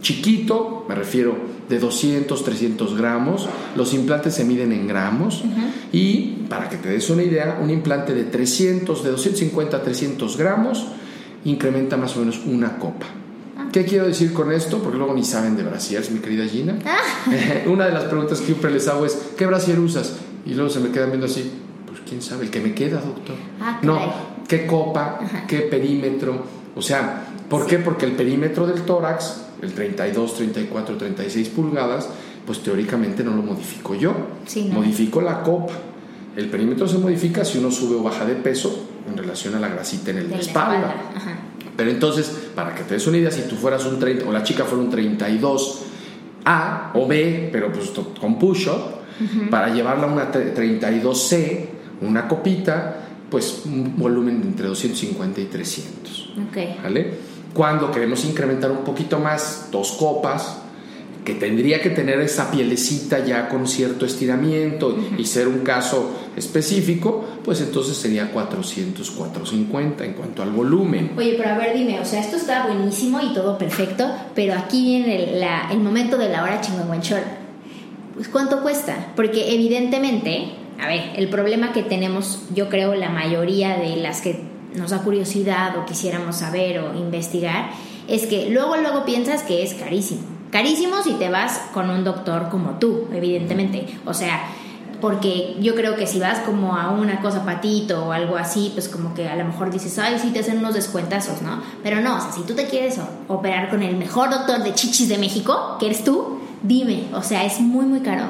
Chiquito, 0.00 0.86
me 0.88 0.94
refiero 0.94 1.36
de 1.68 1.78
200, 1.78 2.44
300 2.44 2.96
gramos. 2.96 3.48
Los 3.76 3.94
implantes 3.94 4.34
se 4.34 4.44
miden 4.44 4.72
en 4.72 4.86
gramos. 4.86 5.44
Y 5.92 6.44
para 6.48 6.68
que 6.68 6.76
te 6.76 6.88
des 6.88 7.08
una 7.10 7.22
idea, 7.22 7.58
un 7.62 7.70
implante 7.70 8.14
de 8.14 8.24
300, 8.24 9.04
de 9.04 9.10
250 9.10 9.76
a 9.76 9.82
300 9.82 10.36
gramos, 10.36 10.86
incrementa 11.44 11.96
más 11.96 12.16
o 12.16 12.20
menos 12.20 12.40
una 12.44 12.78
copa. 12.78 13.06
¿Qué 13.72 13.84
quiero 13.84 14.06
decir 14.06 14.32
con 14.32 14.50
esto? 14.50 14.78
Porque 14.82 14.98
luego 14.98 15.14
ni 15.14 15.24
saben 15.24 15.56
de 15.56 15.62
brasieres, 15.62 16.10
mi 16.10 16.18
querida 16.18 16.44
Gina. 16.44 16.76
una 17.66 17.86
de 17.86 17.92
las 17.92 18.04
preguntas 18.04 18.40
que 18.40 18.46
siempre 18.46 18.70
les 18.72 18.88
hago 18.88 19.06
es, 19.06 19.16
¿qué 19.36 19.46
brasier 19.46 19.78
usas? 19.78 20.16
Y 20.44 20.54
luego 20.54 20.70
se 20.70 20.80
me 20.80 20.90
quedan 20.90 21.10
viendo 21.10 21.26
así, 21.26 21.52
pues 21.86 22.00
quién 22.08 22.20
sabe, 22.20 22.46
el 22.46 22.50
que 22.50 22.60
me 22.60 22.74
queda, 22.74 23.00
doctor. 23.00 23.36
Ah, 23.60 23.78
no. 23.82 24.12
¿qué 24.48 24.66
copa? 24.66 25.20
Ajá. 25.22 25.46
¿Qué 25.46 25.60
perímetro? 25.60 26.44
O 26.74 26.82
sea, 26.82 27.29
¿por 27.50 27.66
qué? 27.66 27.78
Porque 27.78 28.06
el 28.06 28.12
perímetro 28.12 28.66
del 28.66 28.82
tórax, 28.82 29.42
el 29.60 29.74
32, 29.74 30.34
34, 30.36 30.96
36 30.96 31.48
pulgadas, 31.50 32.08
pues 32.46 32.60
teóricamente 32.62 33.22
no 33.22 33.34
lo 33.36 33.42
modifico 33.42 33.94
yo. 33.94 34.14
Sí, 34.46 34.64
no. 34.68 34.76
Modifico 34.76 35.20
la 35.20 35.42
copa. 35.42 35.74
El 36.36 36.48
perímetro 36.48 36.88
se 36.88 36.96
modifica 36.96 37.44
si 37.44 37.58
uno 37.58 37.70
sube 37.70 37.96
o 37.96 38.02
baja 38.02 38.24
de 38.24 38.36
peso 38.36 38.86
en 39.06 39.18
relación 39.18 39.54
a 39.56 39.60
la 39.60 39.68
grasita 39.68 40.12
en 40.12 40.18
el 40.18 40.28
De 40.30 40.36
la 40.36 40.40
espalda. 40.40 40.76
espalda. 40.76 41.10
Ajá. 41.16 41.38
Pero 41.76 41.90
entonces, 41.90 42.30
para 42.54 42.74
que 42.74 42.82
te 42.84 42.94
des 42.94 43.06
una 43.06 43.18
idea, 43.18 43.30
si 43.30 43.42
tú 43.42 43.56
fueras 43.56 43.84
un 43.84 43.98
30 43.98 44.26
o 44.28 44.32
la 44.32 44.42
chica 44.42 44.64
fuera 44.64 44.82
un 44.84 44.90
32A 44.90 46.90
o 46.94 47.06
B, 47.06 47.48
pero 47.52 47.70
pues 47.72 47.90
con 48.20 48.38
push-up, 48.38 49.00
para 49.50 49.72
llevarla 49.74 50.06
a 50.06 50.12
una 50.12 50.32
tre- 50.32 50.54
32C, 50.54 51.66
una 52.02 52.26
copita, 52.28 52.96
pues 53.30 53.62
un 53.66 53.96
volumen 53.98 54.40
de 54.40 54.48
entre 54.48 54.66
250 54.68 55.40
y 55.40 55.44
300. 55.44 56.32
Ok. 56.48 56.82
¿Vale? 56.82 57.14
Cuando 57.54 57.90
queremos 57.90 58.24
incrementar 58.24 58.70
un 58.70 58.84
poquito 58.84 59.18
más, 59.18 59.68
dos 59.72 59.92
copas, 59.92 60.58
que 61.24 61.34
tendría 61.34 61.82
que 61.82 61.90
tener 61.90 62.18
esa 62.20 62.50
pielecita 62.50 63.24
ya 63.24 63.48
con 63.48 63.66
cierto 63.66 64.06
estiramiento 64.06 64.96
y 65.18 65.26
ser 65.26 65.48
un 65.48 65.58
caso 65.58 66.10
específico, 66.34 67.24
pues 67.44 67.60
entonces 67.60 67.96
sería 67.98 68.30
400, 68.32 69.10
450 69.10 70.04
en 70.04 70.14
cuanto 70.14 70.42
al 70.42 70.50
volumen. 70.50 71.12
Oye, 71.18 71.34
pero 71.36 71.50
a 71.50 71.58
ver, 71.58 71.76
dime, 71.76 72.00
o 72.00 72.04
sea, 72.06 72.20
esto 72.20 72.36
está 72.36 72.66
buenísimo 72.66 73.20
y 73.20 73.34
todo 73.34 73.58
perfecto, 73.58 74.06
pero 74.34 74.54
aquí 74.54 74.82
viene 74.82 75.34
el, 75.34 75.40
la- 75.40 75.68
el 75.70 75.80
momento 75.80 76.16
de 76.16 76.30
la 76.30 76.42
hora 76.42 76.60
chingonguanchor. 76.62 77.20
Pues, 78.14 78.28
¿cuánto 78.28 78.62
cuesta? 78.62 79.12
Porque 79.14 79.54
evidentemente, 79.54 80.52
a 80.80 80.86
ver, 80.88 81.12
el 81.16 81.28
problema 81.28 81.72
que 81.72 81.82
tenemos, 81.82 82.44
yo 82.54 82.68
creo, 82.70 82.94
la 82.94 83.10
mayoría 83.10 83.76
de 83.76 83.96
las 83.96 84.20
que 84.22 84.40
nos 84.74 84.90
da 84.90 84.98
curiosidad 84.98 85.76
o 85.76 85.84
quisiéramos 85.84 86.36
saber 86.36 86.78
o 86.80 86.94
investigar, 86.96 87.70
es 88.08 88.26
que 88.26 88.50
luego, 88.50 88.76
luego 88.76 89.04
piensas 89.04 89.42
que 89.42 89.62
es 89.62 89.74
carísimo. 89.74 90.22
Carísimo 90.50 91.02
si 91.02 91.12
te 91.12 91.30
vas 91.30 91.60
con 91.72 91.90
un 91.90 92.02
doctor 92.02 92.48
como 92.48 92.78
tú, 92.78 93.06
evidentemente. 93.12 93.86
O 94.04 94.14
sea, 94.14 94.42
porque 95.00 95.56
yo 95.60 95.74
creo 95.74 95.96
que 95.96 96.06
si 96.06 96.18
vas 96.18 96.40
como 96.40 96.76
a 96.76 96.90
una 96.90 97.20
cosa 97.20 97.44
patito 97.44 98.06
o 98.06 98.12
algo 98.12 98.36
así, 98.36 98.70
pues 98.74 98.88
como 98.88 99.14
que 99.14 99.28
a 99.28 99.36
lo 99.36 99.44
mejor 99.44 99.70
dices, 99.70 99.98
ay, 99.98 100.18
sí 100.20 100.30
te 100.30 100.40
hacen 100.40 100.58
unos 100.58 100.74
descuentazos, 100.74 101.40
¿no? 101.42 101.62
Pero 101.82 102.00
no, 102.00 102.20
si 102.32 102.42
tú 102.42 102.54
te 102.54 102.66
quieres 102.66 102.98
operar 103.28 103.70
con 103.70 103.82
el 103.82 103.96
mejor 103.96 104.30
doctor 104.30 104.62
de 104.62 104.74
chichis 104.74 105.08
de 105.08 105.18
México, 105.18 105.76
que 105.78 105.86
eres 105.86 106.04
tú, 106.04 106.40
dime, 106.62 107.04
o 107.14 107.22
sea, 107.22 107.44
es 107.44 107.60
muy, 107.60 107.86
muy 107.86 108.00
caro. 108.00 108.24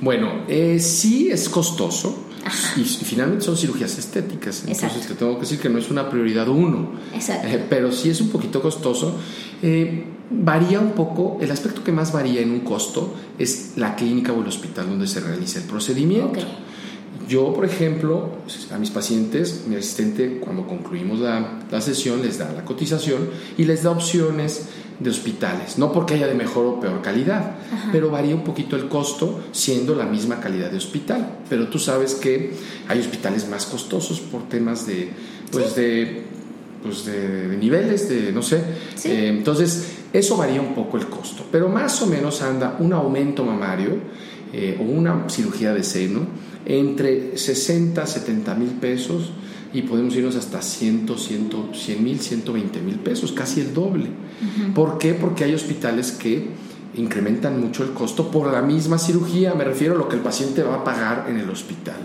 Bueno, 0.00 0.30
eh, 0.48 0.78
sí 0.80 1.30
es 1.30 1.48
costoso. 1.48 2.25
Y, 2.76 2.80
y 2.80 2.84
finalmente 2.84 3.44
son 3.44 3.56
cirugías 3.56 3.98
estéticas, 3.98 4.60
entonces 4.60 4.84
Exacto. 4.84 5.14
te 5.14 5.14
tengo 5.18 5.34
que 5.34 5.40
decir 5.40 5.58
que 5.58 5.68
no 5.68 5.78
es 5.78 5.90
una 5.90 6.08
prioridad 6.08 6.48
uno, 6.48 6.92
Exacto. 7.14 7.48
Eh, 7.48 7.64
pero 7.68 7.92
sí 7.92 8.10
es 8.10 8.20
un 8.20 8.30
poquito 8.30 8.60
costoso. 8.62 9.16
Eh, 9.62 10.04
varía 10.30 10.80
un 10.80 10.92
poco, 10.92 11.38
el 11.40 11.50
aspecto 11.50 11.84
que 11.84 11.92
más 11.92 12.12
varía 12.12 12.40
en 12.40 12.50
un 12.50 12.60
costo 12.60 13.14
es 13.38 13.72
la 13.76 13.94
clínica 13.96 14.32
o 14.32 14.40
el 14.40 14.48
hospital 14.48 14.88
donde 14.88 15.06
se 15.06 15.20
realiza 15.20 15.58
el 15.58 15.64
procedimiento. 15.66 16.40
Ok. 16.40 16.46
Yo, 17.28 17.52
por 17.52 17.64
ejemplo, 17.64 18.36
a 18.72 18.78
mis 18.78 18.90
pacientes, 18.90 19.64
mi 19.66 19.74
asistente, 19.74 20.38
cuando 20.38 20.64
concluimos 20.64 21.18
la, 21.18 21.58
la 21.68 21.80
sesión, 21.80 22.22
les 22.22 22.38
da 22.38 22.52
la 22.52 22.64
cotización 22.64 23.28
y 23.58 23.64
les 23.64 23.82
da 23.82 23.90
opciones 23.90 24.68
de 24.98 25.10
hospitales, 25.10 25.78
no 25.78 25.92
porque 25.92 26.14
haya 26.14 26.26
de 26.26 26.34
mejor 26.34 26.66
o 26.66 26.80
peor 26.80 27.02
calidad, 27.02 27.56
pero 27.92 28.10
varía 28.10 28.34
un 28.34 28.44
poquito 28.44 28.76
el 28.76 28.88
costo 28.88 29.42
siendo 29.52 29.94
la 29.94 30.06
misma 30.06 30.40
calidad 30.40 30.70
de 30.70 30.78
hospital. 30.78 31.38
Pero 31.50 31.68
tú 31.68 31.78
sabes 31.78 32.14
que 32.14 32.52
hay 32.88 33.00
hospitales 33.00 33.48
más 33.48 33.66
costosos 33.66 34.20
por 34.20 34.48
temas 34.48 34.86
de, 34.86 35.10
pues 35.52 35.76
de, 35.76 36.22
pues 36.82 37.04
de, 37.04 37.56
niveles, 37.58 38.08
de 38.08 38.32
no 38.32 38.42
sé. 38.42 38.56
Eh, 39.04 39.28
entonces, 39.28 39.86
eso 40.12 40.36
varía 40.36 40.60
un 40.60 40.74
poco 40.74 40.96
el 40.96 41.06
costo, 41.08 41.44
pero 41.52 41.68
más 41.68 42.00
o 42.00 42.06
menos 42.06 42.40
anda 42.40 42.76
un 42.78 42.92
aumento 42.92 43.44
mamario 43.44 43.98
eh, 44.52 44.78
o 44.80 44.84
una 44.84 45.28
cirugía 45.28 45.74
de 45.74 45.82
seno 45.82 46.20
entre 46.64 47.36
60, 47.36 48.06
70 48.06 48.54
mil 48.54 48.70
pesos 48.70 49.30
y 49.76 49.82
podemos 49.82 50.16
irnos 50.16 50.36
hasta 50.36 50.62
100, 50.62 51.06
100 51.18 52.02
mil, 52.02 52.18
120 52.18 52.80
mil 52.80 52.96
pesos, 52.96 53.32
casi 53.32 53.60
el 53.60 53.74
doble. 53.74 54.06
¿Por 54.74 54.96
qué? 54.96 55.12
Porque 55.12 55.44
hay 55.44 55.54
hospitales 55.54 56.12
que 56.12 56.48
incrementan 56.94 57.60
mucho 57.60 57.84
el 57.84 57.90
costo 57.90 58.30
por 58.30 58.50
la 58.50 58.62
misma 58.62 58.98
cirugía, 58.98 59.52
me 59.54 59.64
refiero 59.64 59.94
a 59.94 59.98
lo 59.98 60.08
que 60.08 60.16
el 60.16 60.22
paciente 60.22 60.62
va 60.62 60.76
a 60.76 60.84
pagar 60.84 61.26
en 61.28 61.38
el 61.38 61.50
hospital. 61.50 61.96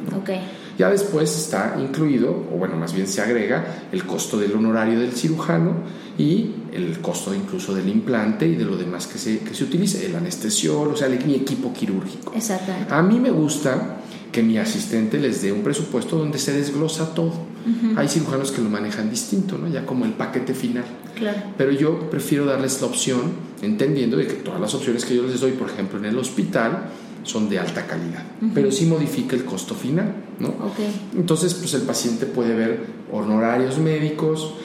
Ya 0.77 0.89
después 0.89 1.33
está 1.33 1.77
incluido, 1.79 2.31
o 2.53 2.57
bueno, 2.57 2.75
más 2.75 2.93
bien 2.93 3.07
se 3.07 3.21
agrega 3.21 3.85
el 3.91 4.05
costo 4.05 4.37
del 4.37 4.53
honorario 4.53 4.99
del 4.99 5.13
cirujano 5.13 5.75
y 6.17 6.51
el 6.73 6.99
costo 6.99 7.33
incluso 7.33 7.73
del 7.73 7.87
implante 7.87 8.47
y 8.47 8.55
de 8.55 8.65
lo 8.65 8.75
demás 8.75 9.07
que 9.07 9.17
se, 9.17 9.39
que 9.39 9.53
se 9.53 9.63
utilice, 9.63 10.05
el 10.05 10.15
anestesiólogo, 10.15 10.93
o 10.93 10.97
sea, 10.97 11.07
mi 11.07 11.35
equipo 11.35 11.71
quirúrgico. 11.71 12.33
Exactamente. 12.35 12.93
A 12.93 13.01
mí 13.01 13.17
me 13.19 13.31
gusta 13.31 14.01
que 14.31 14.41
mi 14.41 14.57
asistente 14.57 15.19
les 15.19 15.41
dé 15.41 15.51
un 15.51 15.61
presupuesto 15.61 16.17
donde 16.17 16.39
se 16.39 16.53
desglosa 16.53 17.13
todo. 17.13 17.50
Hay 17.95 18.07
cirujanos 18.07 18.51
que 18.51 18.61
lo 18.61 18.69
manejan 18.69 19.09
distinto, 19.09 19.57
¿no? 19.57 19.67
ya 19.67 19.85
como 19.85 20.05
el 20.05 20.13
paquete 20.13 20.53
final. 20.53 20.85
Claro. 21.15 21.41
Pero 21.57 21.71
yo 21.71 22.09
prefiero 22.09 22.45
darles 22.45 22.81
la 22.81 22.87
opción, 22.87 23.21
entendiendo 23.61 24.17
de 24.17 24.27
que 24.27 24.33
todas 24.33 24.59
las 24.59 24.73
opciones 24.73 25.05
que 25.05 25.15
yo 25.15 25.23
les 25.23 25.39
doy, 25.39 25.51
por 25.51 25.69
ejemplo, 25.69 25.99
en 25.99 26.05
el 26.05 26.17
hospital, 26.17 26.89
son 27.23 27.49
de 27.49 27.59
alta 27.59 27.85
calidad, 27.85 28.23
pero 28.53 28.71
sí 28.71 28.85
modifica 28.85 29.35
el 29.35 29.45
costo 29.45 29.75
final, 29.75 30.11
¿no? 30.39 30.47
Okay. 30.49 30.87
Entonces, 31.15 31.53
pues 31.53 31.73
el 31.75 31.83
paciente 31.83 32.25
puede 32.25 32.55
ver 32.55 32.85
honorarios 33.11 33.77
médicos, 33.77 34.55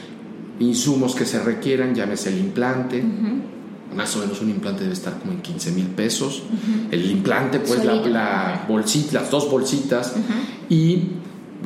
insumos 0.58 1.14
que 1.14 1.26
se 1.26 1.42
requieran, 1.42 1.94
llámese 1.94 2.30
el 2.30 2.38
implante, 2.38 3.04
más 3.94 4.16
o 4.16 4.20
menos 4.20 4.40
un 4.40 4.50
implante 4.50 4.82
debe 4.82 4.94
estar 4.94 5.18
como 5.18 5.32
en 5.32 5.42
15 5.42 5.72
mil 5.72 5.86
pesos. 5.86 6.42
El 6.90 7.10
implante, 7.10 7.60
pues 7.60 7.84
la, 7.84 8.64
bolsita, 8.68 9.20
las 9.20 9.30
dos 9.30 9.50
bolsitas 9.50 10.14
y 10.68 11.00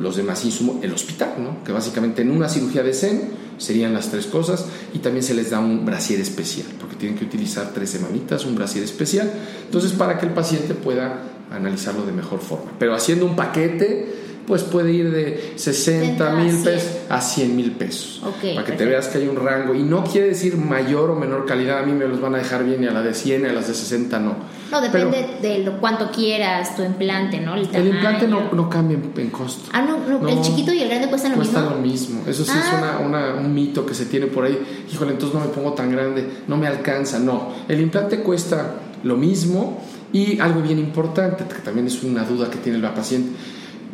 los 0.01 0.15
demás 0.15 0.43
insumos, 0.43 0.77
el 0.83 0.93
hospital, 0.93 1.35
¿no? 1.39 1.63
que 1.63 1.71
básicamente 1.71 2.21
en 2.21 2.31
una 2.31 2.49
cirugía 2.49 2.83
de 2.83 2.93
SEN 2.93 3.21
serían 3.57 3.93
las 3.93 4.09
tres 4.09 4.25
cosas 4.25 4.65
y 4.93 4.99
también 4.99 5.23
se 5.23 5.33
les 5.33 5.51
da 5.51 5.59
un 5.59 5.85
brasier 5.85 6.19
especial, 6.19 6.67
porque 6.79 6.95
tienen 6.95 7.17
que 7.17 7.25
utilizar 7.25 7.71
tres 7.73 7.91
semanitas, 7.91 8.45
un 8.45 8.55
brasier 8.55 8.83
especial, 8.83 9.31
entonces 9.65 9.91
para 9.93 10.17
que 10.17 10.25
el 10.25 10.33
paciente 10.33 10.73
pueda 10.73 11.21
analizarlo 11.51 12.05
de 12.05 12.11
mejor 12.11 12.39
forma. 12.39 12.71
Pero 12.79 12.95
haciendo 12.95 13.25
un 13.25 13.35
paquete, 13.35 14.21
pues 14.47 14.63
puede 14.63 14.91
ir 14.91 15.11
de 15.11 15.53
60 15.55 16.35
mil 16.35 16.55
pesos 16.63 16.89
a 17.09 17.21
100 17.21 17.55
mil 17.55 17.71
pesos. 17.71 18.21
para 18.55 18.65
que 18.65 18.73
te 18.73 18.85
veas 18.85 19.07
que 19.07 19.19
hay 19.19 19.27
un 19.27 19.35
rango. 19.35 19.75
Y 19.75 19.83
no 19.83 20.03
quiere 20.03 20.27
decir 20.27 20.57
mayor 20.57 21.11
o 21.11 21.15
menor 21.15 21.45
calidad. 21.45 21.79
A 21.79 21.83
mí 21.83 21.93
me 21.93 22.07
los 22.07 22.19
van 22.19 22.35
a 22.35 22.39
dejar 22.39 22.65
bien 22.65 22.83
y 22.83 22.87
a 22.87 22.91
la 22.91 23.01
de 23.01 23.13
100 23.13 23.43
y 23.43 23.45
a 23.45 23.53
las 23.53 23.67
de 23.67 23.73
60 23.73 24.19
no. 24.19 24.35
No, 24.71 24.79
depende 24.79 25.37
de 25.41 25.59
lo 25.59 25.79
cuánto 25.79 26.09
quieras 26.11 26.75
tu 26.75 26.83
implante, 26.83 27.39
¿no? 27.39 27.55
El, 27.55 27.87
implante 27.87 28.27
no, 28.27 28.51
no, 28.53 28.69
cambia 28.69 28.97
en, 28.97 29.29
costo. 29.29 29.69
Ah, 29.73 29.81
no, 29.81 30.27
el 30.27 30.41
chiquito 30.41 30.71
y 30.73 30.79
el 30.79 30.89
grande 30.89 31.09
cuestan 31.09 31.33
lo 31.33 31.37
mismo. 31.37 31.53
Cuestan 31.53 31.75
lo 31.75 31.81
mismo. 31.81 32.21
Eso 32.25 32.45
sí 32.45 32.51
es 32.57 32.65
ah. 32.71 33.01
una, 33.05 33.33
un 33.35 33.53
mito 33.53 33.85
que 33.85 33.93
se 33.93 34.05
tiene 34.05 34.27
por 34.27 34.45
ahí. 34.45 34.57
Híjole, 34.91 35.11
entonces 35.11 35.37
no 35.37 35.45
me 35.45 35.51
pongo 35.51 35.73
tan 35.73 35.91
grande, 35.91 36.25
no 36.47 36.55
me 36.55 36.67
alcanza. 36.67 37.19
No, 37.19 37.49
el 37.67 37.81
implante 37.81 38.21
cuesta 38.21 38.75
lo 39.03 39.17
mismo. 39.17 39.81
Y 40.13 40.39
algo 40.39 40.61
bien 40.61 40.77
importante, 40.77 41.45
que 41.45 41.61
también 41.61 41.87
es 41.87 42.03
una 42.03 42.23
duda 42.23 42.49
que 42.49 42.57
tiene 42.57 42.79
la 42.79 42.93
paciente, 42.93 43.31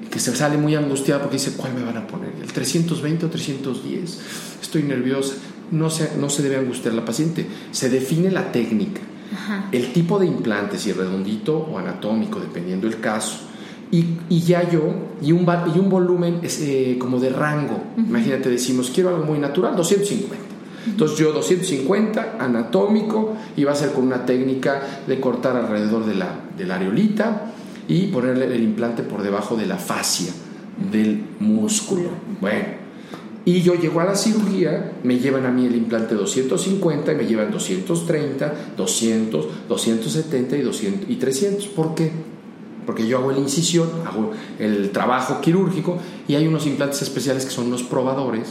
que 0.09 0.19
se 0.19 0.35
sale 0.35 0.57
muy 0.57 0.75
angustiada 0.75 1.21
porque 1.21 1.37
dice, 1.37 1.51
¿cuál 1.55 1.73
me 1.73 1.83
van 1.83 1.97
a 1.97 2.07
poner? 2.07 2.31
¿El 2.41 2.51
320 2.51 3.25
o 3.25 3.29
310? 3.29 4.19
Estoy 4.61 4.83
nerviosa. 4.83 5.35
No 5.69 5.89
se, 5.89 6.17
no 6.17 6.29
se 6.29 6.41
debe 6.43 6.55
angustiar 6.55 6.93
la 6.93 7.05
paciente. 7.05 7.45
Se 7.71 7.89
define 7.89 8.31
la 8.31 8.51
técnica, 8.51 9.01
el 9.71 9.93
tipo 9.93 10.19
de 10.19 10.25
implante, 10.25 10.77
si 10.77 10.91
redondito 10.91 11.57
o 11.57 11.77
anatómico, 11.77 12.39
dependiendo 12.39 12.87
del 12.87 12.99
caso. 12.99 13.39
Y, 13.91 14.05
y 14.29 14.41
ya 14.41 14.69
yo, 14.69 14.83
y 15.21 15.31
un, 15.31 15.47
y 15.73 15.79
un 15.79 15.89
volumen 15.89 16.41
eh, 16.43 16.97
como 16.99 17.19
de 17.19 17.29
rango. 17.29 17.81
Imagínate, 17.97 18.49
decimos, 18.49 18.91
quiero 18.93 19.09
algo 19.09 19.25
muy 19.25 19.39
natural, 19.39 19.75
250. 19.75 20.35
Entonces 20.87 21.17
yo 21.17 21.31
250, 21.33 22.37
anatómico, 22.39 23.35
y 23.55 23.63
va 23.63 23.73
a 23.73 23.75
ser 23.75 23.91
con 23.91 24.05
una 24.05 24.25
técnica 24.25 24.81
de 25.05 25.19
cortar 25.19 25.55
alrededor 25.55 26.05
de 26.05 26.15
la, 26.15 26.29
de 26.57 26.65
la 26.65 26.75
areolita 26.75 27.53
y 27.87 28.07
ponerle 28.07 28.45
el 28.45 28.63
implante 28.63 29.03
por 29.03 29.21
debajo 29.21 29.55
de 29.55 29.65
la 29.65 29.77
fascia 29.77 30.31
del 30.91 31.23
músculo. 31.39 32.09
Bueno, 32.39 32.86
y 33.47 33.61
yo 33.61 33.75
llego 33.75 34.01
a 34.01 34.03
la 34.03 34.15
cirugía, 34.15 34.91
me 35.05 35.19
llevan 35.19 35.45
a 35.45 35.51
mí 35.51 35.65
el 35.65 35.77
implante 35.77 36.15
250 36.15 37.13
y 37.13 37.15
me 37.15 37.25
llevan 37.25 37.49
230, 37.49 38.53
200, 38.75 39.47
270 39.69 40.57
y, 40.57 40.61
200, 40.63 41.09
y 41.09 41.15
300. 41.15 41.67
¿Por 41.67 41.95
qué? 41.95 42.11
Porque 42.85 43.07
yo 43.07 43.19
hago 43.19 43.31
la 43.31 43.39
incisión, 43.39 43.87
hago 44.05 44.33
el 44.59 44.89
trabajo 44.89 45.39
quirúrgico 45.39 45.97
y 46.27 46.35
hay 46.35 46.45
unos 46.45 46.67
implantes 46.67 47.01
especiales 47.01 47.45
que 47.45 47.51
son 47.51 47.71
los 47.71 47.83
probadores 47.83 48.49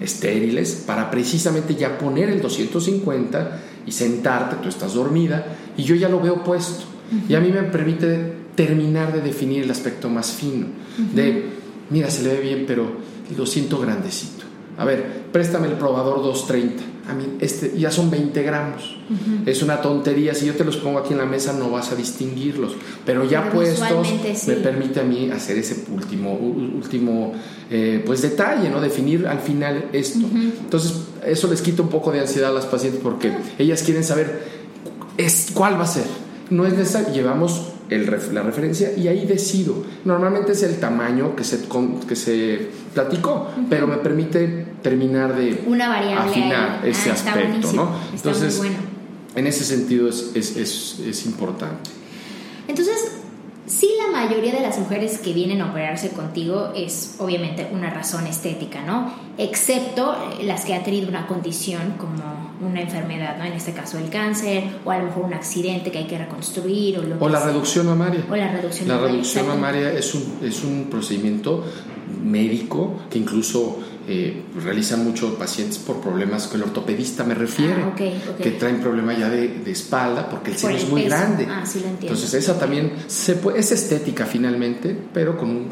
estériles 0.00 0.84
para 0.86 1.10
precisamente 1.10 1.74
ya 1.74 1.98
poner 1.98 2.28
el 2.30 2.40
250 2.40 3.60
y 3.86 3.90
sentarte, 3.90 4.54
tú 4.62 4.68
estás 4.68 4.94
dormida 4.94 5.56
y 5.76 5.82
yo 5.82 5.96
ya 5.96 6.08
lo 6.08 6.20
veo 6.20 6.44
puesto. 6.44 6.84
Y 7.28 7.34
a 7.34 7.40
mí 7.40 7.50
me 7.50 7.64
permite 7.64 8.34
terminar 8.54 9.12
de 9.12 9.20
definir 9.20 9.64
el 9.64 9.70
aspecto 9.72 10.08
más 10.08 10.30
fino, 10.30 10.66
de, 11.12 11.46
mira, 11.90 12.08
se 12.08 12.22
le 12.22 12.34
ve 12.34 12.40
bien, 12.40 12.64
pero 12.64 13.07
lo 13.36 13.46
siento 13.46 13.78
grandecito. 13.78 14.44
A 14.78 14.84
ver, 14.84 15.24
préstame 15.32 15.66
el 15.66 15.74
probador 15.74 16.22
230. 16.22 16.84
A 17.10 17.14
mí, 17.14 17.24
este 17.40 17.76
ya 17.76 17.90
son 17.90 18.10
20 18.10 18.42
gramos. 18.42 18.96
Es 19.44 19.62
una 19.62 19.80
tontería. 19.80 20.34
Si 20.34 20.46
yo 20.46 20.54
te 20.54 20.64
los 20.64 20.76
pongo 20.76 20.98
aquí 20.98 21.14
en 21.14 21.18
la 21.18 21.26
mesa, 21.26 21.52
no 21.52 21.70
vas 21.70 21.90
a 21.90 21.96
distinguirlos. 21.96 22.72
Pero 23.04 23.24
ya 23.24 23.50
puestos, 23.50 23.88
me 24.46 24.54
permite 24.54 25.00
a 25.00 25.02
mí 25.02 25.30
hacer 25.30 25.58
ese 25.58 25.84
último, 25.92 26.34
último 26.34 27.32
eh, 27.70 28.02
pues 28.06 28.22
detalle, 28.22 28.70
¿no? 28.70 28.80
Definir 28.80 29.26
al 29.26 29.40
final 29.40 29.88
esto. 29.92 30.26
Entonces, 30.32 30.92
eso 31.26 31.48
les 31.48 31.60
quita 31.60 31.82
un 31.82 31.88
poco 31.88 32.12
de 32.12 32.20
ansiedad 32.20 32.50
a 32.50 32.54
las 32.54 32.66
pacientes 32.66 33.00
porque 33.02 33.32
ellas 33.58 33.82
quieren 33.82 34.04
saber 34.04 34.58
es, 35.16 35.48
cuál 35.52 35.74
va 35.78 35.84
a 35.84 35.88
ser. 35.88 36.04
No 36.50 36.66
es 36.66 36.74
necesario. 36.74 37.12
Llevamos 37.12 37.72
la 37.90 38.42
referencia 38.42 38.92
y 38.96 39.08
ahí 39.08 39.26
decido. 39.26 39.84
Normalmente 40.04 40.52
es 40.52 40.62
el 40.62 40.76
tamaño 40.76 41.34
que 41.34 41.44
se, 41.44 41.60
que 42.06 42.16
se 42.16 42.68
platicó, 42.94 43.48
pero 43.70 43.86
me 43.86 43.96
permite 43.96 44.66
terminar 44.82 45.36
de 45.36 45.62
Una 45.66 45.88
variable 45.88 46.30
afinar 46.30 46.86
ese 46.86 47.10
ah, 47.10 47.14
aspecto, 47.14 47.72
¿no? 47.72 47.90
Entonces, 48.12 48.62
en 49.34 49.46
ese 49.46 49.64
sentido 49.64 50.08
es, 50.08 50.30
es, 50.34 50.56
es, 50.56 51.00
es 51.06 51.26
importante. 51.26 51.90
Entonces, 52.66 53.17
Sí, 53.68 53.90
la 53.98 54.10
mayoría 54.10 54.52
de 54.52 54.60
las 54.60 54.78
mujeres 54.78 55.18
que 55.18 55.34
vienen 55.34 55.60
a 55.60 55.70
operarse 55.70 56.10
contigo 56.10 56.72
es 56.74 57.16
obviamente 57.18 57.68
una 57.70 57.90
razón 57.90 58.26
estética, 58.26 58.82
¿no? 58.82 59.12
Excepto 59.36 60.16
las 60.42 60.64
que 60.64 60.74
han 60.74 60.82
tenido 60.84 61.08
una 61.08 61.26
condición 61.26 61.94
como 61.98 62.48
una 62.66 62.80
enfermedad, 62.80 63.36
¿no? 63.36 63.44
En 63.44 63.52
este 63.52 63.72
caso 63.72 63.98
el 63.98 64.08
cáncer 64.08 64.64
o 64.86 64.90
a 64.90 64.98
lo 64.98 65.04
mejor 65.04 65.24
un 65.24 65.34
accidente 65.34 65.92
que 65.92 65.98
hay 65.98 66.06
que 66.06 66.16
reconstruir 66.16 66.98
o 66.98 67.02
lo 67.02 67.16
O 67.20 67.28
la 67.28 67.44
reducción 67.44 67.86
mamaria. 67.86 68.24
O 68.30 68.36
la 68.36 68.50
reducción 68.50 68.88
la 68.88 68.94
mamaria. 68.94 69.12
La 69.12 69.18
reducción 69.18 69.46
mamaria 69.46 69.92
es 69.92 70.14
un, 70.14 70.38
es 70.42 70.64
un 70.64 70.86
procedimiento 70.90 71.64
médico 72.24 72.94
que 73.10 73.18
incluso 73.18 73.80
eh, 74.10 74.42
realizan 74.64 75.04
muchos 75.04 75.34
pacientes 75.34 75.76
por 75.76 76.00
problemas 76.00 76.46
que 76.46 76.56
el 76.56 76.62
ortopedista 76.62 77.24
me 77.24 77.34
refiere, 77.34 77.82
ah, 77.82 77.94
que 77.94 78.50
traen 78.52 78.80
problemas 78.80 79.18
ya 79.18 79.28
de, 79.28 79.70
espalda 79.70 80.30
porque 80.30 80.52
el 80.52 80.56
seno 80.56 80.76
es 80.76 80.88
muy 80.88 81.02
grande. 81.02 81.46
Ah, 81.46 81.66
sí 81.66 81.80
lo 81.80 81.88
Entonces 81.88 82.32
esa 82.32 82.58
también 82.58 82.94
se 83.06 83.34
puede, 83.34 83.58
es 83.58 83.70
estética 83.70 84.24
finalmente, 84.24 84.96
pero 85.12 85.36
con 85.36 85.50
un 85.50 85.68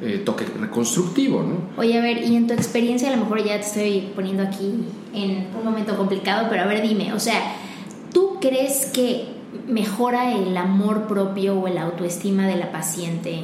eh, 0.00 0.22
toque 0.24 0.44
reconstructivo, 0.44 1.42
¿no? 1.42 1.56
Oye, 1.76 1.98
a 1.98 2.00
ver, 2.00 2.22
y 2.22 2.36
en 2.36 2.46
tu 2.46 2.54
experiencia, 2.54 3.08
a 3.08 3.16
lo 3.16 3.24
mejor 3.24 3.42
ya 3.42 3.56
te 3.56 3.66
estoy 3.66 4.12
poniendo 4.14 4.44
aquí 4.44 4.72
en 5.12 5.48
un 5.58 5.64
momento 5.64 5.96
complicado, 5.96 6.46
pero 6.48 6.62
a 6.62 6.66
ver, 6.66 6.80
dime, 6.80 7.12
o 7.12 7.18
sea, 7.18 7.56
¿tú 8.12 8.38
crees 8.40 8.86
que 8.86 9.24
mejora 9.66 10.32
el 10.32 10.56
amor 10.56 11.08
propio 11.08 11.58
o 11.58 11.66
el 11.66 11.78
autoestima 11.78 12.46
de 12.46 12.54
la 12.54 12.70
paciente? 12.70 13.42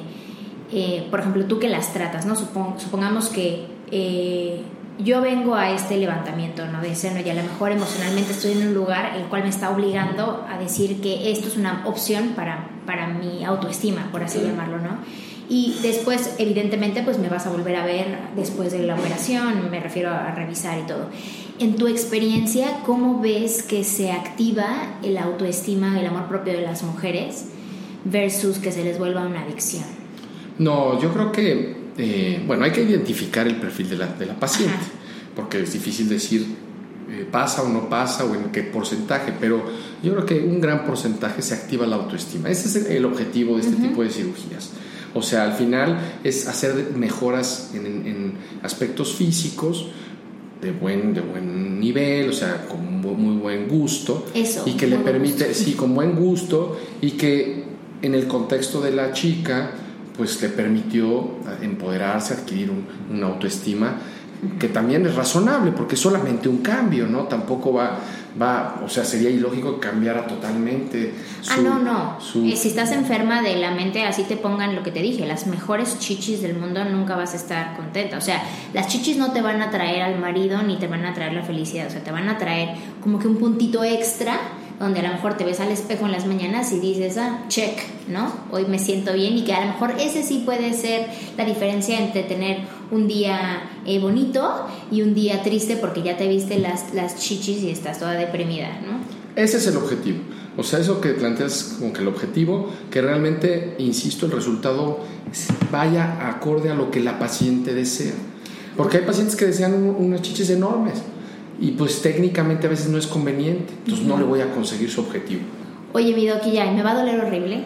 Eh, 0.71 1.09
por 1.11 1.19
ejemplo, 1.19 1.47
tú 1.47 1.59
que 1.59 1.69
las 1.69 1.93
tratas, 1.93 2.27
¿no? 2.27 2.37
supongamos 2.37 3.29
que 3.29 3.80
eh, 3.91 4.63
yo 4.99 5.23
vengo 5.23 5.55
a 5.55 5.71
este 5.71 5.97
levantamiento 5.97 6.67
¿no? 6.67 6.81
de 6.81 6.95
seno 6.95 7.21
y 7.21 7.31
a 7.31 7.35
lo 7.35 7.43
mejor 7.43 7.73
emocionalmente 7.73 8.33
estoy 8.33 8.53
en 8.53 8.69
un 8.69 8.75
lugar 8.75 9.15
el 9.17 9.25
cual 9.25 9.45
me 9.45 9.49
está 9.49 9.71
obligando 9.71 10.47
a 10.49 10.59
decir 10.59 11.01
que 11.01 11.31
esto 11.31 11.49
es 11.49 11.57
una 11.57 11.85
opción 11.87 12.33
para, 12.37 12.69
para 12.87 13.09
mi 13.09 13.45
autoestima, 13.45 14.09
por 14.13 14.23
así 14.23 14.41
llamarlo, 14.41 14.79
¿no? 14.79 14.99
Y 15.49 15.75
después, 15.83 16.37
evidentemente, 16.39 17.03
pues 17.03 17.19
me 17.19 17.29
vas 17.29 17.45
a 17.45 17.51
volver 17.51 17.75
a 17.75 17.85
ver 17.85 18.07
después 18.37 18.71
de 18.71 18.85
la 18.85 18.95
operación, 18.95 19.69
me 19.69 19.81
refiero 19.81 20.11
a 20.11 20.31
revisar 20.31 20.79
y 20.79 20.83
todo. 20.83 21.09
En 21.59 21.75
tu 21.75 21.89
experiencia, 21.89 22.69
¿cómo 22.87 23.21
ves 23.21 23.65
que 23.65 23.83
se 23.83 24.13
activa 24.13 24.67
el 25.03 25.19
autoestima, 25.19 25.99
el 25.99 26.07
amor 26.07 26.29
propio 26.29 26.53
de 26.53 26.61
las 26.61 26.85
mujeres 26.85 27.47
versus 28.05 28.59
que 28.59 28.71
se 28.71 28.85
les 28.85 28.97
vuelva 28.97 29.27
una 29.27 29.43
adicción? 29.43 29.83
No, 30.59 31.01
yo 31.01 31.13
creo 31.13 31.33
que, 31.33 31.80
eh, 31.99 32.43
bueno, 32.47 32.65
hay 32.65 32.73
que 32.73 32.83
identificar 32.83 33.47
el 33.47 33.57
perfil 33.57 33.91
de 33.91 33.97
la, 33.97 34.07
de 34.07 34.27
la 34.27 34.39
paciente, 34.39 34.87
porque 35.35 35.63
es 35.63 35.73
difícil 35.73 36.09
decir 36.09 36.47
eh, 37.11 37.27
pasa 37.29 37.63
o 37.63 37.69
no 37.69 37.89
pasa 37.89 38.25
o 38.25 38.35
en 38.37 38.53
qué 38.53 38.63
porcentaje, 38.63 39.33
pero 39.41 39.61
yo 40.01 40.13
creo 40.13 40.27
que 40.27 40.41
un 40.41 40.61
gran 40.61 40.87
porcentaje 40.87 41.43
se 41.43 41.55
activa 41.55 41.85
la 41.85 41.97
autoestima. 41.97 42.49
Ese 42.49 42.69
es 42.69 42.87
el 42.89 43.05
objetivo 43.05 43.57
de 43.57 43.63
este 43.63 43.77
tipo 43.77 44.03
de 44.03 44.11
cirugías. 44.11 44.71
O 45.13 45.23
sea, 45.23 45.43
al 45.43 45.55
final 45.55 45.99
es 46.23 46.47
hacer 46.47 46.93
mejoras 46.95 47.73
en, 47.75 48.35
aspectos 48.63 49.15
físicos 49.15 49.89
de 50.63 50.71
buen, 50.71 51.13
de 51.15 51.21
buen 51.21 51.81
nivel, 51.81 52.29
o 52.29 52.33
sea, 52.33 52.69
con 52.69 53.01
muy 53.01 53.37
buen 53.39 53.67
gusto. 53.67 54.27
Eso. 54.33 54.63
Y 54.67 54.75
que 54.75 54.87
le 54.87 54.99
permite, 54.99 55.53
sí, 55.53 55.73
con 55.73 55.95
buen 55.95 56.15
gusto 56.15 56.79
y 57.01 57.13
que 57.13 57.65
en 58.03 58.15
el 58.15 58.29
contexto 58.29 58.81
de 58.81 58.93
la 58.93 59.13
chica, 59.13 59.73
pues 60.21 60.43
le 60.43 60.51
permitió 60.51 61.31
empoderarse, 61.63 62.35
adquirir 62.35 62.71
una 63.11 63.29
autoestima 63.29 63.97
que 64.59 64.69
también 64.69 65.07
es 65.07 65.15
razonable, 65.15 65.73
porque 65.73 65.95
es 65.95 66.01
solamente 66.03 66.47
un 66.47 66.59
cambio, 66.59 67.07
¿no? 67.07 67.21
Tampoco 67.21 67.73
va, 67.73 67.97
va 68.39 68.83
o 68.85 68.89
sea, 68.91 69.03
sería 69.03 69.31
ilógico 69.31 69.81
que 69.81 69.89
cambiara 69.89 70.27
totalmente. 70.27 71.15
ah, 71.49 71.57
no, 71.63 71.79
no. 71.79 72.19
Eh, 72.47 72.55
si 72.55 72.69
estás 72.69 72.93
enferma 72.93 73.41
de 73.41 73.57
la 73.57 73.71
mente, 73.71 74.05
así 74.05 74.25
te 74.25 74.37
pongan 74.37 74.77
lo 74.77 74.83
que 74.83 74.91
te 74.91 75.01
dije, 75.01 75.25
las 75.25 75.47
mejores 75.47 75.99
chichis 75.99 76.43
del 76.43 76.55
mundo 76.55 76.85
nunca 76.85 77.17
vas 77.17 77.33
a 77.33 77.37
estar 77.37 77.75
contenta. 77.79 78.19
O 78.19 78.21
sea, 78.21 78.43
las 78.75 78.89
chichis 78.89 79.17
no 79.17 79.33
te 79.33 79.41
van 79.41 79.63
a 79.63 79.71
traer 79.71 80.03
al 80.03 80.19
marido 80.21 80.63
ni 80.63 80.79
te 80.79 80.87
van 80.87 81.07
a 81.07 81.15
traer 81.15 81.33
la 81.33 81.45
felicidad, 81.45 81.87
o 81.87 81.91
sea, 81.91 82.05
te 82.05 82.13
van 82.13 82.29
a 82.29 82.37
traer 82.37 82.77
como 83.03 83.19
que 83.19 83.27
un 83.27 83.37
puntito 83.37 83.83
extra 83.85 84.39
donde 84.81 85.01
a 85.01 85.03
lo 85.03 85.11
mejor 85.11 85.37
te 85.37 85.45
ves 85.45 85.61
al 85.61 85.71
espejo 85.71 86.07
en 86.07 86.13
las 86.13 86.27
mañanas 86.27 86.73
y 86.73 86.81
dices, 86.81 87.19
ah, 87.19 87.45
check, 87.49 87.79
¿no? 88.09 88.33
Hoy 88.51 88.65
me 88.65 88.79
siento 88.79 89.13
bien 89.13 89.37
y 89.37 89.45
que 89.45 89.53
a 89.53 89.61
lo 89.61 89.73
mejor 89.73 89.95
ese 90.01 90.23
sí 90.23 90.43
puede 90.47 90.73
ser 90.73 91.07
la 91.37 91.45
diferencia 91.45 92.01
entre 92.01 92.23
tener 92.23 92.63
un 92.91 93.07
día 93.07 93.71
eh, 93.85 94.01
bonito 94.01 94.67
y 94.91 95.03
un 95.03 95.15
día 95.15 95.43
triste 95.43 95.77
porque 95.77 96.03
ya 96.03 96.17
te 96.17 96.27
viste 96.29 96.59
las, 96.59 96.95
las 96.95 97.17
chichis 97.17 97.63
y 97.63 97.71
estás 97.71 97.99
toda 97.99 98.13
deprimida, 98.13 98.81
¿no? 98.81 98.99
Ese 99.37 99.59
es 99.59 99.67
el 99.67 99.77
objetivo. 99.77 100.21
O 100.57 100.63
sea, 100.63 100.79
eso 100.79 100.99
que 101.03 101.11
planteas 101.11 101.77
como 101.79 101.93
que 101.93 102.01
el 102.01 102.09
objetivo, 102.09 102.71
que 102.91 103.03
realmente, 103.03 103.77
insisto, 103.79 104.25
el 104.25 104.33
resultado 104.33 105.01
vaya 105.71 106.27
acorde 106.27 106.71
a 106.71 106.75
lo 106.75 106.91
que 106.91 107.01
la 107.01 107.19
paciente 107.19 107.75
desea. 107.75 108.15
Porque 108.79 108.97
hay 108.97 109.05
pacientes 109.05 109.37
que 109.37 109.45
desean 109.45 109.75
unas 109.75 110.23
chichis 110.23 110.49
enormes 110.49 111.03
y 111.61 111.73
pues 111.73 112.01
técnicamente 112.01 112.67
a 112.67 112.71
veces 112.71 112.89
no 112.89 112.99
es 112.99 113.07
conveniente, 113.07 113.73
entonces 113.85 114.07
no 114.07 114.17
le 114.17 114.25
voy 114.25 114.41
a 114.41 114.51
conseguir 114.51 114.91
su 114.91 115.03
objetivo. 115.03 115.43
Oye, 115.93 116.15
mi 116.15 116.27
Doki, 116.27 116.53
ya, 116.53 116.71
¿me 116.71 116.83
va 116.83 116.93
a 116.93 116.95
doler 116.95 117.21
horrible? 117.21 117.65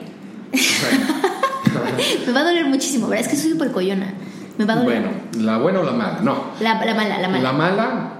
me 2.26 2.32
va 2.32 2.40
a 2.40 2.44
doler 2.44 2.66
muchísimo, 2.66 3.08
¿verdad? 3.08 3.26
Es 3.26 3.30
que 3.30 3.36
soy 3.36 3.52
súper 3.52 3.70
coyona. 3.70 4.14
Me 4.58 4.64
va 4.64 4.74
a 4.74 4.76
doler. 4.76 5.02
Bueno, 5.02 5.16
¿la 5.44 5.58
buena 5.58 5.80
o 5.80 5.84
la 5.84 5.92
mala? 5.92 6.20
No. 6.22 6.44
La, 6.60 6.84
la, 6.84 6.94
mala, 6.94 7.18
la 7.18 7.28
mala. 7.28 7.42
La 7.42 7.52
mala 7.52 8.12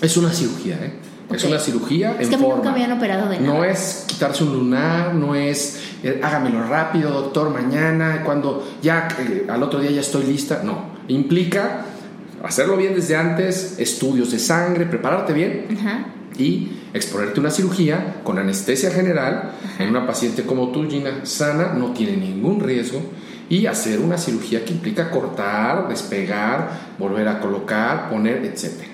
es 0.00 0.16
una 0.16 0.30
cirugía, 0.30 0.76
¿eh? 0.76 0.92
Es 1.32 1.44
una 1.44 1.58
cirugía 1.58 2.16
es 2.20 2.28
que 2.28 2.36
forma. 2.36 2.56
nunca 2.56 2.70
me 2.70 2.82
habían 2.82 2.92
operado 2.92 3.28
de 3.28 3.40
nada. 3.40 3.54
No 3.54 3.64
es 3.64 4.04
quitarse 4.06 4.44
un 4.44 4.52
lunar, 4.52 5.14
no 5.14 5.34
es 5.34 5.80
eh, 6.02 6.20
hágamelo 6.22 6.62
rápido, 6.64 7.10
doctor, 7.10 7.50
mañana, 7.50 8.22
cuando 8.24 8.66
ya 8.82 9.08
eh, 9.18 9.46
al 9.48 9.62
otro 9.62 9.80
día 9.80 9.90
ya 9.90 10.00
estoy 10.00 10.24
lista. 10.24 10.62
No. 10.62 10.94
Implica 11.08 11.86
hacerlo 12.44 12.76
bien 12.76 12.94
desde 12.94 13.16
antes, 13.16 13.76
estudios 13.78 14.30
de 14.30 14.38
sangre, 14.38 14.86
prepararte 14.86 15.32
bien 15.32 15.66
y 16.38 16.70
exponerte 16.92 17.40
una 17.40 17.50
cirugía 17.50 18.20
con 18.24 18.38
anestesia 18.38 18.90
general 18.90 19.52
en 19.78 19.88
una 19.88 20.06
paciente 20.06 20.42
como 20.42 20.68
tú, 20.68 20.88
Gina, 20.88 21.24
sana, 21.24 21.72
no 21.74 21.92
tiene 21.92 22.16
ningún 22.16 22.60
riesgo 22.60 23.00
y 23.48 23.66
hacer 23.66 24.00
una 24.00 24.18
cirugía 24.18 24.64
que 24.64 24.72
implica 24.72 25.10
cortar, 25.10 25.88
despegar, 25.88 26.94
volver 26.98 27.28
a 27.28 27.40
colocar, 27.40 28.08
poner, 28.08 28.44
etc. 28.44 28.84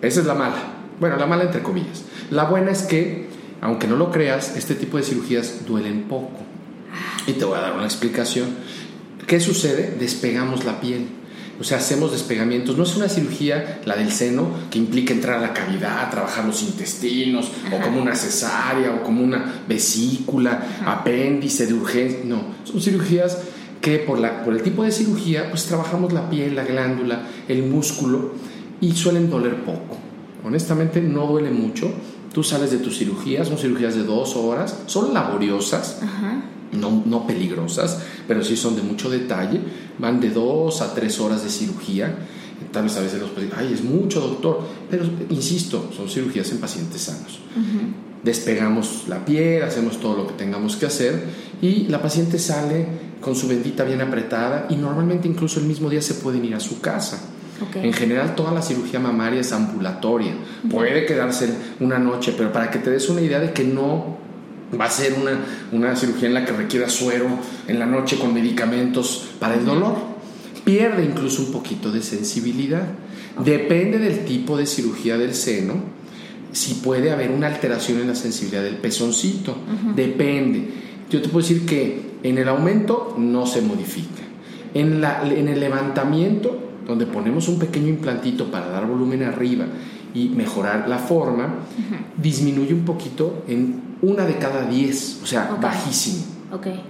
Esa 0.00 0.20
es 0.20 0.26
la 0.26 0.34
mala. 0.34 0.56
Bueno, 1.00 1.16
la 1.16 1.26
mala 1.26 1.44
entre 1.44 1.62
comillas. 1.62 2.04
La 2.30 2.44
buena 2.44 2.70
es 2.70 2.82
que, 2.82 3.28
aunque 3.60 3.86
no 3.86 3.96
lo 3.96 4.10
creas, 4.10 4.56
este 4.56 4.74
tipo 4.74 4.96
de 4.96 5.02
cirugías 5.02 5.66
duelen 5.66 6.04
poco. 6.04 6.38
Ah. 6.92 7.22
Y 7.26 7.32
te 7.32 7.44
voy 7.44 7.58
a 7.58 7.62
dar 7.62 7.72
una 7.74 7.84
explicación. 7.84 8.48
¿Qué 9.26 9.40
sucede? 9.40 9.96
Despegamos 9.98 10.64
la 10.64 10.80
piel. 10.80 11.17
O 11.60 11.64
sea, 11.64 11.78
hacemos 11.78 12.12
despegamientos. 12.12 12.76
No 12.76 12.84
es 12.84 12.96
una 12.96 13.08
cirugía, 13.08 13.80
la 13.84 13.96
del 13.96 14.12
seno, 14.12 14.48
que 14.70 14.78
implica 14.78 15.12
entrar 15.12 15.38
a 15.38 15.42
la 15.42 15.52
cavidad, 15.52 16.10
trabajar 16.10 16.44
los 16.44 16.62
intestinos, 16.62 17.50
o 17.72 17.80
como 17.82 18.00
una 18.00 18.14
cesárea, 18.14 18.94
o 18.94 19.02
como 19.02 19.22
una 19.22 19.62
vesícula, 19.66 20.80
apéndice 20.86 21.66
de 21.66 21.74
urgencia. 21.74 22.20
No, 22.24 22.42
son 22.64 22.80
cirugías 22.80 23.38
que 23.80 23.98
por, 23.98 24.18
la, 24.18 24.44
por 24.44 24.54
el 24.54 24.62
tipo 24.62 24.84
de 24.84 24.92
cirugía, 24.92 25.50
pues 25.50 25.64
trabajamos 25.66 26.12
la 26.12 26.30
piel, 26.30 26.54
la 26.54 26.64
glándula, 26.64 27.22
el 27.48 27.64
músculo, 27.64 28.32
y 28.80 28.92
suelen 28.92 29.28
doler 29.28 29.64
poco. 29.64 29.96
Honestamente, 30.44 31.00
no 31.00 31.26
duele 31.26 31.50
mucho. 31.50 31.90
Tú 32.32 32.44
sales 32.44 32.70
de 32.70 32.78
tus 32.78 32.98
cirugías, 32.98 33.48
son 33.48 33.58
cirugías 33.58 33.96
de 33.96 34.04
dos 34.04 34.36
horas, 34.36 34.78
son 34.86 35.12
laboriosas. 35.12 36.00
No, 36.72 37.02
no, 37.06 37.26
peligrosas, 37.26 38.02
pero 38.26 38.44
sí 38.44 38.56
son 38.56 38.76
de 38.76 38.82
mucho 38.82 39.08
detalle 39.08 39.60
van 39.98 40.20
de 40.20 40.30
dos 40.30 40.80
a 40.80 40.94
tres 40.94 41.20
horas 41.20 41.42
de 41.42 41.50
cirugía. 41.50 42.14
Tal 42.72 42.84
vez 42.84 42.96
a 42.96 43.00
veces 43.00 43.20
los 43.20 43.30
pacientes, 43.30 43.58
ay, 43.58 43.72
es 43.72 43.82
mucho, 43.82 44.20
doctor. 44.20 44.60
Pero 44.90 45.04
insisto, 45.30 45.90
son 45.96 46.08
cirugías 46.08 46.50
en 46.50 46.58
pacientes 46.58 47.02
sanos. 47.02 47.40
Despegamos 48.22 49.04
la 49.08 49.24
piel, 49.24 49.62
hacemos 49.62 50.00
todo 50.00 50.16
lo 50.16 50.26
que 50.26 50.34
tengamos 50.34 50.76
que 50.76 50.86
hacer 50.86 51.24
y 51.62 51.86
la 51.86 52.02
paciente 52.02 52.38
sale 52.38 52.86
con 53.20 53.36
su 53.36 53.48
bendita 53.48 53.84
bien 53.84 54.00
apretada 54.00 54.66
y 54.68 54.76
normalmente 54.76 55.28
incluso 55.28 55.60
el 55.60 55.66
mismo 55.66 55.88
día 55.88 56.02
se 56.02 56.14
pueden 56.14 56.44
ir 56.44 56.54
a 56.54 56.60
su 56.60 56.80
casa. 56.80 57.20
En 57.74 57.92
general, 57.92 58.34
toda 58.36 58.52
la 58.52 58.62
cirugía 58.62 59.00
mamaria 59.00 59.40
es 59.40 59.52
ambulatoria. 59.52 60.32
Puede 60.70 61.06
quedarse 61.06 61.48
una 61.80 61.98
noche, 61.98 62.34
pero 62.36 62.52
para 62.52 62.70
que 62.70 62.78
te 62.78 62.90
des 62.90 63.08
una 63.08 63.20
idea 63.20 63.40
de 63.40 63.52
que 63.52 63.64
no 63.64 64.18
va 64.78 64.86
a 64.86 64.90
ser 64.90 65.14
una, 65.14 65.38
una 65.72 65.96
cirugía 65.96 66.28
en 66.28 66.34
la 66.34 66.44
que 66.44 66.52
requiera 66.52 66.88
suero 66.88 67.26
en 67.66 67.78
la 67.78 67.86
noche 67.86 68.18
con 68.18 68.34
medicamentos 68.34 69.30
para 69.38 69.54
el 69.54 69.64
dolor. 69.64 69.96
Pierde 70.64 71.04
incluso 71.04 71.42
un 71.42 71.52
poquito 71.52 71.90
de 71.90 72.02
sensibilidad. 72.02 72.86
Depende 73.44 73.98
del 73.98 74.24
tipo 74.24 74.56
de 74.56 74.66
cirugía 74.66 75.16
del 75.16 75.34
seno, 75.34 75.74
si 76.52 76.74
puede 76.74 77.10
haber 77.10 77.30
una 77.30 77.46
alteración 77.46 78.00
en 78.00 78.08
la 78.08 78.14
sensibilidad 78.14 78.62
del 78.62 78.76
pezoncito. 78.76 79.56
Depende. 79.94 80.68
Yo 81.10 81.22
te 81.22 81.28
puedo 81.28 81.46
decir 81.46 81.64
que 81.64 82.08
en 82.22 82.36
el 82.38 82.48
aumento 82.48 83.14
no 83.16 83.46
se 83.46 83.62
modifica. 83.62 84.22
En, 84.74 85.00
la, 85.00 85.22
en 85.24 85.48
el 85.48 85.60
levantamiento, 85.60 86.58
donde 86.86 87.06
ponemos 87.06 87.48
un 87.48 87.58
pequeño 87.58 87.88
implantito 87.88 88.50
para 88.50 88.68
dar 88.68 88.86
volumen 88.86 89.22
arriba 89.22 89.66
y 90.14 90.28
mejorar 90.28 90.88
la 90.88 90.98
forma, 90.98 91.60
disminuye 92.20 92.74
un 92.74 92.84
poquito 92.84 93.44
en 93.48 93.87
una 94.02 94.24
de 94.24 94.38
cada 94.38 94.66
diez, 94.66 95.18
o 95.22 95.26
sea, 95.26 95.56
bajísimo. 95.60 96.24
Okay. 96.52 96.82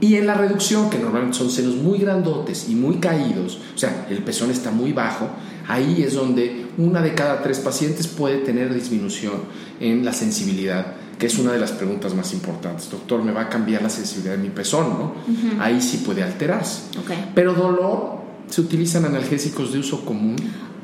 Y 0.00 0.16
en 0.16 0.26
la 0.26 0.34
reducción, 0.34 0.88
que 0.88 0.98
normalmente 0.98 1.36
son 1.36 1.50
senos 1.50 1.76
muy 1.76 1.98
grandotes 1.98 2.68
y 2.68 2.74
muy 2.74 2.96
caídos, 2.96 3.58
o 3.74 3.78
sea, 3.78 4.06
el 4.08 4.22
pezón 4.22 4.50
está 4.50 4.70
muy 4.70 4.92
bajo, 4.92 5.28
ahí 5.68 6.02
es 6.02 6.14
donde 6.14 6.66
una 6.78 7.02
de 7.02 7.14
cada 7.14 7.42
tres 7.42 7.58
pacientes 7.58 8.06
puede 8.06 8.38
tener 8.38 8.72
disminución 8.72 9.34
en 9.78 10.04
la 10.04 10.14
sensibilidad, 10.14 10.94
que 11.18 11.26
es 11.26 11.38
una 11.38 11.52
de 11.52 11.58
las 11.58 11.72
preguntas 11.72 12.14
más 12.14 12.32
importantes. 12.32 12.90
Doctor, 12.90 13.22
¿me 13.22 13.32
va 13.32 13.42
a 13.42 13.48
cambiar 13.50 13.82
la 13.82 13.90
sensibilidad 13.90 14.36
de 14.36 14.42
mi 14.42 14.48
pezón? 14.48 14.88
¿no? 14.88 15.12
Ahí 15.60 15.82
sí 15.82 15.98
puede 15.98 16.22
alterarse. 16.22 16.98
Okay. 17.04 17.32
Pero 17.34 17.52
dolor, 17.52 18.20
se 18.48 18.62
utilizan 18.62 19.04
analgésicos 19.04 19.72
de 19.74 19.80
uso 19.80 20.06
común. 20.06 20.36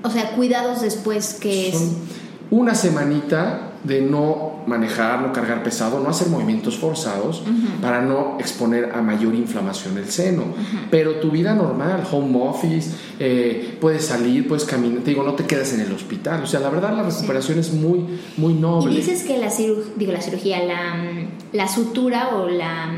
O 0.02 0.10
sea, 0.10 0.32
cuidados 0.32 0.82
después 0.82 1.34
que 1.40 1.70
es... 1.70 1.76
Una 2.48 2.76
semanita 2.76 3.72
de 3.82 4.02
no 4.02 4.55
manejar, 4.66 5.20
no 5.20 5.32
cargar 5.32 5.62
pesado, 5.62 6.00
no 6.00 6.08
hacer 6.08 6.28
movimientos 6.28 6.76
forzados 6.76 7.42
para 7.80 8.00
no 8.02 8.36
exponer 8.38 8.92
a 8.94 9.02
mayor 9.02 9.34
inflamación 9.34 9.98
el 9.98 10.10
seno. 10.10 10.44
Pero 10.90 11.16
tu 11.16 11.30
vida 11.30 11.54
normal, 11.54 12.04
home 12.10 12.38
office, 12.42 12.90
eh, 13.18 13.76
puedes 13.80 14.06
salir, 14.06 14.46
puedes 14.48 14.64
caminar, 14.64 15.02
te 15.02 15.10
digo, 15.10 15.22
no 15.22 15.34
te 15.34 15.44
quedas 15.44 15.72
en 15.72 15.80
el 15.80 15.92
hospital. 15.92 16.42
O 16.42 16.46
sea, 16.46 16.60
la 16.60 16.70
verdad 16.70 16.96
la 16.96 17.02
recuperación 17.02 17.58
es 17.58 17.72
muy, 17.72 18.04
muy 18.36 18.54
noble. 18.54 18.92
Y 18.92 18.96
dices 18.96 19.22
que 19.22 19.38
la, 19.38 19.50
digo, 19.96 20.12
la 20.12 20.20
cirugía, 20.20 20.64
la, 20.64 20.96
la 21.52 21.68
sutura 21.68 22.36
o 22.36 22.48
la, 22.48 22.90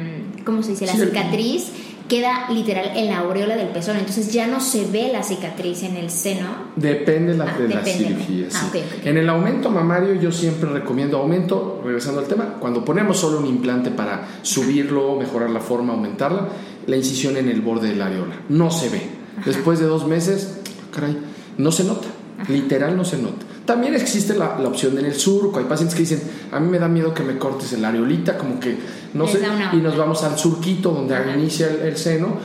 ¿cómo 0.45 0.63
se 0.63 0.71
dice? 0.73 0.87
La 0.87 0.95
cicatriz 0.95 1.73
queda 2.09 2.51
literal 2.51 2.97
en 2.97 3.09
la 3.09 3.19
aureola 3.19 3.57
del 3.57 3.69
pezón, 3.69 3.97
entonces 3.97 4.33
ya 4.33 4.47
no 4.47 4.61
se 4.61 4.87
ve 4.87 5.11
la 5.13 5.23
cicatriz 5.23 5.83
en 5.83 5.97
el 5.97 6.11
seno. 6.11 6.49
Depende 6.75 7.37
la, 7.37 7.45
ah, 7.45 7.59
de 7.59 7.69
la 7.69 7.85
cirugía. 7.85 8.49
Ah, 8.55 8.71
en 9.05 9.19
el 9.19 9.29
aumento 9.29 9.71
mamario 9.71 10.15
yo 10.15 10.33
siempre 10.33 10.71
recomiendo 10.71 11.19
aumento, 11.19 11.83
regresando 11.85 12.21
al 12.21 12.27
tema, 12.27 12.55
cuando 12.59 12.85
ponemos 12.85 13.19
solo 13.19 13.39
un 13.39 13.47
implante 13.47 13.91
para 13.91 14.27
subirlo, 14.43 15.17
mejorar 15.17 15.51
la 15.51 15.61
forma, 15.61 15.93
aumentarla, 15.93 16.49
la 16.87 16.97
incisión 16.97 17.37
en 17.37 17.49
el 17.49 17.61
borde 17.61 17.89
de 17.89 17.97
la 17.97 18.07
areola. 18.07 18.35
No 18.49 18.71
se 18.71 18.89
ve. 18.89 19.03
Después 19.45 19.79
de 19.79 19.87
dos 19.87 20.07
meses, 20.07 20.59
caray, 20.93 21.17
no 21.59 21.71
se 21.71 21.85
nota. 21.85 22.09
Literal 22.49 22.97
no 22.97 23.05
se 23.05 23.19
nota. 23.19 23.45
También 23.69 23.95
existe 23.95 24.33
la, 24.33 24.59
la, 24.59 24.67
opción 24.67 24.97
en 24.97 25.05
el 25.05 25.15
surco. 25.15 25.59
Hay 25.59 25.67
pacientes 25.67 25.95
que 25.95 26.01
dicen, 26.01 26.23
a 26.51 26.59
mí 26.59 26.71
me 26.71 26.79
da 26.79 26.89
miedo 26.89 27.13
que 27.13 27.23
me 27.23 27.37
cortes 27.37 27.71
el 27.75 27.85
areolita, 27.85 28.39
como 28.39 28.59
que 28.59 28.79
no 29.13 29.29
sé, 29.29 29.43
y 29.75 29.77
nos 29.77 29.95
vamos 29.95 30.25
al 30.25 30.39
surquito 30.39 30.91
donde 30.91 31.15
inicia 31.35 31.69
el, 31.69 31.95
seno. 31.99 32.39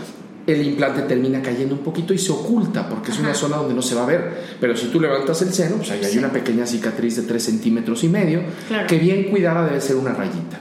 El 0.45 0.67
implante 0.67 1.03
termina 1.03 1.41
cayendo 1.41 1.75
un 1.75 1.81
poquito 1.81 2.13
y 2.13 2.17
se 2.17 2.33
oculta 2.33 2.89
porque 2.89 3.11
es 3.11 3.19
una 3.19 3.33
zona 3.33 3.55
donde 3.55 3.73
no 3.73 3.81
se 3.81 3.95
va 3.95 4.03
a 4.03 4.05
ver. 4.05 4.57
Pero 4.59 4.75
si 4.75 4.87
tú 4.87 4.99
levantas 4.99 5.41
el 5.43 5.53
seno, 5.53 5.77
pues 5.77 5.91
ahí 5.91 6.03
hay 6.03 6.17
una 6.17 6.29
pequeña 6.29 6.67
cicatriz 6.67 7.15
de 7.15 7.21
3 7.21 7.41
centímetros 7.41 8.03
y 8.03 8.09
medio 8.09 8.41
que 8.85 8.97
bien 8.97 9.31
cuidada 9.31 9.65
debe 9.65 9.79
ser 9.79 9.95
una 9.95 10.11
rayita. 10.11 10.59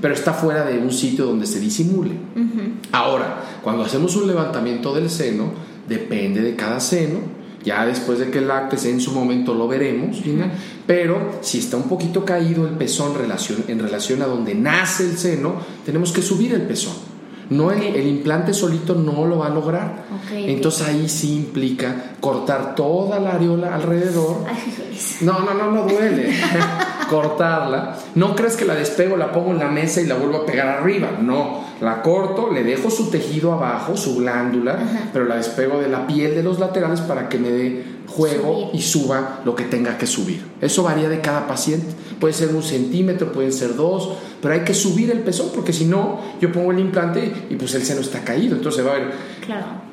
Pero 0.00 0.14
está 0.14 0.32
fuera 0.34 0.64
de 0.64 0.78
un 0.78 0.92
sitio 0.92 1.26
donde 1.26 1.48
se 1.48 1.58
disimule. 1.58 2.12
Ahora, 2.92 3.42
cuando 3.60 3.82
hacemos 3.82 4.14
un 4.14 4.28
levantamiento 4.28 4.94
del 4.94 5.10
seno, 5.10 5.50
depende 5.88 6.42
de 6.42 6.54
cada 6.54 6.78
seno 6.78 7.35
ya 7.66 7.84
después 7.84 8.20
de 8.20 8.30
que 8.30 8.38
el 8.38 8.46
lácteos 8.46 8.84
en 8.84 9.00
su 9.00 9.10
momento 9.10 9.52
lo 9.52 9.66
veremos, 9.66 10.22
pero 10.86 11.40
si 11.42 11.58
está 11.58 11.76
un 11.76 11.88
poquito 11.88 12.24
caído 12.24 12.64
el 12.66 12.74
pezón 12.74 13.12
en 13.66 13.78
relación 13.80 14.22
a 14.22 14.26
donde 14.26 14.54
nace 14.54 15.02
el 15.02 15.18
seno, 15.18 15.56
tenemos 15.84 16.12
que 16.12 16.22
subir 16.22 16.54
el 16.54 16.62
pezón. 16.62 16.94
No 17.50 17.70
el, 17.70 18.06
implante 18.06 18.52
solito 18.52 18.94
no 18.94 19.26
lo 19.26 19.38
va 19.38 19.46
a 19.46 19.50
lograr. 19.50 20.04
Entonces 20.32 20.86
ahí 20.86 21.08
sí 21.08 21.34
implica 21.34 22.12
cortar 22.20 22.76
toda 22.76 23.18
la 23.18 23.32
areola 23.32 23.74
alrededor. 23.74 24.44
no, 25.22 25.40
no, 25.40 25.54
no, 25.54 25.72
no 25.72 25.82
duele. 25.82 26.32
cortarla. 27.10 27.98
No 28.14 28.34
crees 28.34 28.56
que 28.56 28.64
la 28.64 28.74
despego, 28.74 29.16
la 29.16 29.32
pongo 29.32 29.50
en 29.50 29.58
la 29.58 29.68
mesa 29.68 30.00
y 30.00 30.06
la 30.06 30.14
vuelvo 30.16 30.38
a 30.38 30.46
pegar 30.46 30.68
arriba. 30.68 31.18
No, 31.20 31.64
la 31.80 32.02
corto, 32.02 32.50
le 32.52 32.64
dejo 32.64 32.90
su 32.90 33.10
tejido 33.10 33.52
abajo, 33.52 33.96
su 33.96 34.16
glándula, 34.16 34.78
pero 35.12 35.24
la 35.26 35.36
despego 35.36 35.78
de 35.78 35.88
la 35.88 36.06
piel 36.06 36.34
de 36.34 36.42
los 36.42 36.58
laterales 36.58 37.00
para 37.00 37.28
que 37.28 37.38
me 37.38 37.50
dé 37.50 37.84
juego 38.06 38.70
y 38.72 38.80
suba 38.80 39.40
lo 39.44 39.54
que 39.54 39.64
tenga 39.64 39.98
que 39.98 40.06
subir. 40.06 40.42
Eso 40.60 40.82
varía 40.82 41.08
de 41.08 41.20
cada 41.20 41.46
paciente. 41.46 41.86
Puede 42.18 42.32
ser 42.32 42.54
un 42.54 42.62
centímetro, 42.62 43.32
pueden 43.32 43.52
ser 43.52 43.76
dos, 43.76 44.10
pero 44.40 44.54
hay 44.54 44.60
que 44.60 44.74
subir 44.74 45.10
el 45.10 45.20
pezón 45.20 45.50
porque 45.54 45.72
si 45.72 45.84
no, 45.84 46.20
yo 46.40 46.50
pongo 46.50 46.72
el 46.72 46.78
implante 46.78 47.32
y 47.50 47.56
pues 47.56 47.74
el 47.74 47.84
seno 47.84 48.00
está 48.00 48.24
caído. 48.24 48.56
Entonces 48.56 48.86
va 48.86 48.92
a 48.92 48.94
ver. 48.94 49.12
Claro 49.44 49.86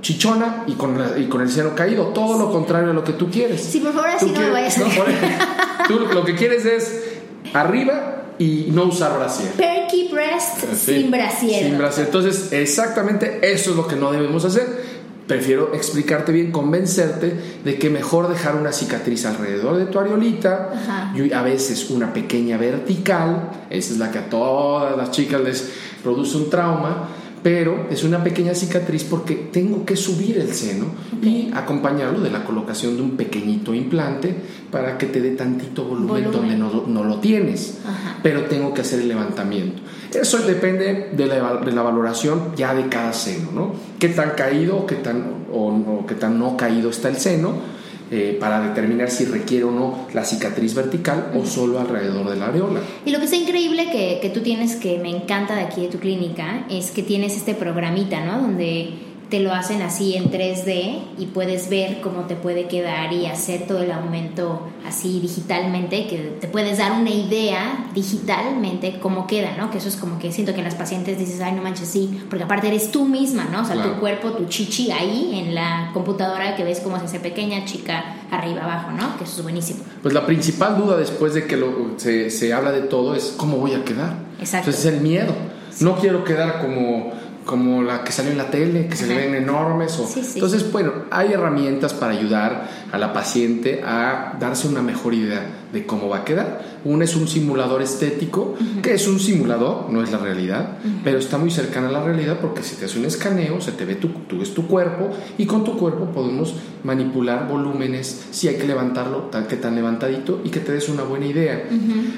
chichona 0.00 0.64
y 0.66 0.72
con, 0.74 0.98
y 1.18 1.26
con 1.26 1.42
el 1.42 1.50
seno 1.50 1.74
caído. 1.74 2.06
Todo 2.06 2.38
lo 2.38 2.50
contrario 2.50 2.90
a 2.90 2.94
lo 2.94 3.04
que 3.04 3.12
tú 3.12 3.30
quieres. 3.30 3.60
Sí, 3.62 3.80
por 3.80 3.92
favor, 3.92 4.08
así 4.08 4.30
no 4.30 4.40
me 4.40 4.50
vayas 4.50 4.78
a 4.78 4.84
Tú 5.88 6.00
lo 6.12 6.24
que 6.24 6.34
quieres 6.34 6.64
es 6.64 7.04
arriba 7.52 8.09
y 8.40 8.68
no 8.72 8.84
usar 8.84 9.18
brasier. 9.18 9.50
Perky 9.50 10.08
breast 10.10 10.64
sin 10.74 11.10
brasier. 11.10 11.64
Sin 11.64 11.76
brasier. 11.78 12.06
Entonces, 12.06 12.50
exactamente 12.52 13.38
eso 13.42 13.70
es 13.70 13.76
lo 13.76 13.86
que 13.86 13.96
no 13.96 14.10
debemos 14.10 14.46
hacer. 14.46 15.00
Prefiero 15.26 15.74
explicarte 15.74 16.32
bien, 16.32 16.50
convencerte 16.50 17.38
de 17.62 17.78
que 17.78 17.90
mejor 17.90 18.28
dejar 18.28 18.56
una 18.56 18.72
cicatriz 18.72 19.26
alrededor 19.26 19.76
de 19.76 19.84
tu 19.84 19.98
areolita 19.98 21.12
y 21.14 21.32
a 21.32 21.42
veces 21.42 21.90
una 21.90 22.14
pequeña 22.14 22.56
vertical, 22.56 23.50
esa 23.68 23.92
es 23.92 23.98
la 23.98 24.10
que 24.10 24.18
a 24.18 24.30
todas 24.30 24.96
las 24.96 25.10
chicas 25.10 25.40
les 25.42 25.70
produce 26.02 26.38
un 26.38 26.48
trauma, 26.48 27.10
pero 27.42 27.86
es 27.90 28.04
una 28.04 28.22
pequeña 28.22 28.54
cicatriz 28.54 29.04
porque 29.04 29.34
tengo 29.34 29.84
que 29.84 29.96
subir 29.96 30.38
el 30.38 30.52
seno 30.52 30.86
y 31.22 31.50
acompañarlo 31.54 32.20
de 32.20 32.30
la 32.30 32.44
colocación 32.44 32.96
de 32.96 33.02
un 33.02 33.16
pequeñito 33.16 33.74
implante 33.74 34.34
para 34.70 34.98
que 34.98 35.06
te 35.06 35.20
dé 35.20 35.30
tantito 35.30 35.84
volumen, 35.84 36.30
donde 36.30 36.56
no, 36.56 37.04
lo 37.04 37.18
tienes, 37.20 37.78
pero 38.22 38.44
tengo 38.44 38.74
que 38.74 38.82
hacer 38.82 39.00
el 39.00 39.08
levantamiento. 39.08 39.82
Eso 40.12 40.38
depende 40.38 41.10
de 41.12 41.26
la, 41.26 41.56
de 41.58 41.72
la, 41.72 41.82
valoración 41.82 42.56
ya 42.56 42.74
de 42.74 42.88
cada 42.88 43.12
seno, 43.12 43.52
¿no? 43.52 43.72
Qué 43.98 44.08
tan 44.08 44.30
caído 44.30 44.84
qué 44.84 44.96
tan, 44.96 45.44
o 45.52 46.04
qué 46.06 46.16
tan 46.16 46.38
no 46.38 46.56
caído 46.56 46.90
está 46.90 47.08
el 47.08 47.16
seno 47.16 47.79
eh, 48.10 48.36
para 48.40 48.60
determinar 48.60 49.10
si 49.10 49.24
requiere 49.24 49.64
o 49.64 49.70
no 49.70 50.06
la 50.12 50.24
cicatriz 50.24 50.74
vertical 50.74 51.32
o 51.36 51.46
solo 51.46 51.78
alrededor 51.78 52.28
de 52.28 52.36
la 52.36 52.46
areola. 52.46 52.80
Y 53.04 53.10
lo 53.10 53.18
que 53.18 53.26
es 53.26 53.32
increíble 53.32 53.90
que, 53.90 54.18
que 54.20 54.30
tú 54.30 54.40
tienes, 54.40 54.76
que 54.76 54.98
me 54.98 55.10
encanta 55.10 55.54
de 55.54 55.62
aquí 55.62 55.82
de 55.82 55.88
tu 55.88 55.98
clínica, 55.98 56.66
es 56.70 56.90
que 56.90 57.02
tienes 57.02 57.36
este 57.36 57.54
programita, 57.54 58.24
¿no? 58.24 58.40
Donde 58.40 59.09
te 59.30 59.40
lo 59.40 59.52
hacen 59.52 59.80
así 59.80 60.16
en 60.16 60.30
3D 60.30 61.02
y 61.16 61.26
puedes 61.26 61.70
ver 61.70 62.00
cómo 62.00 62.22
te 62.22 62.34
puede 62.34 62.66
quedar 62.66 63.12
y 63.12 63.26
hacer 63.26 63.66
todo 63.66 63.80
el 63.82 63.92
aumento 63.92 64.68
así 64.86 65.20
digitalmente, 65.20 66.08
que 66.08 66.36
te 66.40 66.48
puedes 66.48 66.78
dar 66.78 66.92
una 66.92 67.10
idea 67.10 67.90
digitalmente 67.94 68.98
cómo 69.00 69.28
queda, 69.28 69.56
¿no? 69.56 69.70
Que 69.70 69.78
eso 69.78 69.88
es 69.88 69.96
como 69.96 70.18
que 70.18 70.32
siento 70.32 70.52
que 70.52 70.58
en 70.58 70.64
las 70.64 70.74
pacientes 70.74 71.16
dices, 71.16 71.40
ay, 71.40 71.52
no 71.52 71.62
manches, 71.62 71.88
sí, 71.88 72.20
porque 72.28 72.44
aparte 72.44 72.66
eres 72.68 72.90
tú 72.90 73.04
misma, 73.04 73.46
¿no? 73.52 73.62
O 73.62 73.64
sea, 73.64 73.80
tu 73.80 74.00
cuerpo, 74.00 74.32
tu 74.32 74.46
chichi 74.46 74.90
ahí 74.90 75.38
en 75.38 75.54
la 75.54 75.90
computadora 75.94 76.56
que 76.56 76.64
ves 76.64 76.80
cómo 76.80 76.98
se 76.98 77.04
hace 77.04 77.20
pequeña, 77.20 77.64
chica, 77.64 78.16
arriba, 78.32 78.64
abajo, 78.64 78.90
¿no? 78.90 79.16
Que 79.16 79.24
eso 79.24 79.36
es 79.36 79.42
buenísimo. 79.44 79.84
Pues 80.02 80.12
la 80.12 80.26
principal 80.26 80.76
duda 80.76 80.96
después 80.96 81.34
de 81.34 81.46
que 81.46 81.56
lo, 81.56 81.94
se, 81.98 82.30
se 82.30 82.52
habla 82.52 82.72
de 82.72 82.82
todo 82.82 83.14
es 83.14 83.34
cómo 83.36 83.58
voy 83.58 83.74
a 83.74 83.84
quedar. 83.84 84.16
Exacto. 84.40 84.70
Entonces 84.70 84.86
es 84.86 84.92
el 84.94 85.00
miedo. 85.00 85.32
No 85.78 85.96
quiero 85.96 86.24
quedar 86.24 86.60
como 86.60 87.12
como 87.44 87.82
la 87.82 88.04
que 88.04 88.12
salió 88.12 88.30
en 88.30 88.38
la 88.38 88.50
tele, 88.50 88.86
que 88.86 88.96
se 88.96 89.06
le 89.06 89.16
ven 89.16 89.34
enormes. 89.34 89.98
O... 89.98 90.08
Entonces, 90.34 90.70
bueno, 90.70 90.92
hay 91.10 91.32
herramientas 91.32 91.94
para 91.94 92.12
ayudar 92.12 92.68
a 92.92 92.98
la 92.98 93.12
paciente 93.12 93.82
a 93.84 94.36
darse 94.38 94.68
una 94.68 94.82
mejor 94.82 95.14
idea 95.14 95.60
de 95.72 95.86
cómo 95.86 96.08
va 96.08 96.18
a 96.18 96.24
quedar. 96.24 96.80
Uno 96.84 97.04
es 97.04 97.14
un 97.14 97.28
simulador 97.28 97.82
estético, 97.82 98.54
que 98.82 98.94
es 98.94 99.06
un 99.06 99.20
simulador, 99.20 99.90
no 99.90 100.02
es 100.02 100.10
la 100.10 100.18
realidad, 100.18 100.78
pero 101.04 101.18
está 101.18 101.38
muy 101.38 101.50
cercana 101.50 101.88
a 101.88 101.92
la 101.92 102.02
realidad 102.02 102.38
porque 102.40 102.62
si 102.62 102.76
te 102.76 102.86
hace 102.86 102.98
un 102.98 103.04
escaneo, 103.04 103.60
se 103.60 103.72
te 103.72 103.84
ve 103.84 103.96
tu, 103.96 104.08
tú 104.08 104.38
ves 104.38 104.54
tu 104.54 104.66
cuerpo 104.66 105.10
y 105.38 105.46
con 105.46 105.62
tu 105.62 105.76
cuerpo 105.76 106.06
podemos 106.06 106.54
manipular 106.82 107.46
volúmenes, 107.46 108.26
si 108.30 108.48
hay 108.48 108.56
que 108.56 108.66
levantarlo, 108.66 109.28
tal 109.30 109.46
que 109.46 109.56
tan 109.56 109.74
levantadito 109.74 110.40
y 110.44 110.50
que 110.50 110.60
te 110.60 110.72
des 110.72 110.88
una 110.88 111.02
buena 111.02 111.26
idea. 111.26 111.68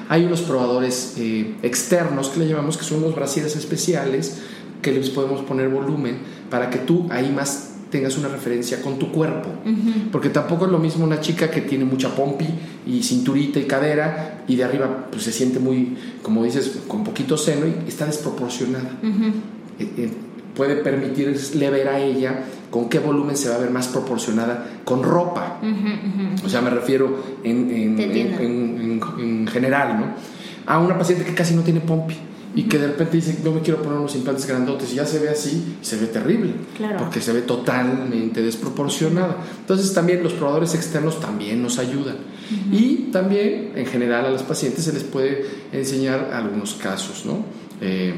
Hay 0.09 0.25
unos 0.25 0.43
probadores 0.43 1.15
eh, 1.19 1.55
externos 1.63 2.29
que 2.29 2.41
le 2.41 2.49
llamamos 2.49 2.77
que 2.77 2.85
son 2.85 2.99
unos 2.99 3.15
brasieres 3.15 3.57
especiales 3.57 4.41
que 4.83 4.93
les 4.93 5.09
podemos 5.11 5.41
poner 5.43 5.69
volumen 5.69 6.19
para 6.51 6.69
que 6.69 6.79
tú 6.79 7.07
ahí 7.11 7.31
más 7.31 7.71
tengas 7.91 8.17
una 8.17 8.29
referencia 8.29 8.83
con 8.83 8.99
tu 8.99 9.13
cuerpo. 9.13 9.51
Porque 10.11 10.31
tampoco 10.31 10.65
es 10.65 10.73
lo 10.73 10.79
mismo 10.79 11.05
una 11.05 11.21
chica 11.21 11.51
que 11.51 11.61
tiene 11.61 11.85
mucha 11.85 12.15
pompi 12.15 12.47
y 12.87 13.03
cinturita 13.03 13.61
y 13.61 13.65
cadera 13.65 14.43
y 14.49 14.57
de 14.57 14.65
arriba 14.65 15.07
pues 15.11 15.23
se 15.23 15.33
siente 15.33 15.61
muy, 15.61 15.97
como 16.23 16.43
dices, 16.43 16.81
con 16.89 17.05
poquito 17.05 17.37
seno 17.37 17.67
y 17.67 17.89
está 17.89 18.07
desproporcionada. 18.07 18.91
Eh, 19.79 19.89
eh, 19.99 20.11
puede 20.57 20.77
permitirle 20.77 21.71
ver 21.71 21.89
a 21.89 22.01
ella 22.01 22.45
con 22.71 22.89
qué 22.89 22.99
volumen 22.99 23.37
se 23.37 23.51
va 23.51 23.57
a 23.57 23.59
ver 23.59 23.71
más 23.71 23.89
proporcionada 23.89 24.67
con 24.85 25.03
ropa. 25.03 25.61
O 26.45 26.49
sea, 26.49 26.63
me 26.63 26.71
refiero 26.71 27.23
en, 27.45 27.71
en, 27.71 29.01
en 29.21 29.47
general, 29.47 30.01
¿no? 30.01 30.07
A 30.65 30.79
una 30.79 30.97
paciente 30.97 31.25
que 31.25 31.35
casi 31.35 31.55
no 31.55 31.63
tiene 31.63 31.81
pompi 31.81 32.17
y 32.55 32.65
que 32.65 32.79
de 32.79 32.89
repente 32.89 33.17
dice, 33.17 33.39
yo 33.43 33.53
me 33.53 33.61
quiero 33.61 33.83
poner 33.83 33.99
unos 33.99 34.15
implantes 34.15 34.47
grandotes 34.47 34.93
y 34.93 34.97
ya 34.97 35.07
se 35.07 35.19
ve 35.19 35.31
así, 35.31 35.77
se 35.81 35.97
ve 35.97 36.07
terrible, 36.07 36.53
porque 36.99 37.21
se 37.21 37.33
ve 37.33 37.43
totalmente 37.43 38.43
desproporcionado. 38.43 39.37
Entonces 39.61 39.95
también 39.95 40.23
los 40.23 40.35
probadores 40.35 40.75
externos 40.75 41.21
también 41.21 41.63
nos 41.63 41.79
ayudan. 41.79 42.17
Y 42.71 43.09
también 43.13 43.73
en 43.75 43.87
general 43.87 44.27
a 44.27 44.31
los 44.31 44.43
pacientes 44.43 44.85
se 44.85 44.93
les 44.93 45.05
puede 45.05 45.47
enseñar 45.73 46.31
algunos 46.35 46.75
casos, 46.75 47.25
¿no? 47.25 47.45
Eh, 47.81 48.15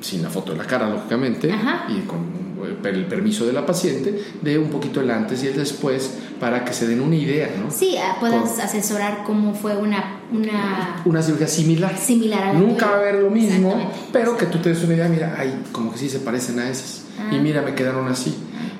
sin 0.00 0.22
la 0.22 0.30
foto 0.30 0.52
de 0.52 0.58
la 0.58 0.64
cara, 0.64 0.88
lógicamente, 0.88 1.48
y 1.88 2.00
con 2.06 2.47
el 2.64 3.06
permiso 3.06 3.46
de 3.46 3.52
la 3.52 3.66
paciente, 3.66 4.22
de 4.42 4.58
un 4.58 4.70
poquito 4.70 5.00
el 5.00 5.10
antes 5.10 5.42
y 5.44 5.48
el 5.48 5.56
después 5.56 6.18
para 6.40 6.64
que 6.64 6.72
se 6.72 6.86
den 6.86 7.00
una 7.00 7.16
idea, 7.16 7.50
¿no? 7.62 7.70
Sí, 7.70 7.96
ah, 7.98 8.16
puedas 8.20 8.58
asesorar 8.58 9.24
cómo 9.24 9.54
fue 9.54 9.76
una, 9.76 10.20
una... 10.32 11.02
Una 11.04 11.22
cirugía 11.22 11.48
similar. 11.48 11.96
Similar 11.96 12.42
a 12.42 12.52
la 12.52 12.58
Nunca 12.58 12.86
va 12.86 12.96
a 12.96 12.98
haber 12.98 13.16
lo 13.16 13.30
mismo, 13.30 13.90
pero 14.12 14.36
que 14.36 14.46
tú 14.46 14.58
te 14.58 14.70
des 14.70 14.82
una 14.84 14.94
idea, 14.94 15.08
mira, 15.08 15.36
ay, 15.38 15.62
como 15.72 15.92
que 15.92 15.98
sí 15.98 16.08
se 16.08 16.20
parecen 16.20 16.58
a 16.58 16.68
esas. 16.68 17.02
Y 17.32 17.36
ah. 17.36 17.40
mira, 17.40 17.62
me 17.62 17.74
quedaron 17.74 18.08
así. 18.08 18.34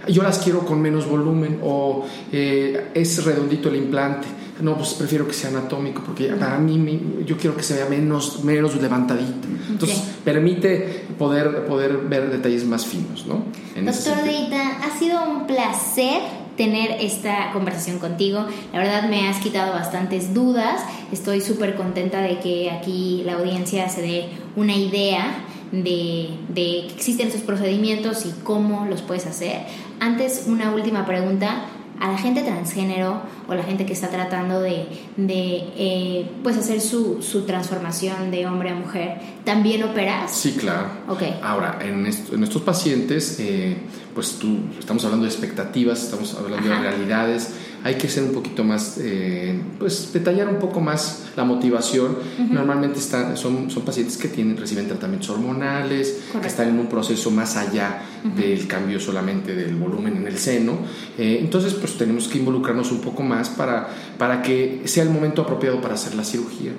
Yo 0.09 0.23
las 0.23 0.39
quiero 0.39 0.65
con 0.65 0.81
menos 0.81 1.07
volumen 1.07 1.59
o 1.63 2.07
eh, 2.33 2.91
es 2.95 3.25
redondito 3.25 3.69
el 3.69 3.77
implante 3.77 4.27
no, 4.61 4.77
pues 4.77 4.95
prefiero 4.95 5.27
que 5.27 5.35
sea 5.35 5.51
anatómico, 5.51 6.03
porque 6.05 6.29
para 6.29 6.59
mí 6.59 7.23
yo 7.25 7.37
quiero 7.37 7.57
que 7.57 7.63
se 7.63 7.75
vea 7.75 7.87
menos, 7.87 8.43
menos 8.45 8.75
levantadito. 8.81 9.47
Entonces, 9.69 9.99
permite 10.25 11.07
poder, 11.17 11.67
poder 11.67 11.99
ver 11.99 12.31
detalles 12.31 12.65
más 12.65 12.87
finos, 12.87 13.27
¿no? 13.27 13.45
Doctor 13.77 14.25
Deita, 14.25 14.79
ha 14.79 14.99
sido 14.99 15.23
un 15.31 15.47
placer 15.47 16.21
tener 16.57 16.97
esta 17.01 17.53
conversación 17.53 18.01
contigo. 18.01 18.45
La 18.73 18.81
verdad 18.81 19.09
me 19.09 19.29
has 19.29 19.39
quitado 19.39 19.73
bastantes 19.73 20.35
dudas. 20.35 20.83
Estoy 21.13 21.41
súper 21.41 21.77
contenta 21.77 22.21
de 22.21 22.41
que 22.41 22.71
aquí 22.71 23.23
la 23.25 23.35
audiencia 23.35 23.89
se 23.89 24.03
dé 24.03 24.29
una 24.57 24.75
idea 24.75 25.45
de, 25.71 26.31
de 26.49 26.87
que 26.89 26.95
existen 26.97 27.29
estos 27.29 27.43
procedimientos 27.43 28.27
y 28.27 28.33
cómo 28.43 28.87
los 28.87 29.03
puedes 29.03 29.27
hacer. 29.27 29.67
Antes, 30.01 30.47
una 30.49 30.73
última 30.73 31.07
pregunta 31.07 31.65
a 32.01 32.11
la 32.11 32.19
gente 32.19 32.43
transgénero 32.43 33.23
o 33.49 33.55
la 33.55 33.63
gente 33.63 33.87
que 33.87 33.93
está 33.93 34.09
tratando 34.09 34.61
de, 34.61 34.87
eh, 35.19 36.31
pues 36.43 36.57
hacer 36.57 36.81
su, 36.81 37.23
su, 37.23 37.43
transformación 37.43 38.31
de 38.31 38.47
hombre 38.47 38.71
a 38.71 38.75
mujer, 38.75 39.19
¿también 39.45 39.83
operas? 39.83 40.31
Sí, 40.31 40.53
claro. 40.53 40.89
Okay. 41.09 41.39
Ahora, 41.43 41.79
en, 41.81 42.07
en 42.07 42.43
estos 42.43 42.63
pacientes, 42.63 43.39
eh, 43.41 43.77
pues 44.19 44.33
tú, 44.33 44.59
estamos 44.77 45.05
hablando 45.05 45.27
de 45.27 45.31
expectativas, 45.31 46.03
estamos 46.03 46.35
hablando 46.35 46.69
de 46.69 46.77
realidades, 46.77 47.51
hay 47.85 47.95
que 47.95 48.09
ser 48.09 48.25
un 48.25 48.33
poquito 48.33 48.65
más, 48.65 48.99
eh, 49.01 49.63
pues 49.79 50.13
detallar 50.13 50.49
un 50.49 50.59
poco 50.59 50.81
más 50.81 51.27
la 51.37 51.45
motivación. 51.45 52.17
Normalmente 52.51 52.99
están, 52.99 53.37
son, 53.37 53.71
son 53.71 53.85
pacientes 53.85 54.17
que 54.17 54.27
tienen, 54.27 54.57
reciben 54.57 54.89
tratamientos 54.89 55.31
hormonales, 55.31 56.23
que 56.43 56.49
están 56.49 56.71
en 56.71 56.81
un 56.81 56.89
proceso 56.89 57.31
más 57.31 57.57
allá 57.57 58.03
del 58.37 58.67
cambio 58.67 58.99
solamente 58.99 59.55
del 59.55 59.77
volumen 59.77 60.17
en 60.17 60.27
el 60.27 60.37
seno. 60.37 60.79
Eh, 61.17 61.39
entonces, 61.41 61.75
pues 61.75 61.97
tenemos 61.97 62.27
que 62.27 62.39
involucrarnos 62.39 62.91
un 62.91 63.01
poco 63.01 63.23
más 63.23 63.51
para, 63.51 63.89
para 64.19 64.43
que 64.43 64.83
sea 64.87 65.05
el 65.05 65.11
momento 65.11 65.43
apropiado 65.43 65.81
para 65.81 65.95
hacer 65.95 66.17
la 66.17 66.25
cirugía 66.25 66.73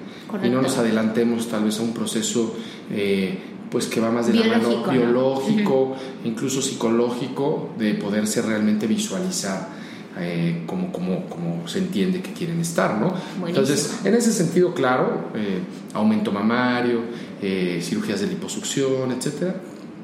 y 0.44 0.50
no 0.50 0.62
nos 0.62 0.78
adelantemos 0.78 1.48
tal 1.48 1.64
vez 1.64 1.80
a 1.80 1.84
un 1.84 1.94
proceso. 1.94 2.54
Eh, 2.92 3.56
pues 3.70 3.88
que 3.88 4.00
va 4.00 4.12
más 4.12 4.28
de 4.28 4.34
la 4.34 4.58
mano 4.58 4.84
biológico, 4.90 5.96
incluso 6.24 6.62
psicológico, 6.62 7.70
de 7.78 7.94
poderse 7.94 8.42
realmente 8.42 8.88
visualizar 8.88 9.80
eh, 10.18 10.64
como, 10.66 10.92
como, 10.92 11.26
como, 11.28 11.68
se 11.68 11.80
entiende 11.80 12.22
que 12.22 12.34
quieren 12.34 12.60
estar, 12.60 13.00
¿no? 13.00 13.14
Entonces, 13.48 14.00
en 14.04 14.16
ese 14.16 14.34
sentido, 14.34 14.74
claro, 14.74 15.30
eh, 15.36 15.60
aumento 15.94 16.32
mamario, 16.32 17.02
eh, 17.42 17.80
cirugías 17.82 18.20
de 18.20 18.28
liposucción, 18.28 19.12
etcétera, 19.12 19.56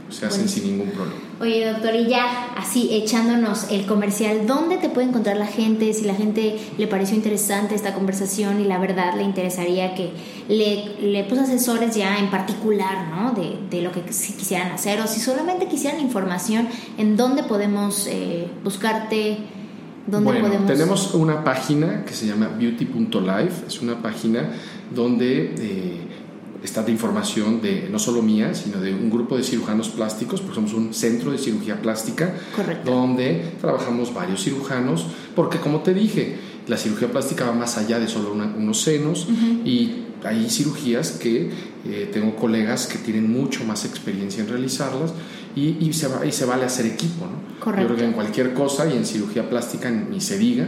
se 0.09 0.25
hacen 0.25 0.47
sin 0.47 0.65
ningún 0.65 0.91
problema. 0.91 1.19
Oye, 1.39 1.69
doctor, 1.69 1.95
y 1.95 2.07
ya 2.07 2.53
así 2.55 2.89
echándonos 2.91 3.71
el 3.71 3.85
comercial, 3.85 4.47
¿dónde 4.47 4.77
te 4.77 4.89
puede 4.89 5.07
encontrar 5.07 5.37
la 5.37 5.47
gente? 5.47 5.93
Si 5.93 6.05
la 6.05 6.15
gente 6.15 6.57
le 6.77 6.87
pareció 6.87 7.15
interesante 7.15 7.75
esta 7.75 7.93
conversación 7.93 8.61
y 8.61 8.65
la 8.65 8.77
verdad 8.77 9.15
le 9.15 9.23
interesaría 9.23 9.95
que 9.95 10.11
le, 10.47 11.01
le 11.01 11.23
puso 11.25 11.41
asesores 11.41 11.95
ya 11.95 12.19
en 12.19 12.29
particular, 12.29 13.07
¿no? 13.09 13.31
De, 13.31 13.57
de 13.69 13.81
lo 13.81 13.91
que 13.91 14.01
quisieran 14.01 14.71
hacer 14.71 15.01
o 15.01 15.07
si 15.07 15.19
solamente 15.19 15.67
quisieran 15.67 15.99
información, 15.99 16.67
¿en 16.97 17.17
dónde 17.17 17.43
podemos 17.43 18.07
buscarte? 18.63 19.39
bueno, 20.07 20.49
tenemos 20.67 21.13
una 21.13 21.43
página 21.43 22.05
que 22.05 22.13
se 22.13 22.27
llama 22.27 22.47
beauty.life, 22.47 23.65
es 23.67 23.81
una 23.81 24.01
página 24.01 24.51
donde 24.93 25.55
eh, 25.57 26.07
está 26.65 26.83
de 26.83 26.91
información 26.91 27.61
de 27.61 27.87
no 27.89 27.99
solo 27.99 28.21
mía, 28.21 28.53
sino 28.53 28.81
de 28.81 28.93
un 28.93 29.09
grupo 29.09 29.37
de 29.37 29.43
cirujanos 29.43 29.89
plásticos, 29.89 30.41
porque 30.41 30.55
somos 30.55 30.73
un 30.73 30.93
centro 30.93 31.31
de 31.31 31.37
cirugía 31.37 31.81
plástica, 31.81 32.35
donde 32.83 33.53
trabajamos 33.61 34.13
varios 34.13 34.43
cirujanos, 34.43 35.05
porque 35.35 35.59
como 35.59 35.81
te 35.81 35.93
dije, 35.93 36.35
la 36.67 36.77
cirugía 36.77 37.11
plástica 37.11 37.45
va 37.45 37.53
más 37.53 37.77
allá 37.77 37.99
de 37.99 38.07
solo 38.07 38.33
unos 38.33 38.81
senos 38.81 39.27
y 39.63 40.05
hay 40.23 40.49
cirugías 40.49 41.11
que 41.11 41.51
eh, 41.85 42.09
tengo 42.11 42.35
colegas 42.35 42.87
que 42.87 42.97
tienen 42.97 43.31
mucho 43.31 43.63
más 43.63 43.85
experiencia 43.85 44.41
en 44.41 44.49
realizarlas 44.49 45.13
y, 45.55 45.77
y, 45.79 45.93
se, 45.93 46.09
y 46.27 46.31
se 46.31 46.45
vale 46.45 46.65
hacer 46.65 46.87
equipo. 46.87 47.25
¿no? 47.25 47.63
Correcto. 47.63 47.81
Yo 47.81 47.87
creo 47.87 47.97
que 47.97 48.05
en 48.05 48.13
cualquier 48.13 48.53
cosa 48.53 48.87
y 48.87 48.97
en 48.97 49.05
cirugía 49.05 49.47
plástica 49.49 49.91
ni 49.91 50.19
se 50.19 50.39
diga, 50.39 50.67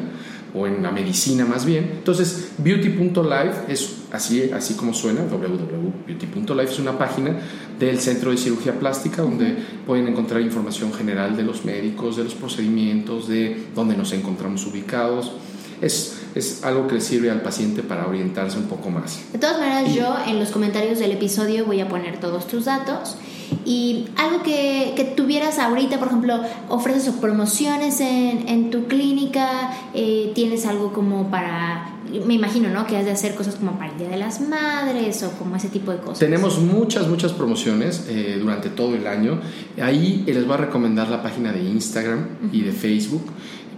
o 0.54 0.68
en 0.68 0.84
la 0.84 0.92
medicina 0.92 1.46
más 1.46 1.66
bien. 1.66 1.92
Entonces, 1.98 2.52
beauty.life 2.58 3.72
es 3.72 3.98
así, 4.12 4.50
así 4.52 4.76
como 4.76 4.94
suena, 4.94 5.22
www.beauty.life 5.24 6.72
es 6.72 6.80
una 6.80 6.98
página 6.98 7.38
del 7.80 8.00
Centro 8.00 8.32
de 8.32 8.38
Cirugía 8.38 8.80
Plástica 8.80 9.22
donde 9.22 9.56
pueden 9.86 10.08
encontrar 10.08 10.42
información 10.42 10.94
general 10.94 11.36
de 11.36 11.44
los 11.44 11.66
médicos, 11.66 12.18
de 12.18 12.24
los 12.24 12.36
procedimientos, 12.36 13.28
de 13.28 13.68
dónde 13.76 13.96
nos 13.98 14.14
encontramos 14.14 14.66
ubicados. 14.66 15.34
Es, 15.82 16.17
es 16.38 16.64
algo 16.64 16.88
que 16.88 16.96
le 16.96 17.02
sirve 17.02 17.30
al 17.30 17.42
paciente 17.42 17.84
para 17.84 18.08
orientarse 18.08 18.58
un 18.58 18.66
poco 18.66 18.90
más. 18.90 19.20
De 19.32 19.40
todas 19.40 19.60
maneras, 19.60 19.94
yo 19.94 20.16
en 20.28 20.40
los 20.40 20.50
comentarios 20.50 21.00
del 21.00 21.12
episodio 21.12 21.66
voy 21.66 21.82
a 21.82 21.88
poner 21.88 22.20
todos 22.20 22.48
tus 22.48 22.66
datos 22.66 23.18
y 23.66 24.06
algo 24.18 24.44
que, 24.44 24.94
que, 24.96 25.04
tuvieras 25.04 25.60
ahorita, 25.60 26.00
por 26.00 26.10
ejemplo, 26.10 26.42
ofreces 26.70 27.14
promociones 27.16 28.02
en, 28.02 28.48
en 28.48 28.70
tu 28.70 28.86
clínica, 28.88 29.72
eh, 29.94 30.32
tienes 30.36 30.66
algo 30.66 30.92
como 30.94 31.30
para, 31.30 31.98
me 32.26 32.34
imagino, 32.34 32.70
¿no? 32.70 32.86
Que 32.86 32.98
has 32.98 33.06
de 33.06 33.12
hacer 33.12 33.36
cosas 33.36 33.56
como 33.56 33.78
para 33.78 33.92
el 33.92 33.98
Día 33.98 34.10
de 34.10 34.18
las 34.18 34.42
Madres 34.42 35.24
o 35.24 35.32
como 35.32 35.56
ese 35.56 35.70
tipo 35.70 35.92
de 35.92 36.00
cosas. 36.00 36.20
Tenemos 36.20 36.60
muchas, 36.60 37.08
muchas 37.08 37.34
promociones 37.34 38.06
eh, 38.10 38.38
durante 38.40 38.70
todo 38.70 38.96
el 38.96 39.08
año. 39.08 39.40
Ahí 39.82 40.24
les 40.26 40.46
voy 40.46 40.56
a 40.56 40.58
recomendar 40.58 41.10
la 41.10 41.24
página 41.24 41.52
de 41.52 41.64
Instagram 41.64 42.28
y 42.52 42.62
de 42.62 42.72
Facebook, 42.72 43.24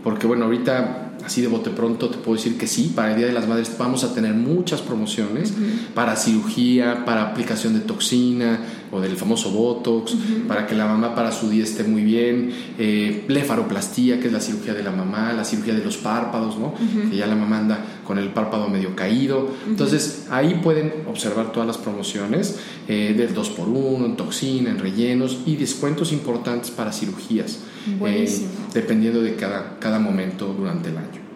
porque 0.03 0.25
bueno, 0.25 0.45
ahorita 0.45 1.08
así 1.23 1.41
de 1.41 1.47
bote 1.47 1.69
pronto 1.69 2.09
te 2.09 2.17
puedo 2.17 2.37
decir 2.37 2.57
que 2.57 2.67
sí, 2.67 2.91
para 2.95 3.11
el 3.11 3.17
Día 3.17 3.27
de 3.27 3.33
las 3.33 3.47
Madres 3.47 3.71
vamos 3.77 4.03
a 4.03 4.13
tener 4.13 4.33
muchas 4.33 4.81
promociones 4.81 5.53
para 5.93 6.15
cirugía, 6.15 7.05
para 7.05 7.23
aplicación 7.23 7.73
de 7.73 7.81
toxina 7.81 8.59
o 8.91 8.99
del 8.99 9.15
famoso 9.15 9.51
Botox, 9.51 10.15
para 10.47 10.65
que 10.65 10.75
la 10.75 10.85
mamá 10.85 11.15
para 11.15 11.31
su 11.31 11.49
día 11.49 11.63
esté 11.63 11.83
muy 11.83 12.03
bien, 12.03 12.51
eh, 12.77 13.23
blefaroplastía, 13.27 14.19
que 14.19 14.27
es 14.27 14.33
la 14.33 14.39
cirugía 14.39 14.73
de 14.73 14.83
la 14.83 14.91
mamá, 14.91 15.33
la 15.33 15.43
cirugía 15.43 15.73
de 15.73 15.83
los 15.83 15.97
párpados, 15.97 16.57
¿no? 16.57 16.73
que 17.09 17.15
ya 17.15 17.27
la 17.27 17.35
mamá 17.35 17.59
anda 17.59 17.85
con 18.05 18.17
el 18.17 18.29
párpado 18.29 18.67
medio 18.67 18.95
caído. 18.95 19.49
Entonces 19.67 20.27
ahí 20.29 20.59
pueden 20.63 20.93
observar 21.07 21.51
todas 21.51 21.67
las 21.67 21.77
promociones 21.77 22.59
eh, 22.87 23.13
del 23.15 23.35
2x1, 23.35 24.05
en 24.05 24.15
toxina, 24.15 24.69
en 24.71 24.79
rellenos 24.79 25.39
y 25.45 25.55
descuentos 25.55 26.11
importantes 26.11 26.71
para 26.71 26.91
cirugías, 26.91 27.59
eh, 28.05 28.41
dependiendo 28.73 29.21
de 29.21 29.35
cada, 29.35 29.77
cada 29.79 29.99
momento 29.99 30.53
durante 30.57 30.89
el 30.89 30.97
año 30.97 31.29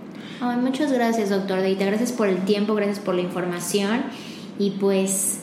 muchas 0.52 0.92
gracias, 0.92 1.30
doctor 1.30 1.62
Deita. 1.62 1.86
Gracias 1.86 2.12
por 2.12 2.28
el 2.28 2.44
tiempo, 2.44 2.76
gracias 2.76 3.00
por 3.00 3.16
la 3.16 3.22
información. 3.22 4.04
Y 4.60 4.72
pues, 4.72 5.40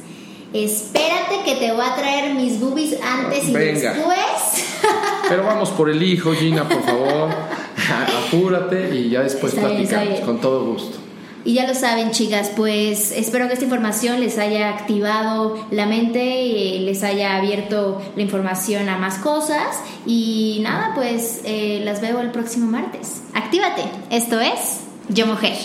espérate 0.53 1.43
que 1.45 1.57
te 1.57 1.73
voy 1.73 1.85
a 1.85 1.95
traer 1.95 2.35
mis 2.35 2.61
boobies 2.61 2.97
antes 3.03 3.49
y 3.49 3.53
después. 3.53 4.67
Pero 5.29 5.45
vamos 5.45 5.71
por 5.71 5.91
el 5.91 6.03
hijo, 6.03 6.33
Gina, 6.33 6.69
por 6.69 6.83
favor. 6.83 7.31
Apúrate 8.27 8.95
y 8.97 9.11
ya 9.11 9.23
después 9.23 9.55
platicamos, 9.55 10.21
con 10.21 10.41
todo 10.41 10.65
gusto. 10.65 10.99
Y 11.43 11.55
ya 11.55 11.67
lo 11.67 11.75
saben, 11.75 12.11
chicas, 12.11 12.51
pues 12.55 13.13
espero 13.13 13.47
que 13.47 13.55
esta 13.55 13.65
información 13.65 14.21
les 14.21 14.37
haya 14.37 14.69
activado 14.69 15.67
la 15.71 15.87
mente, 15.87 16.43
y 16.43 16.81
les 16.81 17.03
haya 17.03 17.37
abierto 17.37 18.03
la 18.15 18.23
información 18.23 18.91
a 18.91 18.99
más 18.99 19.17
cosas. 19.19 19.81
Y 20.05 20.61
nada, 20.63 20.93
pues 20.95 21.41
eh, 21.45 21.81
las 21.83 22.03
veo 22.03 22.21
el 22.21 22.31
próximo 22.31 22.71
martes. 22.71 23.23
Actívate. 23.33 23.85
Esto 24.11 24.39
es 24.39 24.81
yo 25.09 25.27
Mujer. 25.27 25.57